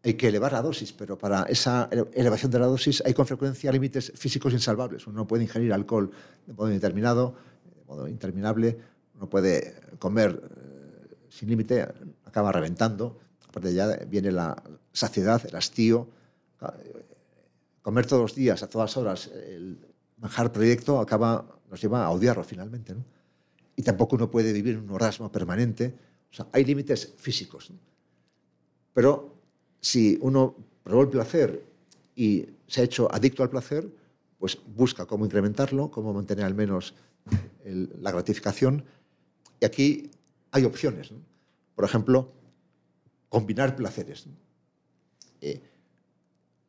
hay 0.03 0.15
que 0.15 0.27
elevar 0.27 0.51
la 0.51 0.61
dosis, 0.61 0.91
pero 0.91 1.17
para 1.17 1.43
esa 1.43 1.89
elevación 2.13 2.51
de 2.51 2.59
la 2.59 2.65
dosis 2.65 3.01
hay 3.05 3.13
con 3.13 3.25
frecuencia 3.25 3.71
límites 3.71 4.11
físicos 4.13 4.51
insalvables. 4.51 5.07
Uno 5.07 5.25
puede 5.25 5.43
ingerir 5.43 5.71
alcohol 5.71 6.11
de 6.45 6.53
modo 6.53 6.67
indeterminado, 6.67 7.35
de 7.77 7.85
modo 7.85 8.07
interminable, 8.09 8.77
uno 9.15 9.29
puede 9.29 9.73
comer 9.99 10.41
eh, 10.43 11.15
sin 11.29 11.47
límite, 11.47 11.87
acaba 12.25 12.51
reventando. 12.51 13.17
Aparte 13.47 13.73
ya 13.73 13.87
viene 14.09 14.33
la 14.33 14.61
saciedad, 14.91 15.41
el 15.47 15.55
hastío. 15.55 16.09
Comer 17.81 18.05
todos 18.05 18.21
los 18.21 18.35
días, 18.35 18.63
a 18.63 18.67
todas 18.67 18.97
horas, 18.97 19.27
el 19.27 19.92
manjar 20.23 20.53
proyecto 20.53 20.99
acaba, 20.99 21.45
nos 21.69 21.81
lleva 21.81 22.05
a 22.05 22.09
odiarlo 22.09 22.43
finalmente. 22.43 22.95
Y 23.75 23.83
tampoco 23.83 24.15
uno 24.15 24.31
puede 24.31 24.53
vivir 24.53 24.75
en 24.75 24.83
un 24.83 24.91
orgasmo 24.91 25.29
permanente. 25.29 25.93
O 26.31 26.33
sea, 26.33 26.47
hay 26.53 26.63
límites 26.63 27.13
físicos. 27.17 27.71
Pero 28.93 29.35
si 29.81 30.17
uno 30.21 30.55
probó 30.83 31.01
el 31.01 31.09
placer 31.09 31.65
y 32.15 32.45
se 32.67 32.81
ha 32.81 32.83
hecho 32.85 33.13
adicto 33.13 33.43
al 33.43 33.49
placer, 33.49 33.89
pues 34.39 34.57
busca 34.65 35.05
cómo 35.05 35.25
incrementarlo, 35.25 35.91
cómo 35.91 36.13
mantener 36.13 36.45
al 36.45 36.55
menos 36.55 36.95
la 37.65 38.11
gratificación. 38.11 38.85
Y 39.59 39.65
aquí 39.65 40.09
hay 40.51 40.63
opciones. 40.63 41.11
Por 41.75 41.83
ejemplo, 41.83 42.31
combinar 43.27 43.75
placeres 43.75 44.25
eh, 45.41 45.61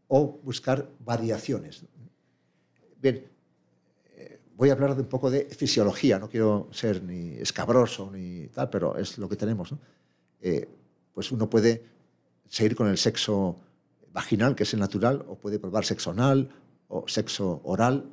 o 0.08 0.40
buscar 0.42 0.90
variaciones. 0.98 1.84
Bien, 3.00 3.33
voy 4.56 4.70
a 4.70 4.72
hablar 4.72 4.94
de 4.94 5.02
un 5.02 5.08
poco 5.08 5.30
de 5.30 5.44
fisiología, 5.46 6.18
no 6.18 6.28
quiero 6.28 6.68
ser 6.70 7.02
ni 7.02 7.34
escabroso 7.34 8.10
ni 8.12 8.48
tal, 8.48 8.70
pero 8.70 8.96
es 8.96 9.18
lo 9.18 9.28
que 9.28 9.36
tenemos. 9.36 9.74
Eh, 10.40 10.68
pues 11.12 11.32
uno 11.32 11.48
puede 11.48 11.84
seguir 12.48 12.76
con 12.76 12.88
el 12.88 12.98
sexo 12.98 13.60
vaginal, 14.12 14.54
que 14.54 14.62
es 14.62 14.74
el 14.74 14.80
natural, 14.80 15.24
o 15.28 15.36
puede 15.36 15.58
probar 15.58 15.84
sexo 15.84 16.10
anal 16.10 16.50
o 16.88 17.08
sexo 17.08 17.60
oral, 17.64 18.04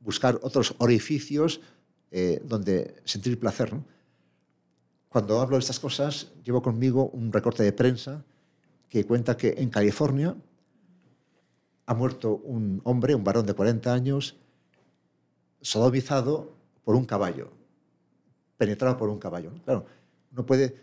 buscar 0.00 0.38
otros 0.42 0.74
orificios 0.78 1.60
eh, 2.10 2.42
donde 2.44 2.96
sentir 3.04 3.38
placer. 3.38 3.72
Cuando 5.08 5.40
hablo 5.40 5.56
de 5.56 5.60
estas 5.60 5.80
cosas, 5.80 6.32
llevo 6.44 6.62
conmigo 6.62 7.08
un 7.10 7.32
recorte 7.32 7.62
de 7.62 7.72
prensa 7.72 8.24
que 8.88 9.06
cuenta 9.06 9.36
que 9.36 9.54
en 9.58 9.70
California 9.70 10.36
ha 11.86 11.94
muerto 11.94 12.36
un 12.36 12.80
hombre, 12.84 13.14
un 13.14 13.24
varón 13.24 13.46
de 13.46 13.54
40 13.54 13.92
años, 13.92 14.36
sodomizado 15.62 16.52
por 16.84 16.96
un 16.96 17.04
caballo, 17.04 17.50
penetrado 18.56 18.96
por 18.98 19.08
un 19.08 19.18
caballo. 19.18 19.52
Claro, 19.64 19.86
uno 20.32 20.44
puede 20.44 20.76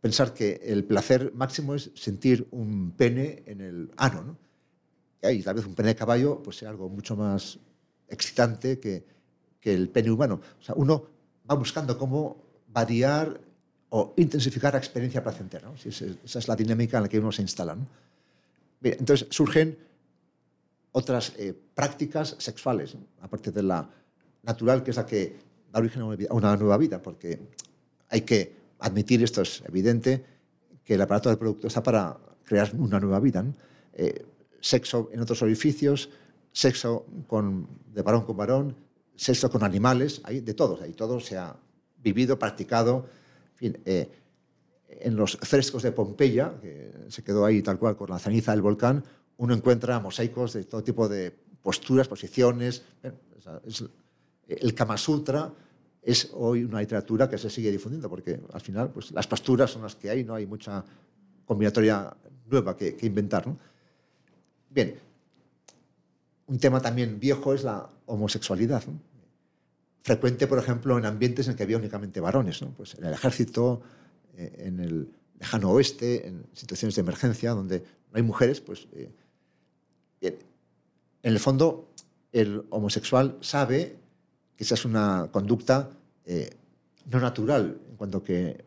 pensar 0.00 0.34
que 0.34 0.60
el 0.64 0.84
placer 0.84 1.32
máximo 1.34 1.74
es 1.74 1.90
sentir 1.94 2.46
un 2.50 2.92
pene 2.92 3.42
en 3.46 3.60
el 3.60 3.90
ano, 3.96 4.22
¿no? 4.22 4.36
Y 5.30 5.42
tal 5.42 5.54
vez 5.54 5.66
un 5.66 5.74
pene 5.74 5.90
de 5.90 5.96
caballo 5.96 6.42
pues 6.42 6.56
sea 6.56 6.70
algo 6.70 6.88
mucho 6.88 7.16
más 7.16 7.58
excitante 8.08 8.80
que, 8.80 9.04
que 9.60 9.72
el 9.72 9.88
pene 9.88 10.10
humano. 10.10 10.40
O 10.60 10.62
sea, 10.62 10.74
uno 10.76 11.06
va 11.48 11.54
buscando 11.54 11.96
cómo 11.96 12.42
variar 12.68 13.40
o 13.90 14.14
intensificar 14.16 14.72
la 14.72 14.78
experiencia 14.78 15.22
placentera. 15.22 15.68
¿no? 15.68 15.74
Esa 15.76 16.38
es 16.38 16.48
la 16.48 16.56
dinámica 16.56 16.96
en 16.96 17.04
la 17.04 17.08
que 17.08 17.20
uno 17.20 17.30
se 17.30 17.42
instala. 17.42 17.76
entonces 18.82 19.28
surgen 19.30 19.78
otras 20.92 21.32
eh, 21.38 21.54
prácticas 21.74 22.36
sexuales, 22.38 22.96
aparte 23.20 23.50
de 23.50 23.62
la 23.62 23.88
natural, 24.42 24.82
que 24.82 24.90
es 24.90 24.96
la 24.96 25.06
que 25.06 25.36
da 25.72 25.80
origen 25.80 26.02
a 26.02 26.34
una 26.34 26.56
nueva 26.56 26.76
vida, 26.76 27.00
porque 27.00 27.40
hay 28.08 28.20
que 28.22 28.54
admitir, 28.78 29.22
esto 29.22 29.42
es 29.42 29.62
evidente, 29.66 30.24
que 30.84 30.94
el 30.94 31.00
aparato 31.00 31.28
del 31.28 31.38
producto 31.38 31.66
está 31.66 31.82
para 31.82 32.18
crear 32.44 32.70
una 32.76 33.00
nueva 33.00 33.20
vida. 33.20 33.44
Eh, 33.94 34.26
sexo 34.60 35.08
en 35.12 35.20
otros 35.20 35.42
orificios, 35.42 36.10
sexo 36.52 37.06
con, 37.26 37.66
de 37.92 38.02
varón 38.02 38.24
con 38.24 38.36
varón, 38.36 38.76
sexo 39.16 39.50
con 39.50 39.64
animales, 39.64 40.20
hay 40.24 40.40
de 40.40 40.54
todos, 40.54 40.82
ahí 40.82 40.92
todo 40.92 41.20
se 41.20 41.38
ha 41.38 41.56
vivido, 42.02 42.38
practicado. 42.38 43.06
Eh, 43.60 44.10
en 44.88 45.16
los 45.16 45.36
frescos 45.36 45.82
de 45.82 45.92
Pompeya, 45.92 46.54
que 46.60 46.92
se 47.08 47.22
quedó 47.24 47.44
ahí 47.44 47.62
tal 47.62 47.78
cual 47.78 47.96
con 47.96 48.10
la 48.10 48.18
ceniza 48.18 48.52
del 48.52 48.60
volcán, 48.60 49.02
uno 49.42 49.54
encuentra 49.54 49.98
mosaicos 49.98 50.52
de 50.52 50.62
todo 50.62 50.84
tipo 50.84 51.08
de 51.08 51.34
posturas, 51.62 52.06
posiciones. 52.06 52.84
el 54.46 54.72
Kama 54.72 54.96
Sutra 54.96 55.52
es 56.00 56.30
hoy 56.34 56.62
una 56.62 56.78
literatura 56.78 57.28
que 57.28 57.36
se 57.36 57.50
sigue 57.50 57.72
difundiendo, 57.72 58.08
porque 58.08 58.40
al 58.52 58.60
final 58.60 58.90
pues, 58.90 59.10
las 59.10 59.26
posturas 59.26 59.68
son 59.68 59.82
las 59.82 59.96
que 59.96 60.10
hay, 60.10 60.22
no 60.22 60.36
hay 60.36 60.46
mucha 60.46 60.84
combinatoria 61.44 62.16
nueva 62.48 62.76
que, 62.76 62.96
inventar. 63.02 63.44
Bien, 64.70 64.94
un 66.46 66.58
tema 66.60 66.80
también 66.80 67.18
viejo 67.18 67.52
es 67.52 67.64
la 67.64 67.90
homosexualidad. 68.06 68.84
Frecuente, 70.02 70.46
por 70.46 70.60
ejemplo, 70.60 70.96
en 70.98 71.04
ambientes 71.04 71.48
en 71.48 71.56
que 71.56 71.64
había 71.64 71.78
únicamente 71.78 72.20
varones, 72.20 72.64
pues 72.76 72.94
en 72.94 73.06
el 73.06 73.12
ejército, 73.12 73.82
eh, 74.36 74.66
en 74.66 74.78
el 74.78 75.08
lejano 75.40 75.72
oeste, 75.72 76.28
en 76.28 76.46
situaciones 76.52 76.94
de 76.94 77.00
emergencia 77.00 77.50
donde 77.50 77.80
no 77.80 78.18
hay 78.18 78.22
mujeres, 78.22 78.60
pues 78.60 78.86
eh, 78.92 79.10
bien, 80.22 80.38
en 81.22 81.32
el 81.32 81.38
fondo 81.38 81.90
el 82.32 82.64
homosexual 82.70 83.36
sabe 83.42 84.00
esa 84.62 84.74
es 84.74 84.84
una 84.84 85.28
conducta 85.32 85.90
eh, 86.24 86.50
no 87.10 87.18
natural, 87.18 87.80
en 87.90 87.96
cuanto 87.96 88.22
que 88.22 88.64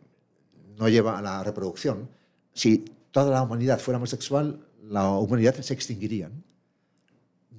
no 0.77 0.89
lleva 0.89 1.17
a 1.17 1.21
la 1.21 1.41
reproducción. 1.41 2.09
Si 2.53 2.79
toda 3.11 3.31
la 3.31 3.41
humanidad 3.41 3.79
fuera 3.79 3.97
homosexual, 3.97 4.59
la 4.83 5.09
humanidad 5.09 5.55
se 5.55 5.73
extinguiría. 5.73 6.29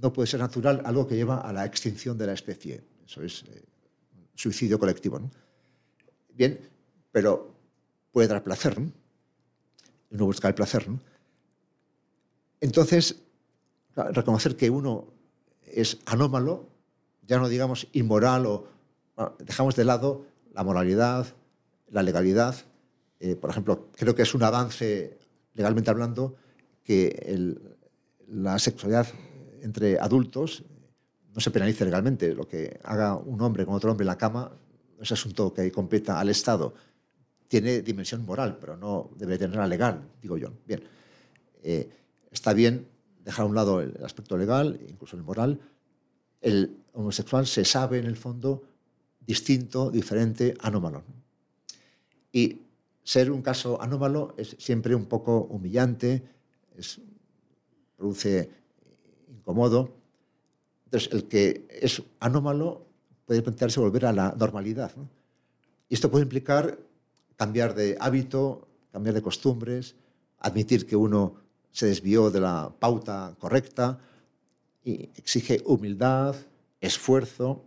No 0.02 0.12
puede 0.12 0.26
ser 0.26 0.40
natural 0.40 0.82
algo 0.84 1.06
que 1.06 1.16
lleva 1.16 1.40
a 1.40 1.50
la 1.50 1.64
extinción 1.64 2.18
de 2.18 2.26
la 2.26 2.34
especie. 2.34 2.84
Eso 3.06 3.22
es 3.22 3.44
eh, 3.44 3.62
suicidio 4.34 4.78
colectivo. 4.78 5.18
Bien, 6.34 6.60
pero 7.10 7.54
puede 8.12 8.28
dar 8.28 8.44
placer. 8.44 8.78
¿no? 8.78 8.92
Uno 10.10 10.26
busca 10.26 10.48
el 10.48 10.54
placer. 10.54 10.86
¿no? 10.86 11.00
Entonces, 12.60 13.16
reconocer 13.96 14.56
que 14.56 14.70
uno 14.70 15.06
es 15.64 15.98
anómalo, 16.06 16.68
ya 17.26 17.38
no 17.38 17.48
digamos 17.48 17.88
inmoral 17.92 18.46
o 18.46 18.68
dejamos 19.38 19.74
de 19.74 19.84
lado 19.84 20.26
la 20.52 20.62
moralidad, 20.62 21.26
la 21.90 22.02
legalidad. 22.02 22.54
Eh, 23.20 23.34
por 23.34 23.50
ejemplo, 23.50 23.88
creo 23.96 24.14
que 24.14 24.22
es 24.22 24.34
un 24.34 24.42
avance, 24.42 25.18
legalmente 25.54 25.90
hablando, 25.90 26.36
que 26.84 27.56
la 28.28 28.58
sexualidad 28.58 29.06
entre 29.62 29.98
adultos 29.98 30.64
no 31.34 31.40
se 31.40 31.50
penalice 31.50 31.84
legalmente. 31.84 32.34
Lo 32.34 32.46
que 32.46 32.78
haga 32.84 33.16
un 33.16 33.40
hombre 33.40 33.64
con 33.66 33.74
otro 33.74 33.90
hombre 33.90 34.04
en 34.04 34.08
la 34.08 34.18
cama 34.18 34.52
es 35.00 35.12
asunto 35.12 35.52
que 35.52 35.70
competa 35.72 36.20
al 36.20 36.28
Estado. 36.28 36.74
Tiene 37.48 37.82
dimensión 37.82 38.24
moral, 38.24 38.58
pero 38.60 38.76
no 38.76 39.10
debe 39.16 39.38
tenerla 39.38 39.66
legal, 39.66 40.08
digo 40.20 40.36
yo. 40.36 40.52
Bien, 40.66 40.82
eh, 41.62 41.88
está 42.30 42.52
bien 42.52 42.86
dejar 43.26 43.44
a 43.44 43.48
un 43.48 43.56
lado 43.56 43.80
el 43.80 43.92
aspecto 44.04 44.38
legal, 44.38 44.78
incluso 44.88 45.16
el 45.16 45.24
moral. 45.24 45.60
El 46.40 46.78
homosexual 46.92 47.44
se 47.46 47.64
sabe, 47.64 47.98
en 47.98 48.06
el 48.06 48.16
fondo, 48.16 48.62
distinto, 49.20 49.90
diferente, 49.90 50.54
anómalo. 50.60 51.02
Y 52.30 52.62
ser 53.02 53.32
un 53.32 53.42
caso 53.42 53.82
anómalo 53.82 54.32
es 54.36 54.54
siempre 54.60 54.94
un 54.94 55.06
poco 55.06 55.40
humillante, 55.50 56.22
produce 57.96 58.48
incómodo. 59.28 59.90
Entonces, 60.84 61.12
el 61.12 61.24
que 61.24 61.66
es 61.68 62.00
anómalo 62.20 62.86
puede 63.24 63.42
plantearse 63.42 63.80
volver 63.80 64.06
a 64.06 64.12
la 64.12 64.36
normalidad. 64.38 64.92
Y 65.88 65.94
esto 65.94 66.12
puede 66.12 66.22
implicar 66.22 66.78
cambiar 67.34 67.74
de 67.74 67.96
hábito, 67.98 68.68
cambiar 68.92 69.16
de 69.16 69.22
costumbres, 69.22 69.96
admitir 70.38 70.86
que 70.86 70.94
uno 70.94 71.45
se 71.76 71.84
desvió 71.84 72.30
de 72.30 72.40
la 72.40 72.72
pauta 72.80 73.36
correcta 73.38 73.98
y 74.82 75.10
exige 75.14 75.60
humildad, 75.66 76.34
esfuerzo, 76.80 77.66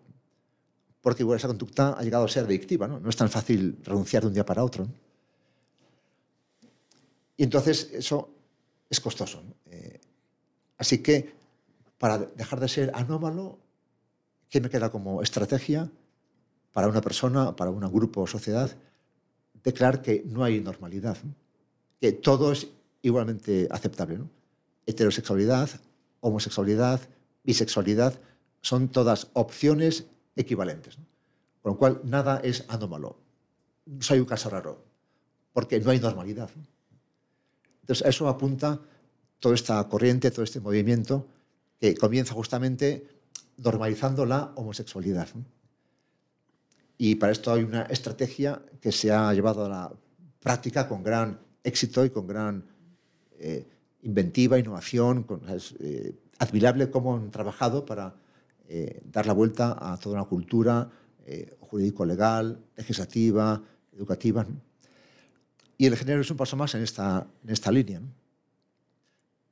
porque 0.99 1.21
igual 1.21 1.37
esa 1.37 1.47
conducta 1.47 1.93
ha 1.93 2.01
llegado 2.01 2.25
a 2.25 2.27
ser 2.27 2.45
adictiva, 2.45 2.87
¿no? 2.87 2.99
No 2.99 3.07
es 3.07 3.15
tan 3.15 3.29
fácil 3.29 3.77
renunciar 3.83 4.23
de 4.23 4.29
un 4.29 4.33
día 4.33 4.43
para 4.43 4.63
otro. 4.63 4.87
Y 7.37 7.43
entonces 7.43 7.91
eso 7.93 8.31
es 8.89 8.99
costoso. 8.99 9.43
Eh, 9.67 9.99
así 10.79 11.03
que 11.03 11.31
para 11.99 12.17
dejar 12.17 12.59
de 12.59 12.67
ser 12.67 12.91
anómalo, 12.95 13.59
¿qué 14.49 14.59
me 14.59 14.71
queda 14.71 14.89
como 14.89 15.21
estrategia 15.21 15.87
para 16.73 16.87
una 16.87 17.01
persona, 17.01 17.55
para 17.55 17.69
un 17.69 17.81
grupo 17.93 18.21
o 18.21 18.27
sociedad? 18.27 18.75
Declarar 19.63 20.01
que 20.01 20.23
no 20.25 20.43
hay 20.43 20.61
normalidad, 20.61 21.17
que 22.01 22.11
todo 22.13 22.51
es 22.51 22.69
igualmente 23.01 23.67
aceptable. 23.71 24.19
Heterosexualidad, 24.85 25.69
homosexualidad, 26.21 27.01
bisexualidad, 27.43 28.19
son 28.61 28.89
todas 28.89 29.27
opciones 29.33 30.05
equivalentes. 30.35 30.97
Con 31.61 31.73
lo 31.73 31.77
cual, 31.77 32.01
nada 32.03 32.39
es 32.43 32.65
anómalo. 32.67 33.19
No 33.85 33.99
hay 34.09 34.19
un 34.19 34.25
caso 34.25 34.49
raro, 34.49 34.83
porque 35.53 35.79
no 35.79 35.91
hay 35.91 35.99
normalidad. 35.99 36.49
Entonces, 37.81 38.05
a 38.05 38.09
eso 38.09 38.27
apunta 38.27 38.79
toda 39.39 39.55
esta 39.55 39.87
corriente, 39.87 40.31
todo 40.31 40.43
este 40.43 40.59
movimiento 40.59 41.27
que 41.79 41.95
comienza 41.95 42.33
justamente 42.33 43.07
normalizando 43.57 44.25
la 44.25 44.51
homosexualidad. 44.55 45.27
Y 46.97 47.15
para 47.15 47.31
esto 47.31 47.53
hay 47.53 47.63
una 47.63 47.83
estrategia 47.83 48.61
que 48.81 48.91
se 48.91 49.11
ha 49.11 49.33
llevado 49.33 49.65
a 49.65 49.69
la 49.69 49.93
práctica 50.39 50.87
con 50.87 51.03
gran 51.03 51.39
éxito 51.63 52.03
y 52.05 52.09
con 52.09 52.27
gran 52.27 52.65
eh, 53.39 53.65
inventiva, 54.03 54.59
innovación. 54.59 55.25
es 55.53 55.75
eh, 55.79 56.13
admirable 56.39 56.89
cómo 56.89 57.15
han 57.15 57.31
trabajado 57.31 57.85
para 57.85 58.15
eh, 58.67 59.01
dar 59.11 59.25
la 59.25 59.33
vuelta 59.33 59.77
a 59.79 59.97
toda 59.97 60.15
una 60.15 60.25
cultura 60.25 60.89
jurídico-legal, 61.59 62.59
legislativa, 62.75 63.61
educativa. 63.93 64.47
Y 65.77 65.85
el 65.85 65.95
género 65.95 66.21
es 66.21 66.31
un 66.31 66.37
paso 66.37 66.57
más 66.57 66.73
en 66.73 66.81
esta, 66.81 67.27
en 67.43 67.49
esta 67.51 67.71
línea. 67.71 68.01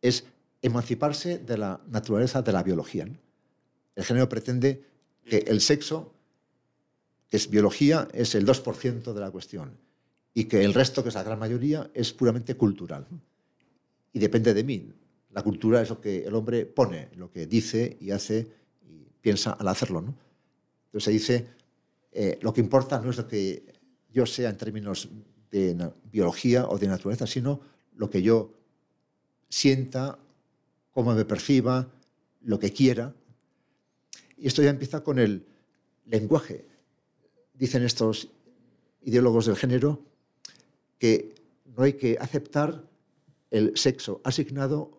Es 0.02 0.26
emanciparse 0.64 1.38
de 1.38 1.56
la 1.56 1.80
naturaleza 1.88 2.42
de 2.42 2.52
la 2.52 2.64
biología. 2.64 3.08
El 3.96 4.04
género 4.04 4.28
pretende 4.28 4.84
que 5.24 5.38
el 5.38 5.62
sexo, 5.62 6.14
que 7.30 7.38
es 7.38 7.48
biología, 7.48 8.08
es 8.12 8.34
el 8.34 8.48
2% 8.48 9.14
de 9.14 9.22
la 9.22 9.30
cuestión 9.30 9.78
y 10.34 10.46
que 10.46 10.64
el 10.64 10.74
resto, 10.74 11.04
que 11.04 11.10
es 11.10 11.16
la 11.16 11.24
gran 11.24 11.38
mayoría, 11.38 11.92
es 11.94 12.12
puramente 12.12 12.56
cultural 12.56 13.06
y 14.18 14.20
depende 14.20 14.53
de 14.55 14.63
mí. 14.63 14.91
La 15.32 15.43
cultura 15.43 15.80
es 15.80 15.89
lo 15.89 16.01
que 16.01 16.26
el 16.26 16.34
hombre 16.34 16.65
pone, 16.65 17.09
lo 17.15 17.32
que 17.32 17.45
dice 17.45 17.97
y 18.01 18.09
hace 18.09 18.47
y 18.82 19.05
piensa 19.22 19.51
al 19.51 19.68
hacerlo. 19.68 20.01
¿no? 20.01 20.15
Entonces 20.88 21.03
se 21.03 21.11
dice, 21.11 21.47
eh, 22.11 22.39
lo 22.41 22.51
que 22.51 22.61
importa 22.61 22.99
no 22.99 23.11
es 23.11 23.18
lo 23.18 23.28
que 23.28 23.63
yo 24.11 24.26
sea 24.26 24.49
en 24.49 24.57
términos 24.57 25.07
de 25.51 25.91
biología 26.11 26.68
o 26.68 26.80
de 26.80 26.88
naturaleza, 26.88 27.28
sino 27.28 27.59
lo 27.95 28.09
que 28.09 28.24
yo 28.24 28.51
sienta, 29.49 30.18
cómo 30.91 31.13
me 31.13 31.24
perciba, 31.24 31.88
lo 32.41 32.57
que 32.57 32.74
quiera. 32.74 33.13
Y 34.36 34.47
esto 34.47 34.63
ya 34.63 34.72
empieza 34.72 35.03
con 35.03 35.20
el 35.20 35.45
lenguaje. 36.07 36.65
Dicen 37.53 37.84
estos 37.84 38.30
ideólogos 39.03 39.45
del 39.45 39.57
género 39.57 39.99
que 40.97 41.36
no 41.76 41.84
hay 41.84 41.93
que 41.93 42.18
aceptar 42.20 42.84
el 43.52 43.78
sexo 43.78 44.22
asignado 44.24 44.91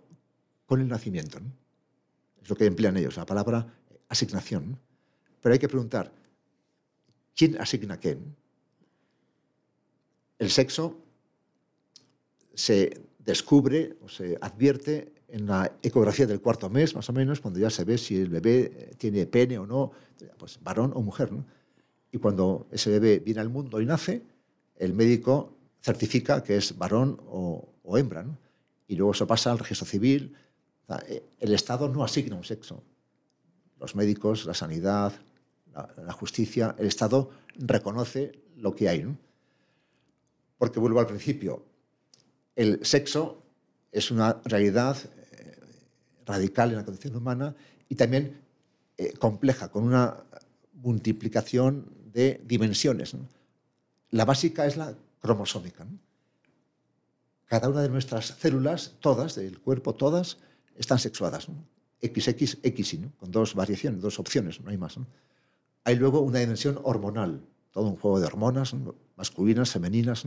con 0.66 0.80
el 0.80 0.88
nacimiento. 0.88 1.38
Es 2.42 2.48
lo 2.48 2.56
que 2.56 2.66
emplean 2.66 2.96
ellos, 2.96 3.16
la 3.16 3.26
palabra 3.26 3.74
asignación. 4.08 4.78
Pero 5.40 5.52
hay 5.52 5.58
que 5.58 5.68
preguntar, 5.68 6.12
¿quién 7.34 7.60
asigna 7.60 8.00
qué? 8.00 8.18
El 10.38 10.50
sexo 10.50 10.98
se 12.54 13.00
descubre 13.18 13.96
o 14.02 14.08
se 14.08 14.38
advierte 14.40 15.12
en 15.28 15.46
la 15.46 15.70
ecografía 15.82 16.26
del 16.26 16.40
cuarto 16.40 16.70
mes, 16.70 16.94
más 16.94 17.08
o 17.08 17.12
menos, 17.12 17.40
cuando 17.40 17.60
ya 17.60 17.70
se 17.70 17.84
ve 17.84 17.98
si 17.98 18.16
el 18.16 18.30
bebé 18.30 18.90
tiene 18.96 19.26
pene 19.26 19.58
o 19.58 19.66
no, 19.66 19.92
pues 20.38 20.58
varón 20.62 20.92
o 20.94 21.02
mujer. 21.02 21.30
Y 22.10 22.18
cuando 22.18 22.66
ese 22.72 22.90
bebé 22.90 23.18
viene 23.18 23.40
al 23.40 23.50
mundo 23.50 23.80
y 23.80 23.86
nace, 23.86 24.22
el 24.76 24.94
médico 24.94 25.54
certifica 25.82 26.42
que 26.42 26.56
es 26.56 26.76
varón 26.76 27.20
o, 27.26 27.68
o 27.88 27.98
hembra. 27.98 28.22
¿no? 28.22 28.38
Y 28.86 28.96
luego 28.96 29.12
eso 29.12 29.26
pasa 29.26 29.50
al 29.50 29.58
registro 29.58 29.86
civil. 29.86 30.36
Eh, 31.06 31.22
el 31.40 31.54
Estado 31.54 31.88
no 31.88 32.04
asigna 32.04 32.36
un 32.36 32.44
sexo. 32.44 32.82
Los 33.80 33.96
médicos, 33.96 34.44
la 34.44 34.54
sanidad, 34.54 35.12
la, 35.74 36.12
justicia, 36.12 36.74
el 36.78 36.86
Estado 36.86 37.30
reconoce 37.56 38.32
lo 38.56 38.74
que 38.74 38.88
hay. 38.88 39.02
¿no? 39.02 39.16
Porque 40.58 40.80
vuelvo 40.80 41.00
al 41.00 41.06
principio, 41.06 41.64
el 42.56 42.84
sexo 42.84 43.42
es 43.92 44.10
una 44.10 44.40
realidad 44.44 44.96
eh, 45.32 45.60
radical 46.26 46.70
en 46.70 46.76
la 46.76 46.84
condición 46.84 47.16
humana 47.16 47.54
y 47.88 47.94
también 47.94 48.40
eh, 48.96 49.12
compleja, 49.12 49.68
con 49.68 49.84
una 49.84 50.24
multiplicación 50.72 51.86
de 52.12 52.40
dimensiones. 52.44 53.16
La 54.10 54.24
básica 54.24 54.66
es 54.66 54.76
la 54.76 54.94
cromosómica. 55.20 55.84
¿no? 55.84 55.98
Cada 57.48 57.70
una 57.70 57.80
de 57.80 57.88
nuestras 57.88 58.26
células, 58.26 58.96
todas, 59.00 59.34
del 59.34 59.58
cuerpo, 59.58 59.94
todas, 59.94 60.38
están 60.76 60.98
sexuadas. 60.98 61.48
XX, 62.00 62.58
X, 62.62 62.98
con 63.16 63.30
dos 63.30 63.54
variaciones, 63.54 64.02
dos 64.02 64.20
opciones, 64.20 64.60
no 64.60 64.70
hay 64.70 64.76
más. 64.76 64.96
Hay 65.82 65.96
luego 65.96 66.20
una 66.20 66.38
dimensión 66.38 66.78
hormonal, 66.84 67.40
todo 67.72 67.86
un 67.88 67.96
juego 67.96 68.20
de 68.20 68.26
hormonas, 68.26 68.76
masculinas, 69.16 69.70
femeninas. 69.70 70.24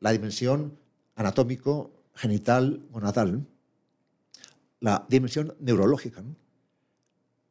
La 0.00 0.12
dimensión 0.12 0.78
anatómico, 1.14 1.90
genital, 2.14 2.86
gonadal. 2.90 3.46
La 4.80 5.06
dimensión 5.08 5.56
neurológica. 5.58 6.22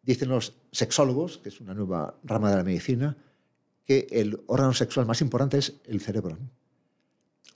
Dicen 0.03 0.29
los 0.29 0.53
sexólogos, 0.71 1.39
que 1.39 1.49
es 1.49 1.59
una 1.59 1.73
nueva 1.73 2.19
rama 2.23 2.51
de 2.51 2.57
la 2.57 2.63
medicina, 2.63 3.17
que 3.83 4.07
el 4.11 4.43
órgano 4.45 4.73
sexual 4.73 5.07
más 5.07 5.21
importante 5.21 5.57
es 5.57 5.73
el 5.85 5.99
cerebro 5.99 6.37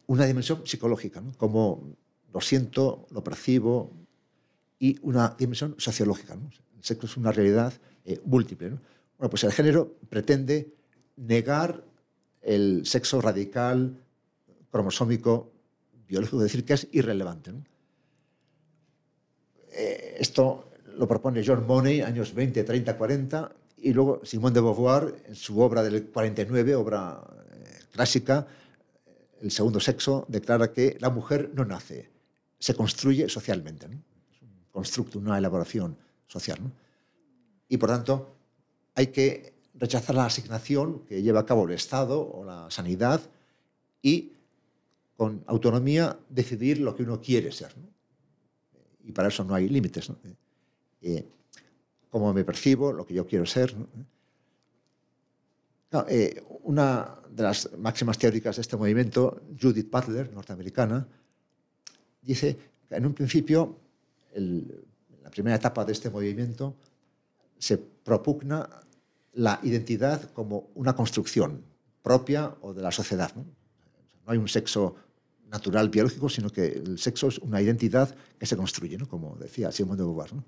una 0.10 0.26
dimensión 0.26 0.66
psicológica, 0.66 1.22
¿no? 1.22 1.32
como 1.38 1.96
lo 2.34 2.42
siento, 2.42 3.06
lo 3.12 3.24
percibo, 3.24 3.92
y 4.80 4.98
una 5.04 5.36
dimensión 5.38 5.76
sociológica. 5.78 6.34
El 6.34 6.84
sexo 6.84 7.06
es 7.06 7.16
una 7.16 7.32
realidad 7.32 7.74
eh, 8.06 8.20
múltiple. 8.26 8.70
Bueno, 8.70 9.30
pues 9.30 9.44
el 9.44 9.52
género 9.52 9.98
pretende 10.10 10.74
negar 11.16 11.84
el 12.42 12.88
sexo 12.88 13.22
radical, 13.22 14.02
cromosómico, 14.72 15.52
biológico, 16.08 16.42
decir 16.42 16.66
que 16.66 16.74
es 16.74 16.88
irrelevante. 16.92 17.52
Eh, 19.72 20.16
esto 20.18 20.72
lo 20.98 21.08
propone 21.08 21.44
John 21.46 21.68
Money, 21.68 22.02
años 22.02 22.34
20, 22.34 22.64
30, 22.64 22.98
40, 22.98 23.52
y 23.78 23.94
luego 23.94 24.22
Simone 24.26 24.56
de 24.56 24.62
Beauvoir, 24.62 25.24
en 25.28 25.36
su 25.36 25.60
obra 25.60 25.84
del 25.84 26.08
49, 26.08 26.74
obra 26.74 27.22
eh, 27.52 27.80
clásica, 27.92 28.48
El 29.42 29.52
segundo 29.52 29.80
sexo, 29.80 30.26
declara 30.28 30.72
que 30.72 30.98
la 31.00 31.10
mujer 31.10 31.52
no 31.54 31.66
nace, 31.66 32.10
se 32.60 32.76
construye 32.76 33.30
socialmente. 33.30 33.86
Es 33.86 34.42
un 34.42 34.66
constructo, 34.72 35.20
una 35.20 35.38
elaboración 35.38 35.98
social. 36.28 36.60
Y 37.68 37.78
por 37.78 37.90
tanto, 37.90 38.36
hay 38.96 39.08
que 39.08 39.54
rechazar 39.76 40.16
la 40.16 40.26
asignación 40.26 41.06
que 41.06 41.22
lleva 41.22 41.40
a 41.40 41.46
cabo 41.46 41.66
el 41.66 41.72
Estado 41.72 42.20
o 42.20 42.44
la 42.44 42.70
sanidad 42.70 43.22
y 44.02 44.34
con 45.16 45.44
autonomía 45.48 46.18
decidir 46.30 46.80
lo 46.80 46.96
que 46.96 47.04
uno 47.04 47.22
quiere 47.22 47.52
ser. 47.52 47.74
Y 49.04 49.12
para 49.12 49.30
eso 49.30 49.44
no 49.44 49.54
hay 49.54 49.70
límites. 49.70 50.12
Eh, 51.02 51.26
cómo 52.10 52.34
me 52.34 52.44
percibo, 52.44 52.92
lo 52.92 53.06
que 53.06 53.14
yo 53.14 53.26
quiero 53.26 53.46
ser. 53.46 53.76
Eh, 56.08 56.44
una 56.64 57.18
de 57.30 57.44
las 57.44 57.70
máximas 57.78 58.18
teóricas 58.18 58.58
de 58.58 58.62
este 58.62 58.78
movimiento, 58.78 59.42
Judith 59.60 59.90
Butler, 59.90 60.32
norteamericana, 60.32 61.08
dice 62.22 62.58
que 62.88 62.96
en 62.96 63.06
un 63.06 63.14
principio, 63.14 63.80
en 64.34 64.68
la 65.24 65.32
primera 65.32 65.56
etapa 65.56 65.84
de 65.86 65.94
este 65.94 66.10
movimiento, 66.10 66.76
se 67.58 67.78
propugna 67.78 68.70
la 69.34 69.60
identidad 69.64 70.32
como 70.32 70.70
una 70.76 70.96
construcción 70.96 71.64
propia 72.02 72.56
o 72.62 72.74
de 72.74 72.82
la 72.82 72.92
sociedad. 72.92 73.34
No, 73.36 73.46
hay 74.28 74.38
un 74.38 74.48
sexo 74.48 74.96
natural 75.50 75.90
biológico, 75.90 76.30
sino 76.30 76.50
que 76.50 76.68
el 76.68 77.00
sexo 77.00 77.28
es 77.28 77.40
una 77.40 77.62
identidad 77.62 78.16
que 78.38 78.46
se 78.46 78.56
construye, 78.56 78.98
como 79.08 79.36
decía 79.38 79.72
Simone 79.72 79.98
de 79.98 80.04
Beauvoir. 80.04 80.34
¿no? 80.34 80.44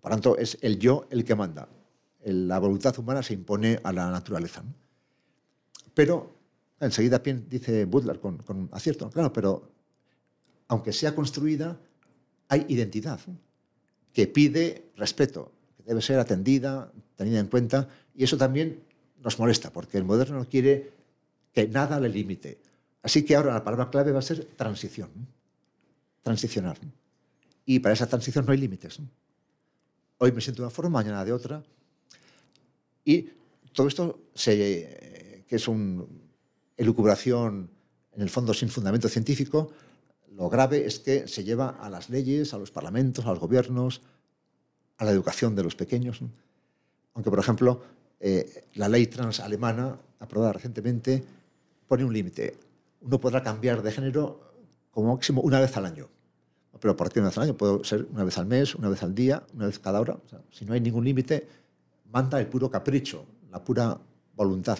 Por 0.00 0.10
tanto, 0.10 0.36
es 0.36 0.58
el 0.60 0.78
yo 0.78 1.06
el 1.10 1.24
que 1.24 1.34
manda. 1.34 1.68
La 2.24 2.58
voluntad 2.58 2.98
humana 2.98 3.22
se 3.22 3.34
impone 3.34 3.78
a 3.82 3.92
la 3.92 4.10
naturaleza. 4.10 4.62
Pero 5.92 6.34
enseguida 6.80 7.18
dice 7.18 7.84
Butler 7.84 8.18
con, 8.20 8.68
acierto, 8.72 9.10
claro, 9.10 9.32
pero 9.32 9.70
aunque 10.68 10.92
sea 10.92 11.14
construida, 11.14 11.78
hay 12.48 12.66
identidad 12.68 13.20
que 14.12 14.26
pide 14.26 14.90
respeto, 14.96 15.52
que 15.76 15.82
debe 15.84 16.02
ser 16.02 16.18
atendida, 16.18 16.90
tenida 17.16 17.40
en 17.40 17.46
cuenta, 17.46 17.88
y 18.14 18.24
eso 18.24 18.36
también 18.36 18.82
nos 19.22 19.38
molesta, 19.38 19.72
porque 19.72 19.98
el 19.98 20.04
moderno 20.04 20.38
no 20.38 20.48
quiere 20.48 20.92
que 21.52 21.68
nada 21.68 22.00
le 22.00 22.08
limite. 22.08 22.58
Así 23.02 23.24
que 23.24 23.36
ahora 23.36 23.52
la 23.52 23.64
palabra 23.64 23.90
clave 23.90 24.12
va 24.12 24.18
a 24.18 24.22
ser 24.22 24.44
transición, 24.56 25.10
transicionar. 26.22 26.78
Y 27.66 27.78
para 27.80 27.92
esa 27.92 28.06
transición 28.06 28.46
no 28.46 28.52
hay 28.52 28.58
límites 28.58 29.00
hoy 30.18 30.32
me 30.32 30.40
siento 30.40 30.62
de 30.62 30.66
una 30.66 30.74
forma, 30.74 30.90
mañana 30.90 31.24
de 31.24 31.32
otra. 31.32 31.62
Y 33.04 33.30
todo 33.72 33.88
esto, 33.88 34.20
se, 34.34 35.44
que 35.46 35.56
es 35.56 35.68
una 35.68 36.04
elucubración 36.76 37.70
en 38.12 38.22
el 38.22 38.30
fondo 38.30 38.54
sin 38.54 38.68
fundamento 38.68 39.08
científico, 39.08 39.70
lo 40.36 40.48
grave 40.48 40.86
es 40.86 40.98
que 40.98 41.28
se 41.28 41.44
lleva 41.44 41.70
a 41.80 41.88
las 41.90 42.10
leyes, 42.10 42.54
a 42.54 42.58
los 42.58 42.70
parlamentos, 42.70 43.24
a 43.26 43.30
los 43.30 43.38
gobiernos, 43.38 44.02
a 44.98 45.04
la 45.04 45.10
educación 45.10 45.54
de 45.54 45.62
los 45.62 45.74
pequeños. 45.74 46.20
Aunque, 47.14 47.30
por 47.30 47.38
ejemplo, 47.38 47.82
eh, 48.20 48.64
la 48.74 48.88
ley 48.88 49.06
trans 49.06 49.40
alemana, 49.40 49.98
aprobada 50.18 50.52
recientemente, 50.52 51.22
pone 51.86 52.04
un 52.04 52.12
límite. 52.12 52.56
Uno 53.02 53.20
podrá 53.20 53.42
cambiar 53.42 53.82
de 53.82 53.92
género 53.92 54.40
como 54.90 55.14
máximo 55.14 55.40
una 55.42 55.60
vez 55.60 55.76
al 55.76 55.86
año 55.86 56.08
pero 56.84 56.96
por 56.96 57.10
qué 57.10 57.20
una 57.20 57.28
vez 57.28 57.38
al 57.38 57.44
año, 57.44 57.56
puedo 57.56 57.82
ser 57.82 58.06
una 58.12 58.24
vez 58.24 58.36
al 58.36 58.44
mes, 58.44 58.74
una 58.74 58.90
vez 58.90 59.02
al 59.02 59.14
día, 59.14 59.42
una 59.54 59.66
vez 59.66 59.78
cada 59.78 60.00
hora. 60.00 60.18
si 60.50 60.66
no 60.66 60.74
hay 60.74 60.82
ningún 60.82 61.02
límite, 61.02 61.48
manda 62.14 62.38
el 62.38 62.46
puro 62.46 62.70
capricho, 62.70 63.26
la 63.50 63.62
pura 63.62 63.98
voluntad. 64.36 64.78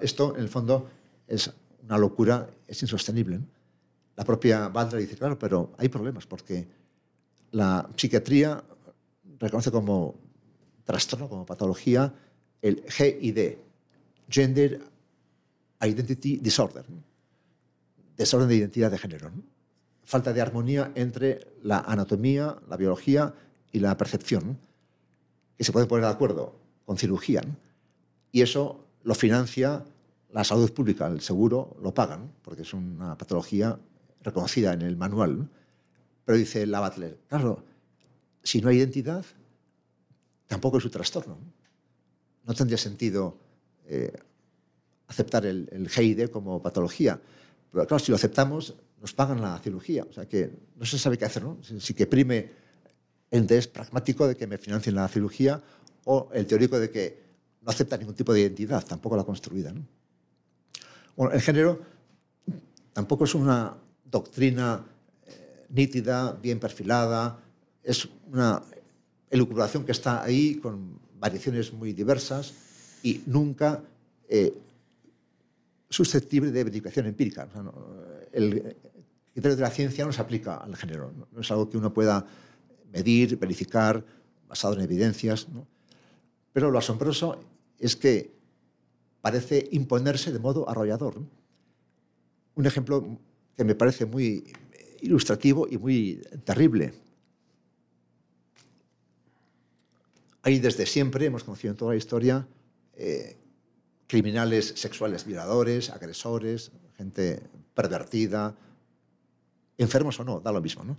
esto, 0.00 0.34
en 0.34 0.42
el 0.42 0.48
fondo, 0.48 0.88
es 1.26 1.50
una 1.84 1.96
locura, 1.96 2.46
es 2.66 2.82
insostenible. 2.82 3.40
La 4.16 4.24
propia 4.24 4.68
Baldra 4.68 4.98
dice, 4.98 5.16
claro, 5.16 5.38
pero 5.38 5.72
hay 5.78 5.88
problemas, 5.88 6.26
porque 6.26 6.66
la 7.52 7.88
psiquiatría 7.96 8.62
reconoce 9.38 9.70
como 9.70 10.16
trastorno, 10.84 11.28
como 11.28 11.46
patología, 11.46 12.12
el 12.60 12.84
GID, 12.90 13.56
Gender 14.28 14.80
Identity 15.80 16.38
Disorder, 16.38 16.84
desorden 18.16 18.48
de 18.48 18.56
identidad 18.56 18.90
de 18.90 18.98
género 18.98 19.30
falta 20.04 20.32
de 20.32 20.40
armonía 20.40 20.92
entre 20.94 21.54
la 21.62 21.78
anatomía, 21.78 22.56
la 22.68 22.76
biología 22.76 23.34
y 23.72 23.80
la 23.80 23.96
percepción, 23.96 24.58
que 25.56 25.64
se 25.64 25.72
pueden 25.72 25.88
poner 25.88 26.04
de 26.04 26.10
acuerdo 26.10 26.54
con 26.84 26.96
cirugía. 26.96 27.42
Y 28.32 28.42
eso 28.42 28.84
lo 29.02 29.14
financia 29.14 29.84
la 30.34 30.42
salud 30.42 30.72
pública, 30.72 31.06
el 31.06 31.20
seguro 31.20 31.76
lo 31.80 31.94
pagan, 31.94 32.32
porque 32.42 32.62
es 32.62 32.74
una 32.74 33.16
patología 33.16 33.78
reconocida 34.20 34.72
en 34.72 34.82
el 34.82 34.96
manual. 34.96 35.48
Pero 36.24 36.36
dice 36.36 36.66
la 36.66 36.80
Butler, 36.80 37.18
claro, 37.28 37.62
si 38.42 38.60
no 38.60 38.68
hay 38.68 38.78
identidad, 38.78 39.24
tampoco 40.48 40.78
es 40.78 40.84
un 40.84 40.90
trastorno. 40.90 41.38
No 42.44 42.52
tendría 42.54 42.78
sentido 42.78 43.38
eh, 43.86 44.12
aceptar 45.06 45.46
el, 45.46 45.68
el 45.70 46.30
como 46.30 46.60
patología. 46.60 47.20
Pero 47.70 47.86
claro, 47.86 48.04
si 48.04 48.10
lo 48.10 48.16
aceptamos, 48.16 48.74
nos 49.00 49.12
pagan 49.12 49.40
la 49.40 49.58
cirugía. 49.58 50.04
O 50.08 50.12
sea 50.12 50.26
que 50.26 50.50
no 50.76 50.84
se 50.84 50.98
sabe 50.98 51.16
qué 51.18 51.26
hacer, 51.26 51.44
¿no? 51.44 51.58
Si, 51.62 51.94
que 51.94 52.06
prime 52.06 52.50
el 53.34 53.40
interés 53.40 53.66
pragmático 53.66 54.28
de 54.28 54.36
que 54.36 54.46
me 54.46 54.58
financien 54.58 54.94
la 54.94 55.08
cirugía 55.08 55.60
o 56.04 56.30
el 56.32 56.46
teórico 56.46 56.78
de 56.78 56.88
que 56.88 57.18
no 57.62 57.70
acepta 57.70 57.96
ningún 57.96 58.14
tipo 58.14 58.32
de 58.32 58.42
identidad, 58.42 58.84
tampoco 58.86 59.16
la 59.16 59.24
construida. 59.24 59.74
el 61.32 61.40
género 61.40 61.80
tampoco 62.92 63.24
es 63.24 63.34
una 63.34 63.74
doctrina 64.04 64.84
eh, 65.26 65.66
nítida, 65.70 66.32
bien 66.40 66.60
perfilada, 66.60 67.40
es 67.82 68.08
una 68.30 68.62
elucubración 69.28 69.84
que 69.84 69.92
está 69.92 70.22
ahí 70.22 70.56
con 70.56 71.00
variaciones 71.18 71.72
muy 71.72 71.92
diversas 71.92 72.54
y 73.02 73.22
nunca 73.26 73.82
eh, 74.28 74.54
susceptible 75.90 76.52
de 76.52 76.62
verificación 76.62 77.06
empírica. 77.06 77.48
O 77.52 78.30
el, 78.32 78.76
criterio 79.32 79.56
de 79.56 79.62
la 79.62 79.70
ciencia 79.70 80.04
no 80.04 80.12
se 80.12 80.22
aplica 80.22 80.58
al 80.58 80.76
género. 80.76 81.12
No, 81.32 81.40
es 81.40 81.50
algo 81.50 81.68
que 81.68 81.76
uno 81.76 81.92
pueda 81.92 82.24
medir, 82.94 83.36
verificar, 83.36 84.04
basado 84.48 84.74
en 84.74 84.82
evidencias. 84.82 85.48
Pero 86.52 86.70
lo 86.70 86.78
asombroso 86.78 87.40
es 87.78 87.96
que 87.96 88.32
parece 89.20 89.68
imponerse 89.72 90.32
de 90.32 90.38
modo 90.38 90.68
arrollador. 90.68 91.20
Un 92.54 92.66
ejemplo 92.66 93.18
que 93.56 93.64
me 93.64 93.74
parece 93.74 94.06
muy 94.06 94.44
ilustrativo 95.00 95.66
y 95.68 95.76
muy 95.76 96.22
terrible. 96.44 96.94
Hay 100.42 100.60
desde 100.60 100.86
siempre, 100.86 101.26
hemos 101.26 101.42
conocido 101.42 101.72
en 101.72 101.76
toda 101.76 101.92
la 101.92 101.98
historia, 101.98 102.46
eh, 102.94 103.36
criminales 104.06 104.74
sexuales 104.76 105.26
violadores, 105.26 105.90
agresores, 105.90 106.70
gente 106.96 107.42
pervertida, 107.74 108.54
enfermos 109.78 110.20
o 110.20 110.24
no, 110.24 110.38
da 110.38 110.52
lo 110.52 110.60
mismo. 110.60 110.84
¿no? 110.84 110.96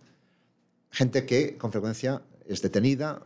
Gente 0.96 1.26
que 1.26 1.58
con 1.58 1.74
frecuencia 1.74 2.22
es 2.48 2.62
detenida, 2.62 3.22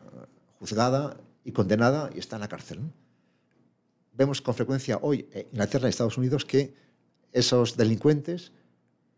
juzgada 0.58 1.18
y 1.44 1.52
condenada 1.52 2.10
y 2.16 2.18
está 2.18 2.36
en 2.38 2.42
la 2.42 2.48
cárcel. 2.48 2.80
Vemos 4.12 4.42
con 4.42 4.56
frecuencia 4.56 4.98
hoy 5.04 5.30
en 5.32 5.46
Inglaterra 5.52 5.88
y 5.88 5.92
Estados 5.92 6.18
Unidos 6.18 6.46
que 6.46 6.74
esos 7.32 7.78
delincuentes 7.78 8.54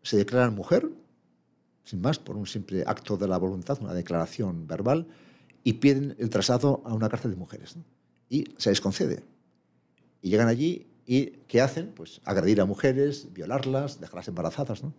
se 0.02 0.18
declaran 0.18 0.54
mujer, 0.54 0.86
sin 1.84 2.02
más, 2.02 2.18
por 2.18 2.36
un 2.36 2.46
simple 2.46 2.84
acto 2.86 3.16
de 3.16 3.26
la 3.26 3.38
voluntad, 3.38 3.78
una 3.80 3.94
declaración 3.94 4.66
verbal, 4.66 5.06
y 5.64 5.72
piden 5.72 6.14
el 6.18 6.28
traslado 6.28 6.82
a 6.84 6.92
una 6.92 7.08
cárcel 7.08 7.30
de 7.30 7.38
mujeres. 7.38 7.76
Y 8.28 8.44
se 8.58 8.68
les 8.68 8.82
concede. 8.82 9.24
Y 10.20 10.28
llegan 10.28 10.48
allí 10.48 10.88
y 11.06 11.30
¿qué 11.48 11.62
hacen? 11.62 11.92
Pues 11.94 12.20
agredir 12.26 12.60
a 12.60 12.66
mujeres, 12.66 13.32
violarlas, 13.32 13.98
dejarlas 13.98 14.28
embarazadas. 14.28 14.82
¿no? 14.82 14.92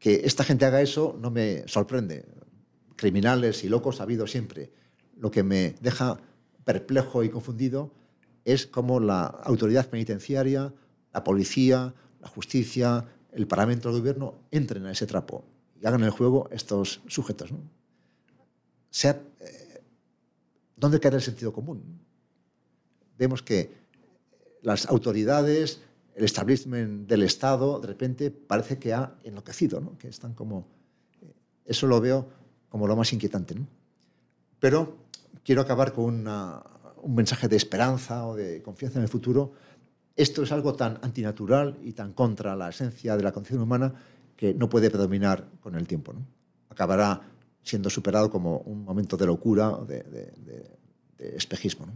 Que 0.00 0.22
esta 0.24 0.42
gente 0.42 0.64
haga 0.64 0.82
eso 0.82 1.16
no 1.20 1.30
me 1.30 1.62
sorprende. 1.68 2.26
Criminales 2.96 3.62
y 3.62 3.68
locos 3.68 4.00
ha 4.00 4.02
habido 4.02 4.26
siempre. 4.26 4.72
Lo 5.16 5.30
que 5.30 5.44
me 5.44 5.76
deja 5.80 6.18
perplejo 6.64 7.22
y 7.22 7.28
confundido 7.28 7.92
es 8.44 8.66
cómo 8.66 8.98
la 8.98 9.26
autoridad 9.26 9.88
penitenciaria, 9.88 10.74
la 11.12 11.22
policía, 11.22 11.94
la 12.20 12.28
justicia, 12.28 13.06
el 13.32 13.46
parlamento 13.46 13.90
del 13.90 14.00
gobierno 14.00 14.34
entren 14.50 14.86
a 14.86 14.92
ese 14.92 15.06
trapo 15.06 15.44
y 15.80 15.86
hagan 15.86 16.02
el 16.02 16.10
juego 16.10 16.48
estos 16.50 17.02
sujetos. 17.06 17.52
¿no? 17.52 17.58
Eh, 19.02 19.82
¿Dónde 20.76 21.00
queda 21.00 21.16
el 21.16 21.22
sentido 21.22 21.52
común? 21.52 22.00
Vemos 23.18 23.42
que 23.42 23.70
las 24.62 24.86
autoridades, 24.86 25.80
el 26.20 26.26
establishment 26.26 27.08
del 27.08 27.22
Estado 27.22 27.80
de 27.80 27.86
repente 27.88 28.30
parece 28.30 28.78
que 28.78 28.92
ha 28.92 29.16
enloquecido, 29.24 29.80
¿no? 29.80 29.96
que 29.98 30.08
están 30.08 30.34
como... 30.34 30.66
eh, 31.22 31.32
Eso 31.64 31.86
lo 31.86 31.98
veo 32.00 32.28
como 32.68 32.86
lo 32.86 32.94
más 32.94 33.12
inquietante. 33.12 33.54
¿no? 33.54 33.66
Pero 34.58 34.98
quiero 35.42 35.62
acabar 35.62 35.92
con 35.92 36.26
un 36.28 37.14
mensaje 37.14 37.48
de 37.48 37.56
esperanza 37.56 38.26
o 38.26 38.36
de 38.36 38.60
confianza 38.62 38.98
en 38.98 39.04
el 39.04 39.08
futuro. 39.08 39.52
Esto 40.14 40.42
es 40.42 40.52
algo 40.52 40.74
tan 40.74 40.98
antinatural 41.02 41.78
y 41.82 41.92
tan 41.94 42.12
contra 42.12 42.54
la 42.54 42.68
esencia 42.68 43.16
de 43.16 43.22
la 43.22 43.32
condición 43.32 43.62
humana 43.62 43.94
que 44.36 44.52
no 44.52 44.68
puede 44.68 44.90
predominar 44.90 45.48
con 45.60 45.74
el 45.74 45.86
tiempo. 45.86 46.12
¿no? 46.12 46.20
Acabará 46.68 47.22
siendo 47.62 47.88
superado 47.88 48.30
como 48.30 48.58
un 48.58 48.84
momento 48.84 49.16
de 49.16 49.24
locura, 49.26 49.70
o 49.70 49.86
de- 49.86 50.02
de 50.02 51.36
espejismo. 51.36 51.86
¿no? 51.86 51.92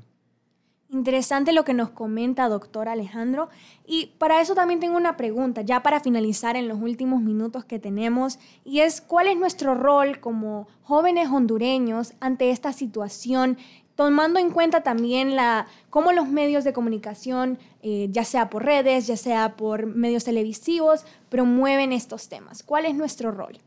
Interesante 0.91 1.53
lo 1.53 1.65
que 1.65 1.75
nos 1.75 1.91
comenta 1.91 2.49
doctor 2.49 2.89
Alejandro. 2.89 3.49
Y 3.87 4.13
para 4.19 4.41
eso 4.41 4.55
también 4.55 4.81
tengo 4.81 4.97
una 4.97 5.17
pregunta, 5.17 5.63
ya 5.63 5.83
para 5.83 6.01
finalizar 6.01 6.57
en 6.57 6.69
los 6.69 6.81
últimos 6.81 7.21
minutos 7.21 7.65
que 7.65 7.79
tenemos, 7.79 8.39
y 8.65 8.81
es 8.81 9.01
cuál 9.01 9.27
es 9.27 9.37
nuestro 9.37 9.75
rol 9.75 10.21
como 10.21 10.69
jóvenes 10.83 11.29
hondureños 11.31 12.13
ante 12.21 12.51
esta 12.51 12.73
situación, 12.73 13.59
tomando 13.95 14.39
en 14.39 14.51
cuenta 14.51 14.83
también 14.83 15.37
la, 15.37 15.67
cómo 15.91 16.13
los 16.13 16.29
medios 16.29 16.65
de 16.65 16.73
comunicación, 16.73 17.59
eh, 17.83 18.09
ya 18.11 18.25
sea 18.25 18.51
por 18.51 18.65
redes, 18.65 19.07
ya 19.07 19.17
sea 19.17 19.57
por 19.57 19.87
medios 19.87 20.25
televisivos, 20.25 21.05
promueven 21.29 21.93
estos 21.93 22.29
temas. 22.29 22.63
¿Cuál 22.63 22.87
es 22.87 22.95
nuestro 22.95 23.31
rol? 23.31 23.59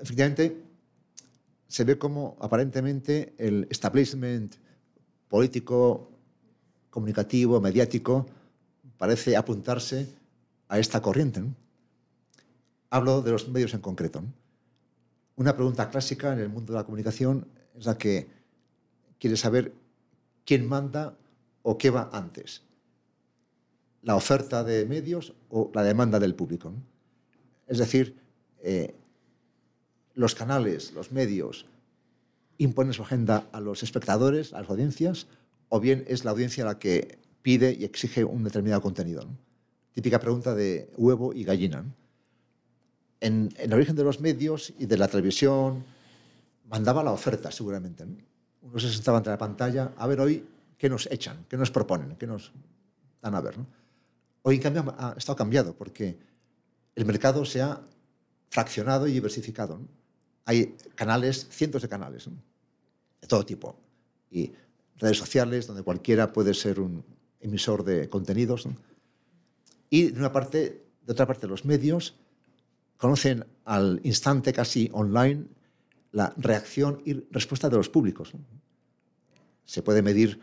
Efectivamente, 0.00 0.62
se 1.68 1.84
ve 1.84 1.98
como 1.98 2.36
aparentemente 2.40 3.34
el 3.38 3.66
establishment 3.70 4.56
político, 5.36 6.08
comunicativo, 6.88 7.60
mediático, 7.60 8.24
parece 8.96 9.36
apuntarse 9.36 10.08
a 10.66 10.78
esta 10.78 11.02
corriente. 11.02 11.44
Hablo 12.88 13.20
de 13.20 13.32
los 13.32 13.46
medios 13.46 13.74
en 13.74 13.82
concreto. 13.82 14.22
Una 15.36 15.54
pregunta 15.54 15.90
clásica 15.90 16.32
en 16.32 16.38
el 16.38 16.48
mundo 16.48 16.72
de 16.72 16.78
la 16.78 16.84
comunicación 16.84 17.46
es 17.78 17.84
la 17.84 17.98
que 17.98 18.26
quiere 19.20 19.36
saber 19.36 19.74
quién 20.46 20.66
manda 20.66 21.18
o 21.60 21.76
qué 21.76 21.90
va 21.90 22.08
antes, 22.14 22.62
la 24.00 24.16
oferta 24.16 24.64
de 24.64 24.86
medios 24.86 25.34
o 25.50 25.70
la 25.74 25.82
demanda 25.82 26.18
del 26.18 26.34
público. 26.34 26.72
Es 27.66 27.76
decir, 27.76 28.16
eh, 28.62 28.94
los 30.14 30.34
canales, 30.34 30.94
los 30.94 31.12
medios, 31.12 31.66
imponen 32.58 32.92
su 32.92 33.02
agenda 33.02 33.48
a 33.52 33.60
los 33.60 33.82
espectadores, 33.82 34.52
a 34.52 34.60
las 34.60 34.70
audiencias, 34.70 35.26
o 35.68 35.80
bien 35.80 36.04
es 36.08 36.24
la 36.24 36.30
audiencia 36.30 36.64
la 36.64 36.78
que 36.78 37.18
pide 37.42 37.76
y 37.78 37.84
exige 37.84 38.24
un 38.24 38.44
determinado 38.44 38.80
contenido. 38.82 39.26
Típica 39.92 40.18
pregunta 40.18 40.54
de 40.54 40.90
huevo 40.96 41.32
y 41.32 41.44
gallina. 41.44 41.84
En, 43.20 43.54
el 43.56 43.72
origen 43.72 43.96
de 43.96 44.04
los 44.04 44.20
medios 44.20 44.72
y 44.78 44.86
de 44.86 44.98
la 44.98 45.08
televisión 45.08 45.84
mandaba 46.68 47.02
la 47.02 47.12
oferta, 47.12 47.50
seguramente. 47.50 48.04
¿no? 48.04 48.16
Uno 48.62 48.78
se 48.78 48.92
sentaba 48.92 49.18
ante 49.18 49.30
la 49.30 49.38
pantalla 49.38 49.92
a 49.96 50.06
ver 50.06 50.20
hoy 50.20 50.44
qué 50.76 50.88
nos 50.90 51.06
echan, 51.10 51.46
qué 51.48 51.56
nos 51.56 51.70
proponen, 51.70 52.16
qué 52.16 52.26
nos 52.26 52.52
dan 53.22 53.34
a 53.34 53.40
ver. 53.40 53.54
Hoy, 54.42 54.56
en 54.56 54.62
cambio, 54.62 54.94
ha 54.98 55.14
estado 55.16 55.36
cambiado 55.36 55.74
porque 55.74 56.18
el 56.94 57.04
mercado 57.04 57.44
se 57.44 57.62
ha 57.62 57.80
fraccionado 58.50 59.06
y 59.06 59.12
diversificado. 59.12 59.80
Hay 60.46 60.76
canales, 60.94 61.48
cientos 61.50 61.82
de 61.82 61.88
canales, 61.88 62.30
de 63.20 63.26
todo 63.28 63.44
tipo. 63.44 63.76
Y 64.30 64.52
redes 64.96 65.18
sociales, 65.18 65.66
donde 65.66 65.82
cualquiera 65.82 66.32
puede 66.32 66.54
ser 66.54 66.80
un 66.80 67.04
emisor 67.40 67.84
de 67.84 68.08
contenidos. 68.08 68.66
Y 69.90 70.10
de 70.10 70.18
una 70.18 70.32
parte, 70.32 70.86
de 71.04 71.12
otra 71.12 71.26
parte, 71.26 71.46
los 71.46 71.64
medios 71.64 72.14
conocen 72.96 73.44
al 73.64 74.00
instante 74.04 74.52
casi 74.52 74.88
online 74.92 75.46
la 76.12 76.32
reacción 76.36 77.02
y 77.04 77.12
respuesta 77.30 77.68
de 77.68 77.76
los 77.76 77.88
públicos. 77.88 78.32
Se 79.64 79.82
puede 79.82 80.00
medir 80.00 80.40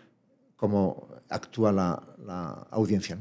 cómo 0.55 1.07
actúa 1.29 1.71
la, 1.71 2.67
audiencia. 2.71 3.17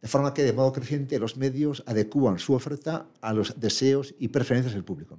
De 0.00 0.08
forma 0.08 0.34
que, 0.34 0.42
de 0.42 0.52
modo 0.52 0.72
creciente, 0.72 1.18
los 1.18 1.36
medios 1.36 1.84
adecúan 1.86 2.38
su 2.38 2.54
oferta 2.54 3.06
a 3.20 3.32
los 3.32 3.60
deseos 3.60 4.14
y 4.18 4.28
preferencias 4.28 4.74
del 4.74 4.84
público. 4.84 5.18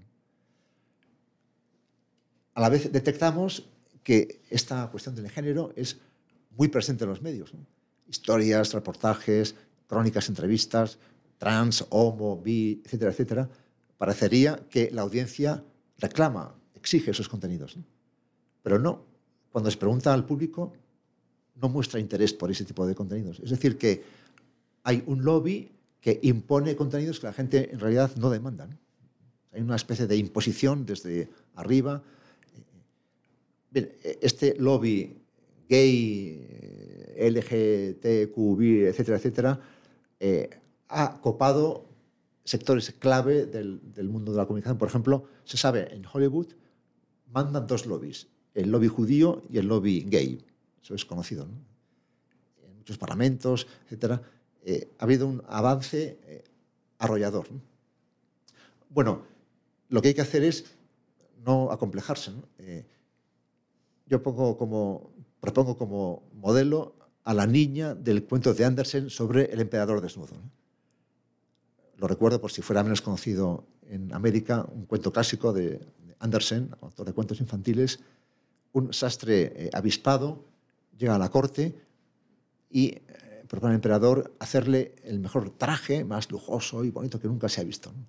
A 2.54 2.62
la 2.62 2.70
vez 2.70 2.92
detectamos 2.92 3.68
que 4.04 4.42
esta 4.50 4.90
cuestión 4.92 5.16
del 5.16 5.30
género 5.30 5.72
es 5.76 5.98
muy 6.58 6.68
presente 6.68 7.04
en 7.04 7.10
los 7.10 7.22
medios. 7.22 7.54
Historias, 8.08 8.74
reportajes, 8.74 9.56
crónicas, 9.88 10.30
entrevistas, 10.30 11.00
trans, 11.38 11.86
homo, 11.90 12.40
bi, 12.40 12.82
etcétera, 12.86 13.12
etcétera. 13.12 13.50
Parecería 13.98 14.60
que 14.70 14.92
la 14.92 15.02
audiencia 15.02 15.64
reclama, 15.98 16.56
exige 16.76 17.12
esos 17.12 17.30
contenidos. 17.30 17.78
¿no? 17.78 17.84
Pero 18.62 18.80
no. 18.80 19.06
Cuando 19.52 19.70
se 19.72 19.78
pregunta 19.78 20.14
al 20.14 20.26
público, 20.26 20.74
no 21.56 21.70
muestra 21.70 22.00
interés 22.00 22.34
por 22.34 22.52
ese 22.52 22.66
tipo 22.66 22.86
de 22.86 22.96
contenidos. 22.96 23.40
Es 23.40 23.50
decir, 23.50 23.78
que 23.78 24.04
hay 24.84 25.04
un 25.06 25.24
lobby 25.24 25.72
que 26.02 26.20
impone 26.24 26.76
contenidos 26.76 27.20
que 27.20 27.28
la 27.28 27.34
gente 27.34 27.72
en 27.72 27.80
realidad 27.80 28.12
no 28.18 28.30
demanda. 28.30 28.68
¿no? 28.68 28.78
Hay 29.54 29.62
una 29.62 29.76
especie 29.76 30.08
de 30.08 30.18
imposición 30.18 30.86
desde 30.86 31.30
arriba. 31.56 32.04
Bien, 33.74 33.92
este 34.22 34.54
lobby 34.60 35.18
gay, 35.68 37.16
LGTQB, 37.18 38.62
etcétera, 38.88 39.18
etcétera, 39.18 39.62
eh, 40.20 40.48
ha 40.90 41.20
copado 41.22 41.90
sectores 42.44 42.92
clave 42.92 43.48
del, 43.48 43.82
mundo 44.10 44.32
de 44.32 44.38
la 44.38 44.46
comunicación. 44.46 44.78
Por 44.78 44.90
ejemplo, 44.90 45.26
se 45.44 45.58
sabe, 45.58 45.92
en 45.92 46.06
Hollywood 46.06 46.54
mandan 47.32 47.66
dos 47.66 47.88
lobbies, 47.88 48.28
el 48.54 48.70
lobby 48.70 48.90
judío 48.90 49.42
y 49.50 49.58
el 49.58 49.66
lobby 49.66 50.02
gay. 50.02 50.46
Eso 50.84 50.94
es 50.94 51.04
conocido. 51.04 51.48
¿no? 51.48 51.54
En 52.68 52.78
muchos 52.78 53.00
parlamentos, 53.00 53.66
etcétera, 53.86 54.22
eh, 54.64 54.88
ha 55.00 55.04
habido 55.04 55.26
un 55.26 55.42
avance 55.48 56.20
eh, 56.28 56.44
arrollador. 57.00 57.52
¿no? 57.52 57.60
Bueno, 58.90 59.24
lo 59.90 60.00
que 60.00 60.10
hay 60.10 60.14
que 60.14 60.22
hacer 60.22 60.44
es 60.44 60.66
no 61.44 61.72
acomplejarse. 61.72 62.30
¿no? 62.30 62.44
Yo 64.06 64.22
pongo 64.22 64.58
como, 64.58 65.12
propongo 65.40 65.78
como 65.78 66.24
modelo 66.34 66.96
a 67.24 67.34
la 67.34 67.48
niña 67.48 67.96
del 67.96 68.26
cuento 68.26 68.54
de 68.54 68.66
Andersen 68.66 69.10
sobre 69.10 69.46
el 69.46 69.62
emperador 69.62 70.02
desnudo. 70.02 70.36
Lo 71.98 72.08
recuerdo 72.08 72.42
por 72.42 72.52
si 72.52 72.62
fuera 72.62 72.84
menos 72.84 73.02
conocido 73.02 73.66
en 73.90 74.14
América, 74.14 74.66
un 74.74 74.86
cuento 74.86 75.12
clásico 75.12 75.54
de 75.54 75.80
Andersen, 76.20 76.70
autor 76.82 77.06
de 77.06 77.14
cuentos 77.14 77.40
infantiles, 77.40 78.00
un 78.74 78.94
sastre 78.94 79.54
eh, 79.56 79.70
avispado 79.74 80.44
llega 80.98 81.16
a 81.16 81.20
la 81.20 81.30
corte 81.30 81.76
y 82.70 82.88
eh, 82.88 83.02
propone 83.48 83.72
al 83.72 83.76
emperador 83.76 84.34
hacerle 84.40 84.96
el 85.04 85.20
mejor 85.20 85.50
traje, 85.52 86.04
más 86.04 86.32
lujoso 86.32 86.84
y 86.84 86.92
bonito 86.92 87.20
que 87.20 87.28
nunca 87.28 87.50
se 87.50 87.62
ha 87.62 87.64
visto, 87.64 87.92
¿no? 87.92 88.06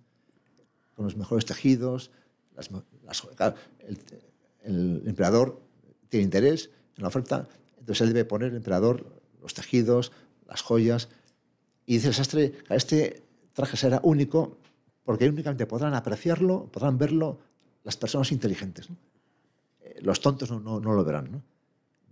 con 0.94 1.04
los 1.04 1.16
mejores 1.16 1.44
tejidos. 1.44 2.10
Las, 2.56 2.70
las, 3.04 3.26
el, 3.80 3.98
el, 4.62 5.02
emperador 5.06 5.60
tiene 6.14 6.24
interés 6.26 6.70
en 6.96 7.02
la 7.02 7.08
oferta, 7.08 7.48
entonces 7.76 8.06
él 8.06 8.12
debe 8.12 8.24
poner 8.24 8.50
el 8.50 8.58
emperador 8.58 9.20
los 9.42 9.52
tejidos, 9.52 10.12
las 10.46 10.62
joyas, 10.62 11.08
y 11.86 11.94
dice 11.94 12.08
el 12.08 12.14
sastre, 12.14 12.52
este 12.70 13.24
traje 13.52 13.76
será 13.76 14.00
único 14.04 14.58
porque 15.04 15.28
únicamente 15.28 15.66
podrán 15.66 15.92
apreciarlo, 15.94 16.66
podrán 16.70 16.98
verlo 16.98 17.40
las 17.82 17.96
personas 17.96 18.30
inteligentes. 18.30 18.88
¿no? 18.90 18.96
Los 20.02 20.20
tontos 20.20 20.52
no, 20.52 20.60
no, 20.60 20.78
no 20.78 20.92
lo 20.92 21.04
verán. 21.04 21.32
¿no? 21.32 21.42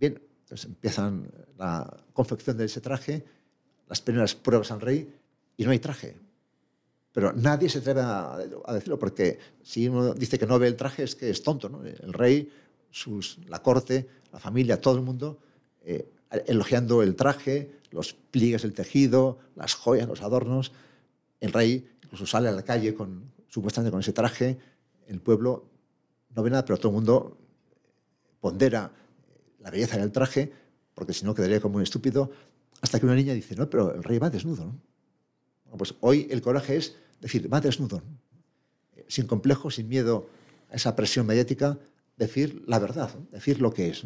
Bien, 0.01 0.21
entonces 0.41 0.67
empiezan 0.67 1.31
la 1.57 1.97
confección 2.13 2.57
de 2.57 2.65
ese 2.65 2.81
traje, 2.81 3.25
las 3.89 4.01
primeras 4.01 4.35
pruebas 4.35 4.73
al 4.73 4.81
rey, 4.81 5.15
y 5.57 5.65
no 5.65 5.71
hay 5.71 5.79
traje. 5.79 6.17
Pero 7.13 7.33
nadie 7.33 7.69
se 7.69 7.79
atreve 7.79 8.01
a, 8.01 8.35
a, 8.35 8.75
decirlo, 8.75 8.99
porque 8.99 9.39
si 9.63 9.87
uno 9.87 10.13
dice 10.13 10.41
que 10.41 10.47
no 10.47 10.59
ve 10.59 10.67
el 10.67 10.77
traje 10.77 11.05
es 11.05 11.15
que 11.15 11.31
es 11.31 11.43
tonto. 11.43 11.69
¿no? 11.69 11.85
El 11.85 12.13
rey, 12.13 12.51
la 13.49 13.63
corte, 13.63 14.09
la 14.33 14.39
familia, 14.39 14.81
todo 14.81 14.97
el 14.97 15.03
mundo, 15.03 15.39
eh, 15.83 16.09
elogiando 16.47 17.03
el 17.03 17.17
traje, 17.17 17.73
los 17.91 18.15
pliegues 18.15 18.63
del 18.63 18.73
tejido, 18.73 19.39
las 19.55 19.75
joyas, 19.75 20.09
los 20.09 20.23
adornos. 20.23 20.73
El 21.41 21.53
rey 21.53 21.89
incluso 22.03 22.27
sale 22.27 22.49
a 22.49 22.53
la 22.53 22.63
calle 22.63 22.95
con, 22.95 23.33
supuestamente 23.49 23.91
con 23.91 24.01
ese 24.01 24.13
traje. 24.13 24.59
El 25.07 25.21
pueblo 25.21 25.65
no 26.35 26.43
ve 26.43 26.51
nada, 26.51 26.65
pero 26.65 26.79
todo 26.79 26.89
el 26.89 26.95
mundo 26.95 27.39
pondera 28.41 28.91
la 29.61 29.71
belleza 29.71 29.99
del 29.99 30.11
traje, 30.11 30.53
porque 30.95 31.13
si 31.13 31.25
no 31.25 31.35
quedaría 31.35 31.61
como 31.61 31.77
un 31.77 31.83
estúpido, 31.83 32.31
hasta 32.81 32.99
que 32.99 33.07
una 33.07 33.15
niña 33.15 33.35
dice, 33.35 33.55
no, 33.55 33.71
pero 33.71 33.95
el 33.95 34.03
rey 34.03 34.19
va 34.19 34.31
desnudo. 34.31 34.65
¿no? 34.65 35.77
Pues 35.77 35.95
hoy 36.01 36.27
el 36.31 36.43
coraje 36.43 36.77
es 36.77 36.97
decir, 37.21 37.53
va 37.53 37.61
desnudo, 37.61 37.99
¿no? 37.99 38.19
sin 39.07 39.27
complejo, 39.27 39.71
sin 39.71 39.89
miedo 39.89 40.29
a 40.71 40.77
esa 40.77 40.97
presión 40.97 41.27
mediática, 41.27 41.79
decir 42.17 42.63
la 42.67 42.79
verdad, 42.79 43.15
decir 43.31 43.61
lo 43.61 43.73
que 43.73 43.89
es. 43.89 44.05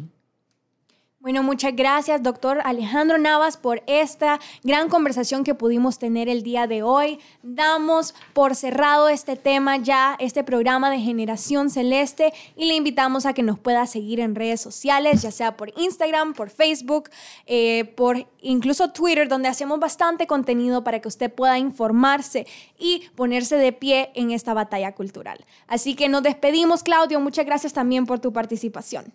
Bueno, 1.27 1.43
muchas 1.43 1.75
gracias, 1.75 2.23
doctor 2.23 2.61
Alejandro 2.63 3.17
Navas, 3.17 3.57
por 3.57 3.83
esta 3.85 4.39
gran 4.63 4.87
conversación 4.87 5.43
que 5.43 5.55
pudimos 5.55 5.99
tener 5.99 6.29
el 6.29 6.41
día 6.41 6.67
de 6.67 6.83
hoy. 6.83 7.19
Damos 7.43 8.15
por 8.31 8.55
cerrado 8.55 9.09
este 9.09 9.35
tema 9.35 9.75
ya, 9.75 10.15
este 10.19 10.45
programa 10.45 10.89
de 10.89 11.01
Generación 11.01 11.69
Celeste, 11.69 12.33
y 12.55 12.63
le 12.63 12.75
invitamos 12.75 13.25
a 13.25 13.33
que 13.33 13.43
nos 13.43 13.59
pueda 13.59 13.85
seguir 13.87 14.21
en 14.21 14.35
redes 14.35 14.61
sociales, 14.61 15.21
ya 15.21 15.31
sea 15.31 15.57
por 15.57 15.73
Instagram, 15.77 16.33
por 16.33 16.49
Facebook, 16.49 17.09
eh, 17.45 17.83
por 17.97 18.25
incluso 18.39 18.91
Twitter, 18.91 19.27
donde 19.27 19.49
hacemos 19.49 19.81
bastante 19.81 20.27
contenido 20.27 20.85
para 20.85 21.01
que 21.01 21.09
usted 21.09 21.29
pueda 21.29 21.59
informarse 21.59 22.47
y 22.79 23.09
ponerse 23.15 23.57
de 23.57 23.73
pie 23.73 24.11
en 24.15 24.31
esta 24.31 24.53
batalla 24.53 24.95
cultural. 24.95 25.43
Así 25.67 25.93
que 25.93 26.07
nos 26.07 26.23
despedimos, 26.23 26.83
Claudio. 26.83 27.19
Muchas 27.19 27.45
gracias 27.45 27.73
también 27.73 28.05
por 28.05 28.19
tu 28.19 28.31
participación. 28.31 29.11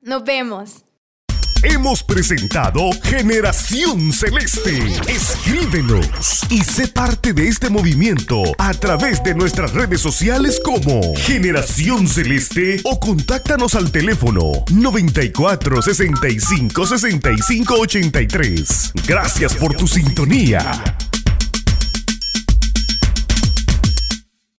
Nos 0.00 0.24
vemos 0.24 0.84
hemos 1.64 2.02
presentado 2.02 2.90
Generación 3.02 4.12
Celeste. 4.12 4.78
Escríbenos 5.08 6.42
y 6.50 6.62
sé 6.62 6.88
parte 6.88 7.32
de 7.32 7.48
este 7.48 7.70
movimiento 7.70 8.42
a 8.58 8.74
través 8.74 9.22
de 9.22 9.34
nuestras 9.34 9.72
redes 9.72 10.00
sociales 10.00 10.60
como 10.62 11.14
Generación 11.16 12.06
Celeste 12.06 12.80
o 12.84 13.00
contáctanos 13.00 13.74
al 13.74 13.90
teléfono 13.90 14.52
94 14.70 15.82
65 15.82 16.86
65 16.86 17.74
83. 17.74 18.92
Gracias 19.06 19.54
por 19.54 19.74
tu 19.74 19.86
sintonía. 19.86 20.82